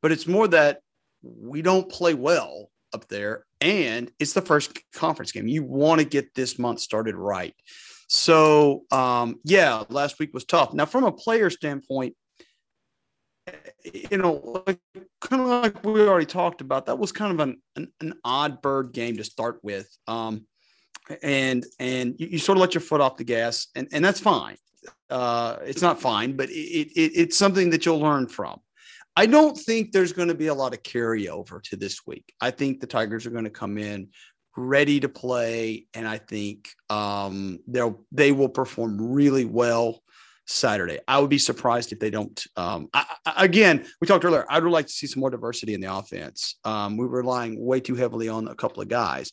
[0.03, 0.81] but it's more that
[1.23, 5.49] we don't play well up there, and it's the first conference game.
[5.49, 7.55] You want to get this month started right.
[8.09, 10.73] So um, yeah, last week was tough.
[10.73, 12.17] Now, from a player standpoint,
[13.85, 14.79] you know, like,
[15.21, 18.63] kind of like we already talked about, that was kind of an, an, an odd
[18.63, 19.89] bird game to start with.
[20.07, 20.47] Um,
[21.23, 24.21] and and you, you, sort of let your foot off the gas, and, and that's
[24.21, 24.57] fine
[25.11, 28.61] uh, it's not fine, but it, it, it's something that you'll learn from.
[29.17, 32.33] I don't think there's going to be a lot of carryover to this week.
[32.41, 34.09] I think the Tigers are going to come in
[34.57, 40.01] ready to play, and I think um, they'll they will perform really well.
[40.47, 40.99] Saturday.
[41.07, 42.45] I would be surprised if they don't.
[42.57, 44.45] Um, I, I, again, we talked earlier.
[44.49, 46.59] I would like to see some more diversity in the offense.
[46.65, 49.31] Um, we were relying way too heavily on a couple of guys,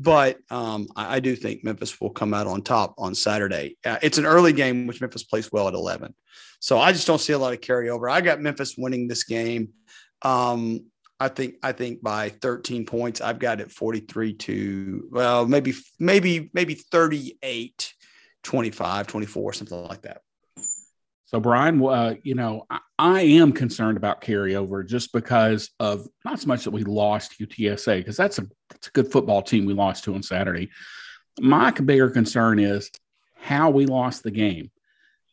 [0.00, 3.76] but um, I, I, do think Memphis will come out on top on Saturday.
[3.84, 6.14] Uh, it's an early game, which Memphis plays well at 11.
[6.60, 8.10] So I just don't see a lot of carryover.
[8.10, 9.70] I got Memphis winning this game.
[10.22, 10.86] Um,
[11.20, 13.20] I think I think by 13 points.
[13.20, 17.92] I've got it 43 to well, maybe maybe maybe 38,
[18.44, 20.22] 25, 24, something like that.
[21.28, 26.40] So, Bryan, uh, you know, I, I, am concerned about carryover just because of not
[26.40, 29.74] so much that we lost UTSA, because that's a, that's a good football team we
[29.74, 30.70] lost to on Saturday.
[31.38, 32.90] My bigger concern is
[33.36, 34.70] how we lost the game.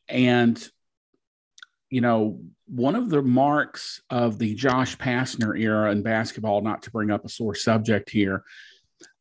[0.09, 0.61] And,
[1.89, 6.91] you know, one of the marks of the Josh Pastner era in basketball, not to
[6.91, 8.43] bring up a sore subject here,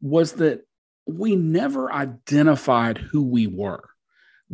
[0.01, 0.67] was that
[1.07, 3.94] we never identified who we were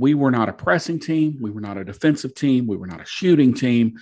[0.00, 1.36] we were not a pressing team.
[1.40, 2.66] We were not a defensive team.
[2.66, 3.98] We were not a shooting team.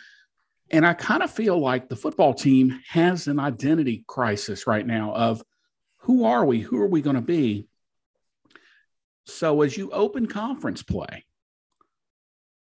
[0.70, 5.12] And I kind of feel like the football team has an identity crisis right now
[5.12, 5.42] of
[6.02, 6.60] who are we?
[6.60, 7.66] Who are we going to be?
[9.26, 11.24] So as you open conference play,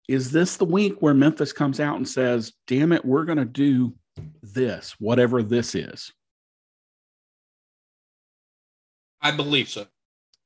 [0.09, 3.45] is this the week where Memphis comes out and says, damn it, we're going to
[3.45, 3.93] do
[4.41, 6.11] this, whatever this is?
[9.21, 9.87] I believe so.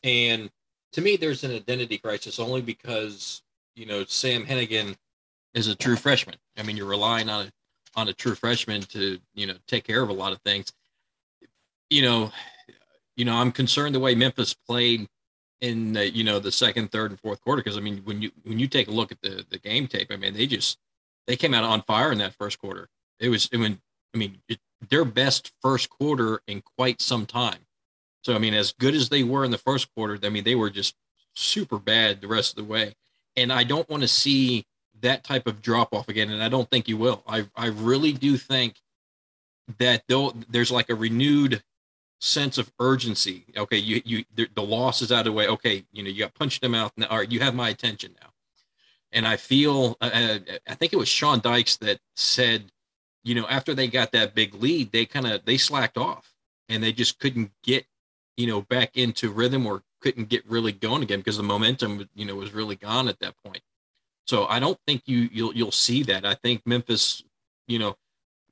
[0.03, 0.51] And
[0.93, 3.41] to me, there's an identity crisis only because
[3.75, 4.95] you know Sam Henigan
[5.53, 6.35] is a true freshman.
[6.57, 7.51] I mean, you're relying on a,
[7.99, 10.71] on a true freshman to you know take care of a lot of things.
[11.89, 12.31] You know,
[13.15, 15.07] you know, I'm concerned the way Memphis played
[15.61, 18.31] in the, you know the second, third, and fourth quarter because I mean, when you
[18.43, 20.77] when you take a look at the the game tape, I mean, they just
[21.25, 22.87] they came out on fire in that first quarter.
[23.19, 23.79] It was I mean,
[24.13, 24.59] I mean, it,
[24.89, 27.66] their best first quarter in quite some time.
[28.23, 30.55] So I mean, as good as they were in the first quarter, I mean, they
[30.55, 30.95] were just
[31.35, 32.95] super bad the rest of the way.
[33.35, 34.65] And I don't want to see
[35.01, 36.31] that type of drop off again.
[36.31, 37.23] And I don't think you will.
[37.27, 38.81] I I really do think
[39.79, 41.63] that though there's like a renewed
[42.19, 43.45] sense of urgency.
[43.55, 45.47] Okay, you you the, the loss is out of the way.
[45.47, 46.91] Okay, you know you got punched in the mouth.
[46.97, 48.29] Now, all right, you have my attention now.
[49.11, 52.71] And I feel uh, uh I think it was Sean Dykes that said,
[53.23, 56.33] you know, after they got that big lead, they kind of they slacked off
[56.69, 57.85] and they just couldn't get
[58.37, 62.25] you know, back into rhythm or couldn't get really going again because the momentum, you
[62.25, 63.61] know, was really gone at that point.
[64.25, 66.25] So I don't think you you'll you'll see that.
[66.25, 67.23] I think Memphis,
[67.67, 67.95] you know,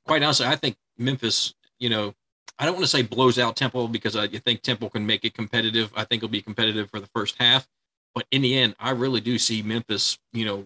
[0.04, 2.14] quite honestly, I think Memphis, you know,
[2.58, 5.34] I don't want to say blows out Temple because I think Temple can make it
[5.34, 5.92] competitive.
[5.94, 7.68] I think it'll be competitive for the first half,
[8.14, 10.64] but in the end, I really do see Memphis, you know,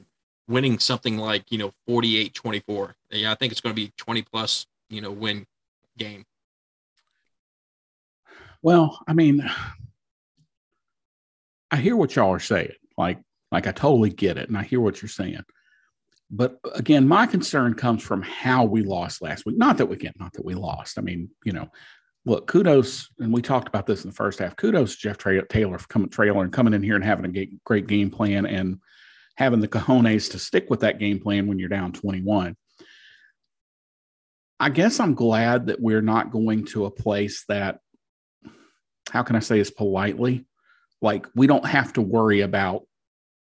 [0.49, 2.95] winning something like you know 48-24.
[3.11, 5.47] Yeah, I think it's going to be 20 plus, you know, win
[5.99, 6.25] game.
[8.63, 9.49] Well, I mean,
[11.71, 12.73] I hear what y'all are saying.
[12.99, 13.19] Like,
[13.51, 15.45] like I totally get it, and I hear what you're saying.
[16.31, 19.59] But again, my concern comes from how we lost last week.
[19.59, 20.99] Not that we get, not that we lost.
[20.99, 21.69] I mean, you know,
[22.25, 24.57] look, kudos, and we talked about this in the first half.
[24.57, 28.11] Kudos Jeff Traylor for coming trailer and coming in here and having a great game
[28.11, 28.79] plan and
[29.37, 32.57] having the cojones to stick with that game plan when you're down 21.
[34.61, 37.81] I guess I'm glad that we're not going to a place that
[39.11, 40.47] how can I say this politely?
[41.03, 42.83] Like we don't have to worry about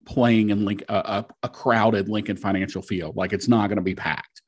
[0.05, 3.15] playing in Link, a, a crowded Lincoln Financial Field.
[3.15, 4.41] Like it's not going to be packed.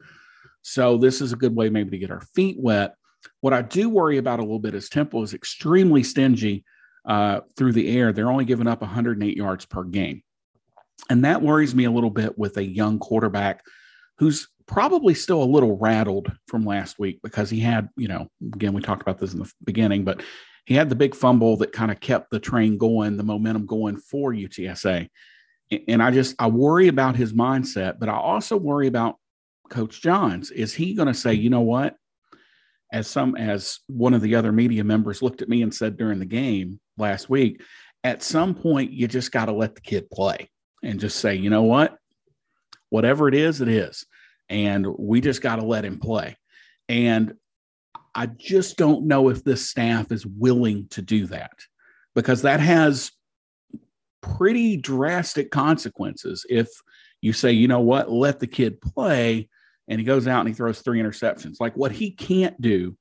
[0.62, 2.96] So this is a good way maybe to get our feet wet.
[3.42, 6.66] What I do worry about a little bit is Temple is extremely stingy
[7.06, 8.12] uh, through the air.
[8.12, 10.24] They're only giving up 108 yards per game.
[11.10, 13.64] And that worries me a little bit with a young quarterback
[14.18, 18.74] who's probably still a little rattled from last week because he had, you know, again,
[18.74, 20.24] we talked about this in the beginning, but
[20.66, 23.98] he had the big fumble that kind of kept the train going, the momentum going
[23.98, 25.08] for UTSA.
[25.88, 29.16] And I just I worry about his mindset, but I also worry about
[29.70, 30.52] Coach Johns.
[30.52, 31.96] Is he going to say, you know what?
[32.92, 36.20] As some as one of the other media members looked at me and said during
[36.20, 37.62] the game last week,
[38.04, 40.50] at some point you just got to let the kid play
[40.84, 41.98] and just say, you know what?
[42.90, 44.06] Whatever it is, it is.
[44.50, 46.38] And we just got to let him play.
[46.88, 47.34] And
[48.16, 51.52] I just don't know if this staff is willing to do that
[52.16, 53.12] because that has
[54.22, 56.46] pretty drastic consequences.
[56.50, 56.70] If
[57.22, 59.50] you say, you know what, let the kid play,
[59.88, 62.98] and he goes out and he throws three interceptions, like what he can't do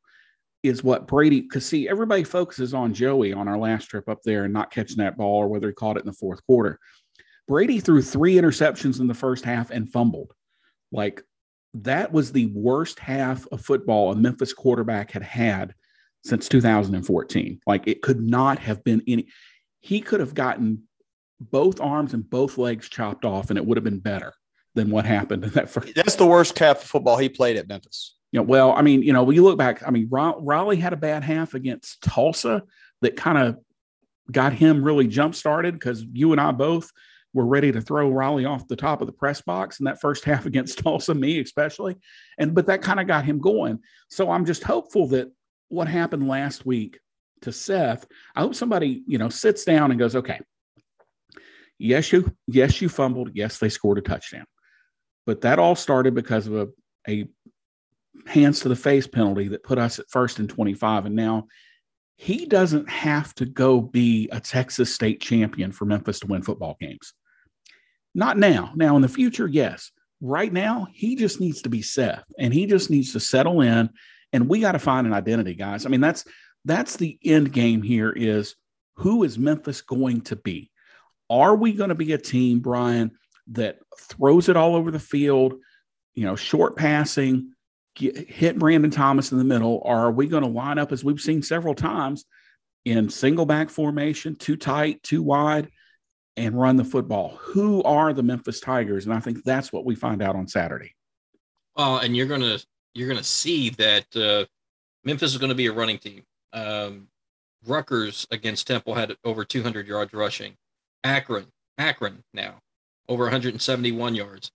[0.63, 4.45] is what Brady, because see, everybody focuses on Joey on our last trip up there
[4.45, 6.79] and not catching that ball or whether he caught it in the fourth quarter.
[7.47, 10.33] Brady threw three interceptions in the first half and fumbled.
[10.91, 11.23] Like
[11.75, 15.75] that was the worst half of football a Memphis quarterback had had
[16.25, 17.61] since 2014.
[17.67, 19.27] Like it could not have been any.
[19.81, 20.85] He could have gotten
[21.41, 24.33] both arms and both legs chopped off, and it would have been better
[24.75, 25.95] than what happened in that first.
[25.95, 28.17] That's the worst half of football he played at Memphis.
[28.33, 30.93] You know, well, I mean, you know, when you look back, I mean, Raleigh had
[30.93, 32.63] a bad half against Tulsa
[33.03, 33.59] that kind of
[34.31, 36.91] got him really jump started because you and I both
[37.35, 40.25] were ready to throw Raleigh off the top of the press box in that first
[40.25, 41.97] half against Tulsa, me especially.
[42.39, 43.81] And but that kind of got him going.
[44.09, 45.31] So I'm just hopeful that
[45.69, 47.01] what happened last week
[47.43, 50.41] to Seth, I hope somebody, you know, sits down and goes, okay,
[51.79, 53.31] yes, you yes, you fumbled.
[53.35, 54.47] Yes, they scored a touchdown.
[55.27, 56.69] But that all started because of a,
[57.09, 57.29] a
[58.27, 61.07] hands to the face penalty that put us at first and 25.
[61.07, 61.49] And now
[62.17, 66.77] he doesn't have to go be a Texas state champion for Memphis to win football
[66.81, 67.13] games.
[68.15, 68.73] Not now.
[68.75, 69.91] Now, in the future, yes.
[70.21, 73.91] Right now, he just needs to be Seth and he just needs to settle in.
[74.33, 75.87] And we got to find an identity, guys.
[75.87, 76.25] I mean, that's
[76.65, 78.55] that's the end game here is
[78.97, 80.71] who is Memphis going to be?
[81.29, 83.13] Are we going to be a team, Bryan,
[83.49, 85.55] that throws it all over the field,
[86.15, 87.53] you know, short passing,
[87.95, 89.81] get, hit Brandon Thomas in the middle?
[89.85, 92.25] Or are we going to line up, as we've seen several times,
[92.85, 95.71] in single back formation, too tight, too wide,
[96.37, 97.39] and run the football?
[97.41, 99.07] Who are the Memphis Tigers?
[99.07, 100.95] And I think that's what we find out on Saturday.
[101.77, 102.59] Well, and you're gonna
[102.95, 104.47] you're gonna see that uh,
[105.05, 106.23] Memphis is going to be a running team.
[106.53, 107.09] Um,
[107.67, 110.55] Rutgers against Temple had over 200 yards rushing.
[111.03, 111.47] Akron,
[111.79, 112.61] Akron now
[113.09, 114.51] over 171 yards,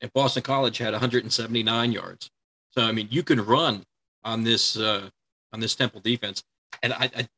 [0.00, 2.30] and Boston College had 179 yards.
[2.70, 3.82] So I mean, you can run
[4.24, 5.08] on this uh,
[5.52, 6.42] on this Temple defense,
[6.82, 7.28] and I, I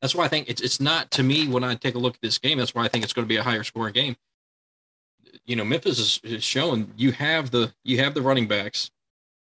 [0.00, 2.20] that's why I think it's it's not to me when I take a look at
[2.20, 2.58] this game.
[2.58, 4.16] That's why I think it's going to be a higher scoring game.
[5.44, 8.90] You know, Memphis is, is showing you have the you have the running backs,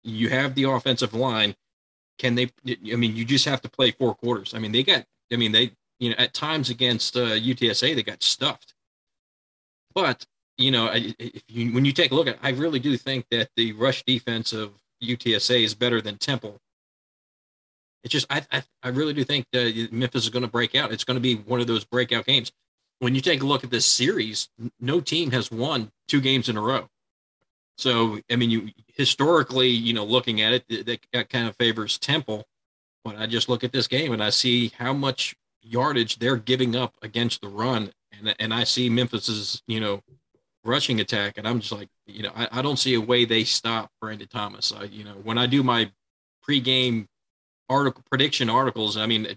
[0.04, 1.56] you have the offensive line.
[2.18, 2.52] Can they?
[2.92, 4.54] I mean, you just have to play four quarters.
[4.54, 5.06] I mean, they got.
[5.32, 8.74] I mean, they you know at times against uh, UTSA they got stuffed.
[9.94, 10.26] But
[10.58, 10.94] you know,
[11.48, 14.04] you, when you take a look at, it, I really do think that the rush
[14.04, 14.74] defense of
[15.04, 16.60] UTSA is better than Temple.
[18.06, 20.94] It's just I I, I really do think that Memphis is going to break out.
[20.94, 22.52] It's going to be one of those breakout games.
[22.99, 24.48] When you take a look at this series,
[24.80, 26.88] no team has won two games in a row.
[27.77, 31.98] So I mean, you historically, you know, looking at it, that, that kind of favors
[31.98, 32.45] Temple.
[33.03, 36.76] But I just look at this game and I see how much yardage they're giving
[36.76, 40.02] up against the run, and and I see Memphis's you know
[40.64, 43.44] rushing attack, and I'm just like, you know, I, I don't see a way they
[43.44, 44.72] stop Brandon Thomas.
[44.72, 45.91] I, you know, when I do my
[46.48, 47.07] pregame
[47.70, 49.28] article prediction articles, I mean,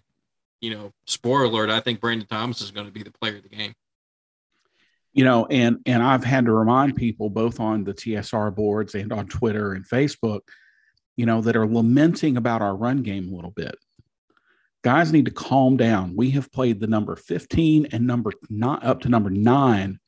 [0.61, 3.43] you know, spoiler alert, I think Brandon Thomas is going to be the player of
[3.43, 3.75] the game.
[5.15, 9.13] You know and and i've had to remind people both on the tsr boards and
[9.13, 10.43] on twitter and facebook
[11.19, 13.77] you know that are lamenting about our run game a little bit.
[14.83, 16.15] Guys need to calm down.
[16.17, 19.99] We have played the number 15 and number not up to number nine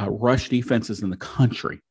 [0.00, 1.82] uh, rush defenses in the country.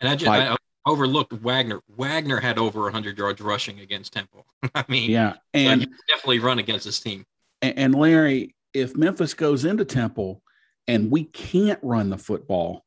[0.00, 0.56] And i just like, I
[0.86, 1.80] overlooked wagner.
[1.96, 4.46] Wagner had over 100 yards rushing against temple.
[4.74, 7.24] I mean yeah and definitely run against this team.
[7.62, 10.42] And, and larry if memphis goes into temple
[10.86, 12.84] and we can't run the football,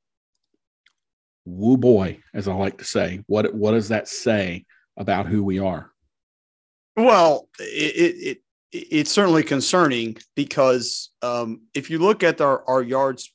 [1.46, 4.66] woo boy, as I like to say, what what does that say
[4.98, 5.92] about who we are?
[6.96, 8.38] Well, it, it, it
[8.72, 13.34] it's certainly concerning because um, if you look at our, our yards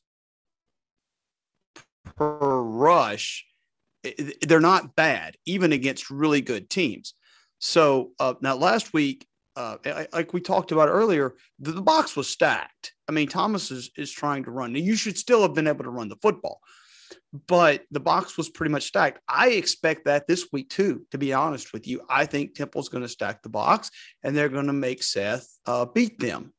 [2.16, 3.44] per rush,
[4.42, 7.14] they're not bad, even against really good teams.
[7.58, 9.26] So uh, now last week,
[9.56, 9.76] uh,
[10.12, 12.92] like we talked about earlier, the, the, box was stacked.
[13.08, 14.72] I mean, Thomas is, is trying to run.
[14.72, 16.60] Now, you should still have been able to run the football,
[17.46, 19.20] but the box was pretty much stacked.
[19.28, 22.02] I expect that this week, too, to be honest with you.
[22.10, 23.90] I think Temple's going to stack the box
[24.22, 26.52] and they're going to make Seth uh, beat them.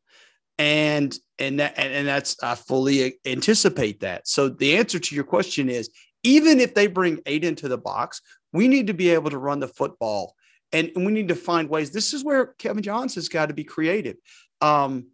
[0.58, 4.26] And and that and, and that's I fully anticipate that.
[4.26, 5.90] So the answer to your question is
[6.26, 8.22] even if they bring eight into the box,
[8.52, 10.36] we need to be able to run the football
[10.74, 11.92] and, we need to find ways.
[11.92, 14.18] This is where Kevin Johnson's got to be creative.
[14.60, 15.08] Um,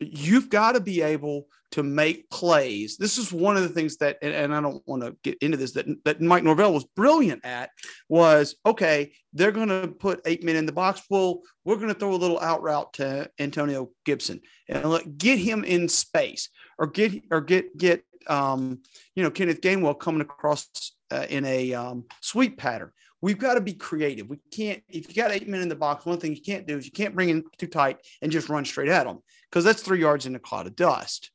[0.00, 2.96] you've got to be able to make plays.
[2.96, 5.56] This is one of the things that, and, and I don't want to get into
[5.56, 7.70] this, that, that Mike Norvell was brilliant at
[8.08, 11.02] was, okay, they're going to put eight men in the box.
[11.10, 15.38] Well, we're going to throw a little out route to Antonio Gibson and let, get
[15.38, 18.80] him in space or get, or get, get, um,
[19.14, 20.68] you know, Kenneth Gainwell coming across
[21.10, 22.90] uh, in a um, sweep pattern
[23.24, 24.28] we've got to be creative.
[24.28, 26.76] We can't, if you got eight men in the box, one thing you can't do
[26.76, 29.80] is you can't bring in too tight and just run straight at them because that's
[29.80, 31.30] three yards in a cloud of dust.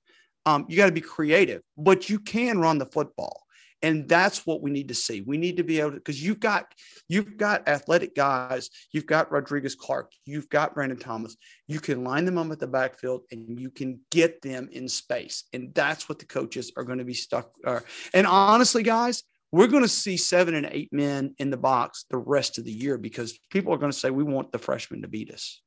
[0.45, 3.41] Um, you got to be creative, but you can run the football.
[3.81, 5.21] And that's what we need to see.
[5.21, 6.73] We need to be able to because you've got
[7.07, 11.37] you've got athletic guys, you've got Rodrigues Clark, you've got Brandon Thomas.
[11.67, 15.45] You can line them up at the backfield and you can get them in space.
[15.53, 17.51] And that's what the coaches are going to be stuck.
[17.65, 17.79] Uh,
[18.13, 22.17] and honestly, guys, we're going to see seven and eight men in the box the
[22.17, 25.07] rest of the year because people are going to say we want the freshmen to
[25.07, 25.61] beat us.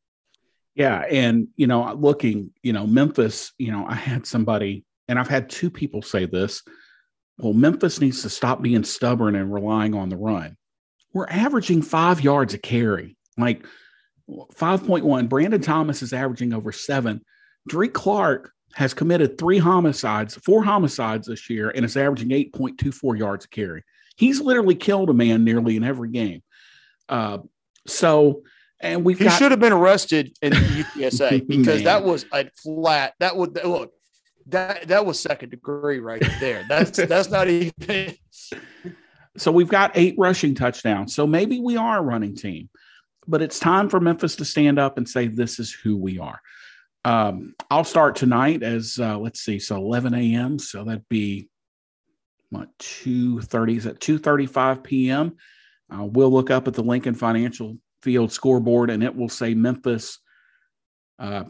[0.75, 5.29] Yeah, and you know, looking, you know, Memphis, you know, I had somebody, and I've
[5.29, 6.63] had two people say this.
[7.39, 10.57] Well, Memphis needs to stop being stubborn and relying on the run.
[11.13, 13.67] We're averaging five yards a carry, like
[14.29, 15.29] 5.1.
[15.29, 17.23] Brandon Thomas is averaging over seven.
[17.69, 23.45] Drake Clark has committed three homicides, four homicides this year, and is averaging 8.24 yards
[23.45, 23.83] a carry.
[24.17, 26.43] He's literally killed a man nearly in every game.
[27.09, 27.39] Uh,
[27.87, 28.43] so,
[28.81, 32.49] and we he got, should have been arrested in the UTSA because that was a
[32.63, 33.15] flat.
[33.21, 33.93] That would look
[34.53, 36.65] that that was second degree right there.
[36.69, 38.17] That's that's not even.
[39.37, 41.15] So we've got eight rushing touchdowns.
[41.15, 42.69] So maybe we are a running team,
[43.27, 46.41] but it's time for Memphis to stand up and say this is who we are.
[47.05, 50.59] Um, I'll start tonight as uh, let's see, so 11 a.m.
[50.59, 51.49] So that'd be
[52.51, 55.37] what 2:30 is at 2:35 p.m.
[55.93, 60.19] Uh, we'll look up at the Lincoln Financial Field scoreboard, and it will say Memphis
[61.19, 61.45] uh,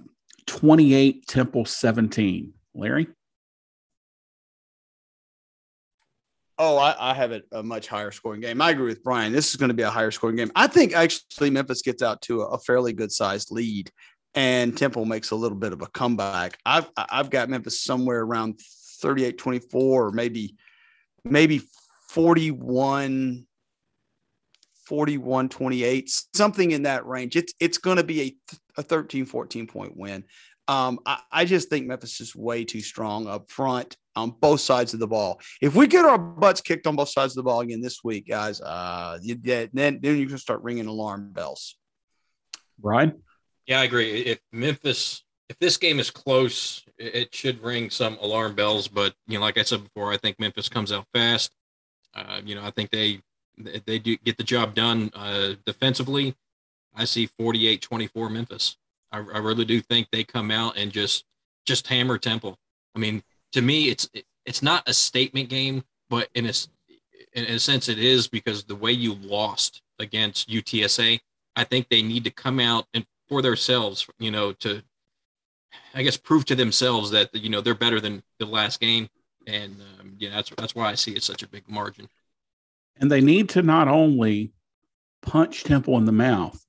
[0.47, 2.53] 28, Temple 17.
[2.74, 3.09] Larry.
[6.59, 8.61] Oh, I, I have it a much higher scoring game.
[8.61, 9.32] I agree with Bryan.
[9.32, 10.53] This is going to be a higher scoring game.
[10.55, 13.90] I think actually Memphis gets out to a, a fairly good sized lead
[14.35, 16.59] and Temple makes a little bit of a comeback.
[16.65, 18.61] I've I've got Memphis somewhere around
[19.01, 20.57] 38 24 or maybe
[21.24, 21.62] maybe
[22.09, 23.47] 41
[24.86, 27.36] 41 28 something in that range.
[27.36, 30.24] It's it's going to be a, a 13 14 point win.
[30.68, 34.94] Um, I, I, just think Memphis is way too strong up front on both sides
[34.94, 35.40] of the ball.
[35.60, 38.28] If we get our butts kicked on both sides of the ball again this week,
[38.28, 41.76] guys, uh, you, then then you can start ringing alarm bells.
[42.78, 43.22] Bryan.
[43.66, 44.22] Yeah, I agree.
[44.22, 48.86] If Memphis, if this game is close, it should ring some alarm bells.
[48.86, 51.51] But you know, like I said before, I think Memphis comes out fast.
[52.14, 53.20] Uh, you know, I think they
[53.59, 56.34] they do get the job done uh, defensively.
[56.94, 58.76] I see 48-24 Memphis.
[59.12, 61.24] I, I, really do think they come out and just
[61.66, 62.59] just hammer Temple.
[62.97, 63.22] I mean,
[63.52, 64.09] to me, it's
[64.44, 66.52] it's not a statement game, but in a
[67.34, 71.20] in a sense, it is because the way you lost against UTSA,
[71.56, 74.82] I think they need to come out and for themselves, you know, to
[75.94, 79.09] I guess prove to themselves that you know they're better than the last game,
[79.47, 82.09] and um, yeah, that's that's why I see it's such a big margin.
[82.97, 84.52] And they need to not only
[85.22, 86.64] punch Temple in the mouth,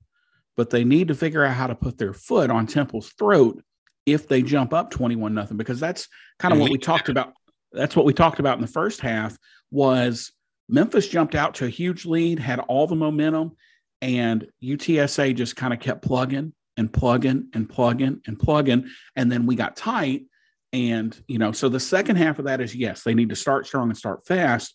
[0.56, 3.62] but they need to figure out how to put their foot on Temple's throat
[4.06, 6.08] if they jump up twenty-one nothing, because that's
[6.38, 7.32] kind of what we talked about.
[7.72, 9.36] That's what we talked about in the first half.
[9.70, 10.32] Was
[10.68, 13.52] Memphis jumped out to a huge lead, had all the momentum,
[14.00, 18.88] and UTSA just kind of kept plugging and plugging and plugging and plugging.
[19.16, 20.26] And then we got tight.
[20.72, 23.66] And, you know, so the second half of that is yes, they need to start
[23.66, 24.74] strong and start fast.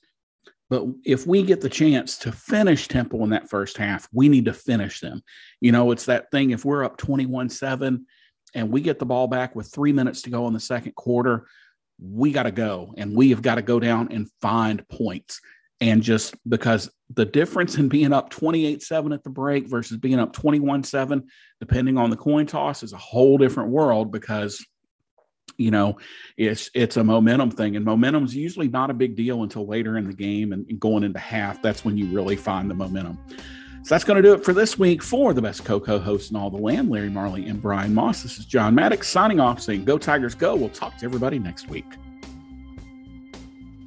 [0.69, 4.45] But if we get the chance to finish Temple in that first half, we need
[4.45, 5.23] to finish them.
[5.61, 8.05] You know, it's that thing if we're up 21 7
[8.53, 11.47] and we get the ball back with three minutes to go in the second quarter,
[11.99, 15.41] we got to go and we have got to go down and find points
[15.81, 20.35] and just because the difference in being up 28-7 at the break versus being up
[20.35, 21.23] 21-7
[21.59, 24.65] depending on the coin toss is a whole different world because
[25.59, 25.97] you know
[26.37, 29.97] it's it's a momentum thing and momentum is usually not a big deal until later
[29.97, 33.17] in the game and, going into half that's when you really find the momentum
[33.83, 36.35] so that's going to do it for this week for the best Coco hosts in
[36.35, 38.23] all the land, Larry Marley and Bryan Moss.
[38.23, 40.53] This is John Maddox signing off saying, Go Tigers, go.
[40.55, 41.85] We'll talk to everybody next week.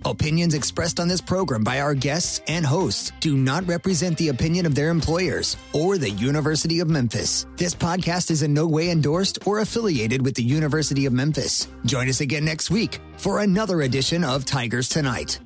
[0.04, 4.66] Opinions expressed on this program by our guests and hosts do not represent the opinion
[4.66, 7.46] of their employers or the University of Memphis.
[7.56, 11.68] This podcast is in no way endorsed or affiliated with the University of Memphis.
[11.86, 15.38] Join us again next week for another edition of Tigers Tonight.